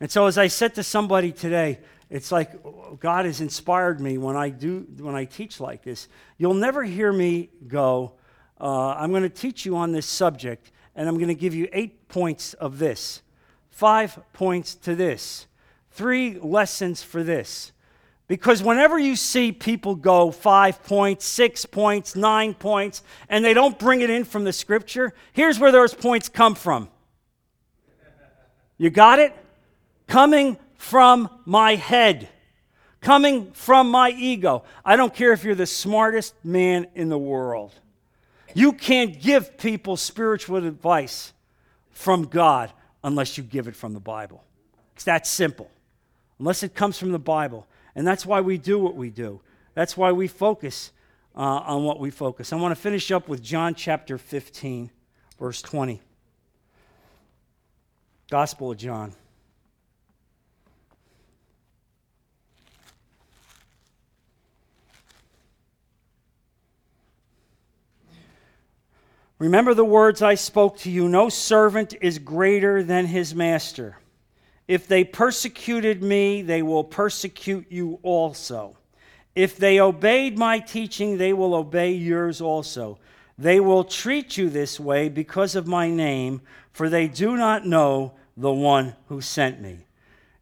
And 0.00 0.10
so, 0.10 0.26
as 0.26 0.38
I 0.38 0.46
said 0.46 0.74
to 0.76 0.82
somebody 0.82 1.30
today, 1.30 1.78
it's 2.08 2.32
like 2.32 2.50
God 2.98 3.24
has 3.24 3.40
inspired 3.40 4.00
me 4.00 4.18
when 4.18 4.36
I 4.36 4.48
do 4.48 4.86
when 4.98 5.14
I 5.14 5.26
teach 5.26 5.60
like 5.60 5.82
this. 5.82 6.08
You'll 6.38 6.54
never 6.54 6.82
hear 6.82 7.12
me 7.12 7.50
go. 7.68 8.14
Uh, 8.60 8.88
I'm 8.88 9.10
going 9.10 9.22
to 9.22 9.28
teach 9.28 9.64
you 9.64 9.76
on 9.76 9.92
this 9.92 10.06
subject, 10.06 10.72
and 10.96 11.08
I'm 11.08 11.16
going 11.16 11.28
to 11.28 11.34
give 11.34 11.54
you 11.54 11.68
eight 11.72 12.08
points 12.08 12.54
of 12.54 12.78
this, 12.78 13.22
five 13.70 14.18
points 14.32 14.74
to 14.76 14.94
this, 14.94 15.46
three 15.92 16.38
lessons 16.38 17.02
for 17.02 17.22
this. 17.22 17.72
Because 18.30 18.62
whenever 18.62 18.96
you 18.96 19.16
see 19.16 19.50
people 19.50 19.96
go 19.96 20.30
five 20.30 20.84
points, 20.84 21.24
six 21.24 21.66
points, 21.66 22.14
nine 22.14 22.54
points, 22.54 23.02
and 23.28 23.44
they 23.44 23.52
don't 23.52 23.76
bring 23.76 24.02
it 24.02 24.08
in 24.08 24.22
from 24.22 24.44
the 24.44 24.52
scripture, 24.52 25.12
here's 25.32 25.58
where 25.58 25.72
those 25.72 25.92
points 25.92 26.28
come 26.28 26.54
from. 26.54 26.88
You 28.78 28.88
got 28.88 29.18
it? 29.18 29.34
Coming 30.06 30.58
from 30.76 31.28
my 31.44 31.74
head, 31.74 32.28
coming 33.00 33.50
from 33.50 33.90
my 33.90 34.10
ego. 34.10 34.62
I 34.84 34.94
don't 34.94 35.12
care 35.12 35.32
if 35.32 35.42
you're 35.42 35.56
the 35.56 35.66
smartest 35.66 36.36
man 36.44 36.86
in 36.94 37.08
the 37.08 37.18
world. 37.18 37.74
You 38.54 38.74
can't 38.74 39.20
give 39.20 39.58
people 39.58 39.96
spiritual 39.96 40.64
advice 40.64 41.32
from 41.90 42.26
God 42.26 42.72
unless 43.02 43.36
you 43.36 43.42
give 43.42 43.66
it 43.66 43.74
from 43.74 43.92
the 43.92 43.98
Bible. 43.98 44.44
It's 44.94 45.02
that 45.02 45.26
simple. 45.26 45.68
Unless 46.38 46.62
it 46.62 46.76
comes 46.76 46.96
from 46.96 47.10
the 47.10 47.18
Bible. 47.18 47.66
And 47.94 48.06
that's 48.06 48.24
why 48.24 48.40
we 48.40 48.58
do 48.58 48.78
what 48.78 48.94
we 48.94 49.10
do. 49.10 49.40
That's 49.74 49.96
why 49.96 50.12
we 50.12 50.28
focus 50.28 50.92
uh, 51.34 51.40
on 51.40 51.84
what 51.84 52.00
we 52.00 52.10
focus. 52.10 52.52
I 52.52 52.56
want 52.56 52.74
to 52.74 52.80
finish 52.80 53.10
up 53.10 53.28
with 53.28 53.42
John 53.42 53.74
chapter 53.74 54.18
15, 54.18 54.90
verse 55.38 55.62
20. 55.62 56.00
Gospel 58.30 58.72
of 58.72 58.78
John. 58.78 59.14
Remember 69.40 69.72
the 69.72 69.86
words 69.86 70.20
I 70.20 70.34
spoke 70.34 70.76
to 70.80 70.90
you 70.90 71.08
no 71.08 71.30
servant 71.30 71.94
is 72.02 72.18
greater 72.18 72.82
than 72.82 73.06
his 73.06 73.34
master. 73.34 73.96
If 74.70 74.86
they 74.86 75.02
persecuted 75.02 76.00
me, 76.00 76.42
they 76.42 76.62
will 76.62 76.84
persecute 76.84 77.66
you 77.72 77.98
also. 78.04 78.76
If 79.34 79.56
they 79.56 79.80
obeyed 79.80 80.38
my 80.38 80.60
teaching, 80.60 81.18
they 81.18 81.32
will 81.32 81.56
obey 81.56 81.90
yours 81.90 82.40
also. 82.40 83.00
They 83.36 83.58
will 83.58 83.82
treat 83.82 84.36
you 84.36 84.48
this 84.48 84.78
way 84.78 85.08
because 85.08 85.56
of 85.56 85.66
my 85.66 85.90
name, 85.90 86.40
for 86.72 86.88
they 86.88 87.08
do 87.08 87.36
not 87.36 87.66
know 87.66 88.12
the 88.36 88.52
one 88.52 88.94
who 89.08 89.20
sent 89.20 89.60
me. 89.60 89.86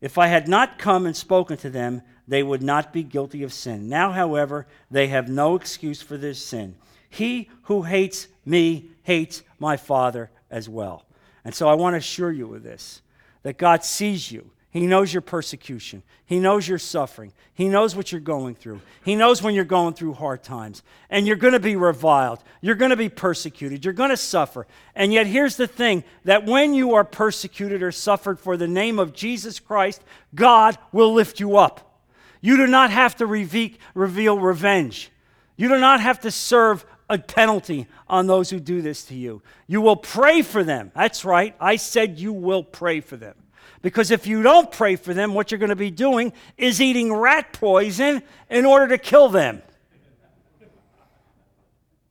If 0.03 0.19
I 0.19 0.27
had 0.27 0.47
not 0.47 0.79
come 0.79 1.07
and 1.07 1.17
spoken 1.17 1.57
to 1.57 1.71
them, 1.71 2.03
they 2.27 2.43
would 2.43 2.63
not 2.63 2.93
be 2.93 3.05
guilty 3.05 3.43
of 3.45 3.53
sin. 3.55 3.89
Now, 3.89 4.13
however, 4.13 4.67
they 4.91 5.07
have 5.07 5.31
no 5.31 5.55
excuse 5.55 6.03
for 6.03 6.19
their 6.19 6.35
sin. 6.35 6.77
He 7.09 7.49
who 7.63 7.85
hates 7.85 8.29
me 8.45 8.91
hates 9.05 9.43
my 9.59 9.79
Father 9.79 10.29
as 10.51 10.69
well. 10.69 11.07
And 11.47 11.55
so 11.55 11.67
I 11.67 11.73
want 11.73 11.95
to 11.95 11.99
assure 11.99 12.31
you 12.31 12.55
of 12.55 12.63
this 12.63 13.01
that 13.43 13.59
God 13.59 13.85
sees 13.85 14.31
you. 14.31 14.51
He 14.71 14.87
knows 14.87 15.13
your 15.13 15.23
persecution. 15.23 16.03
He 16.27 16.39
knows 16.39 16.69
your 16.69 16.79
suffering. 16.79 17.33
He 17.55 17.69
knows 17.69 17.97
what 17.97 18.13
you're 18.13 18.21
going 18.21 18.55
through. 18.55 18.83
He 19.03 19.17
knows 19.17 19.43
when 19.43 19.55
you're 19.55 19.65
going 19.65 19.95
through 19.95 20.13
hard 20.13 20.43
times. 20.43 20.83
And 21.09 21.27
you're 21.27 21.37
going 21.37 21.55
to 21.55 21.59
be 21.59 21.75
reviled. 21.75 22.45
You're 22.61 22.75
going 22.75 22.91
to 22.91 22.97
be 22.97 23.09
persecuted. 23.09 23.85
You're 23.85 23.95
going 23.95 24.11
to 24.11 24.17
suffer. 24.17 24.67
And 24.95 25.13
yet, 25.13 25.27
here's 25.27 25.57
the 25.57 25.67
thing 25.67 26.05
that 26.25 26.45
when 26.45 26.75
you 26.75 26.95
are 26.95 27.05
persecuted 27.05 27.83
or 27.83 27.93
suffered 27.93 28.39
for 28.39 28.59
the 28.59 28.69
name 28.69 28.99
of 28.99 29.15
Jesus 29.15 29.59
Christ, 29.59 30.03
God 30.35 30.77
will 30.93 31.15
lift 31.15 31.41
you 31.41 31.57
up. 31.57 31.99
You 32.43 32.59
do 32.59 32.67
not 32.67 32.91
have 32.91 33.17
to 33.17 33.27
reveal 33.27 34.39
revenge. 34.39 35.11
You 35.57 35.69
do 35.69 35.79
not 35.79 36.01
have 36.01 36.21
to 36.21 36.31
serve 36.31 36.85
a 37.09 37.19
penalty 37.19 37.87
on 38.07 38.27
those 38.27 38.51
who 38.51 38.61
do 38.61 38.83
this 38.83 39.05
to 39.05 39.15
you. 39.15 39.43
You 39.67 39.81
will 39.81 39.97
pray 39.97 40.43
for 40.43 40.63
them. 40.63 40.93
That's 40.95 41.25
right. 41.25 41.55
I 41.61 41.77
said 41.77 42.19
you 42.19 42.33
will 42.33 42.63
pray 42.63 43.01
for 43.01 43.17
them. 43.17 43.35
Because 43.81 44.11
if 44.11 44.27
you 44.27 44.43
don't 44.43 44.71
pray 44.71 44.97
for 44.97 45.15
them, 45.15 45.35
what 45.35 45.51
you're 45.51 45.59
going 45.59 45.69
to 45.71 45.77
be 45.77 45.91
doing 45.91 46.33
is 46.57 46.81
eating 46.81 47.13
rat 47.13 47.53
poison 47.53 48.23
in 48.51 48.67
order 48.67 48.89
to 48.89 48.99
kill 48.99 49.29
them. 49.29 49.63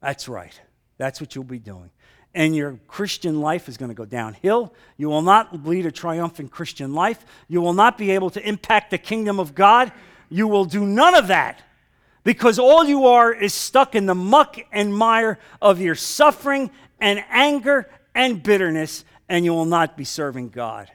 That's 0.02 0.30
right. 0.30 0.60
That's 0.98 1.20
what 1.20 1.36
you'll 1.36 1.44
be 1.44 1.60
doing. 1.60 1.90
And 2.34 2.56
your 2.56 2.80
Christian 2.88 3.42
life 3.42 3.68
is 3.68 3.78
going 3.78 3.90
to 3.90 3.96
go 3.96 4.06
downhill. 4.06 4.74
You 4.96 5.10
will 5.10 5.24
not 5.24 5.66
lead 5.66 5.86
a 5.86 5.92
triumphant 5.92 6.52
Christian 6.52 6.94
life. 6.94 7.26
You 7.48 7.62
will 7.62 7.74
not 7.74 7.98
be 7.98 8.12
able 8.12 8.30
to 8.32 8.48
impact 8.48 8.92
the 8.92 8.98
kingdom 8.98 9.40
of 9.40 9.56
God. 9.56 9.92
You 10.30 10.48
will 10.48 10.66
do 10.66 10.86
none 10.86 11.16
of 11.16 11.28
that 11.28 11.62
because 12.28 12.60
all 12.60 12.84
you 12.84 13.06
are 13.06 13.34
is 13.34 13.54
stuck 13.54 13.96
in 13.96 14.06
the 14.06 14.14
muck 14.14 14.58
and 14.74 14.94
mire 14.94 15.40
of 15.62 15.80
your 15.80 15.96
suffering 15.96 16.70
and 17.00 17.24
anger 17.30 17.90
and 18.14 18.44
bitterness, 18.44 19.06
and 19.30 19.46
you 19.46 19.54
will 19.54 19.64
not 19.64 19.96
be 19.96 20.04
serving 20.04 20.50
God. 20.50 20.92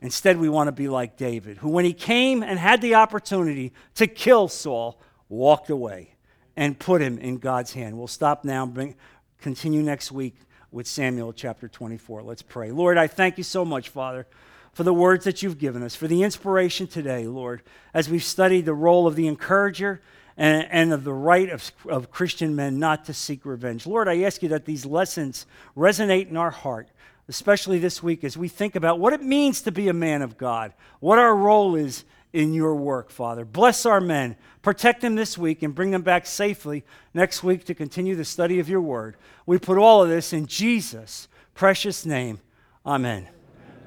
Instead, 0.00 0.38
we 0.38 0.48
want 0.48 0.68
to 0.68 0.72
be 0.72 0.88
like 0.88 1.18
David, 1.18 1.58
who, 1.58 1.68
when 1.68 1.84
he 1.84 1.92
came 1.92 2.42
and 2.42 2.58
had 2.58 2.80
the 2.80 2.94
opportunity 2.94 3.74
to 3.96 4.06
kill 4.06 4.48
Saul, 4.48 4.98
walked 5.28 5.68
away 5.68 6.14
and 6.56 6.78
put 6.78 7.02
him 7.02 7.18
in 7.18 7.36
God's 7.36 7.74
hand. 7.74 7.98
We'll 7.98 8.06
stop 8.06 8.42
now, 8.42 8.64
bring, 8.64 8.94
continue 9.42 9.82
next 9.82 10.12
week 10.12 10.34
with 10.70 10.86
Samuel 10.86 11.34
chapter 11.34 11.68
24. 11.68 12.22
Let's 12.22 12.40
pray. 12.40 12.70
Lord, 12.70 12.96
I 12.96 13.06
thank 13.06 13.36
you 13.36 13.44
so 13.44 13.66
much, 13.66 13.90
Father, 13.90 14.26
for 14.72 14.82
the 14.82 14.94
words 14.94 15.26
that 15.26 15.42
you've 15.42 15.58
given 15.58 15.82
us, 15.82 15.94
for 15.94 16.08
the 16.08 16.22
inspiration 16.22 16.86
today, 16.86 17.26
Lord, 17.26 17.60
as 17.92 18.08
we've 18.08 18.24
studied 18.24 18.64
the 18.64 18.72
role 18.72 19.06
of 19.06 19.14
the 19.14 19.26
encourager 19.26 20.00
and, 20.36 20.66
and 20.70 20.92
of 20.92 21.04
the 21.04 21.12
right 21.12 21.48
of, 21.50 21.70
of 21.88 22.10
Christian 22.10 22.56
men 22.56 22.78
not 22.78 23.04
to 23.06 23.14
seek 23.14 23.44
revenge. 23.44 23.86
Lord, 23.86 24.08
I 24.08 24.22
ask 24.22 24.42
you 24.42 24.48
that 24.50 24.64
these 24.64 24.84
lessons 24.84 25.46
resonate 25.76 26.28
in 26.28 26.36
our 26.36 26.50
heart, 26.50 26.88
especially 27.28 27.78
this 27.78 28.02
week 28.02 28.24
as 28.24 28.36
we 28.36 28.48
think 28.48 28.76
about 28.76 28.98
what 28.98 29.12
it 29.12 29.22
means 29.22 29.62
to 29.62 29.72
be 29.72 29.88
a 29.88 29.92
man 29.92 30.22
of 30.22 30.36
God, 30.36 30.72
what 31.00 31.18
our 31.18 31.34
role 31.34 31.76
is 31.76 32.04
in 32.32 32.52
your 32.52 32.74
work, 32.74 33.10
Father. 33.10 33.44
Bless 33.44 33.86
our 33.86 34.00
men, 34.00 34.36
protect 34.60 35.00
them 35.00 35.14
this 35.14 35.38
week, 35.38 35.62
and 35.62 35.74
bring 35.74 35.92
them 35.92 36.02
back 36.02 36.26
safely 36.26 36.84
next 37.14 37.44
week 37.44 37.64
to 37.66 37.74
continue 37.74 38.16
the 38.16 38.24
study 38.24 38.58
of 38.58 38.68
your 38.68 38.80
word. 38.80 39.16
We 39.46 39.58
put 39.58 39.78
all 39.78 40.02
of 40.02 40.08
this 40.08 40.32
in 40.32 40.46
Jesus' 40.46 41.28
precious 41.54 42.04
name. 42.04 42.40
Amen. 42.84 43.28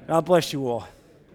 God 0.06 0.24
bless 0.24 0.54
you 0.54 0.66
all. 0.66 0.88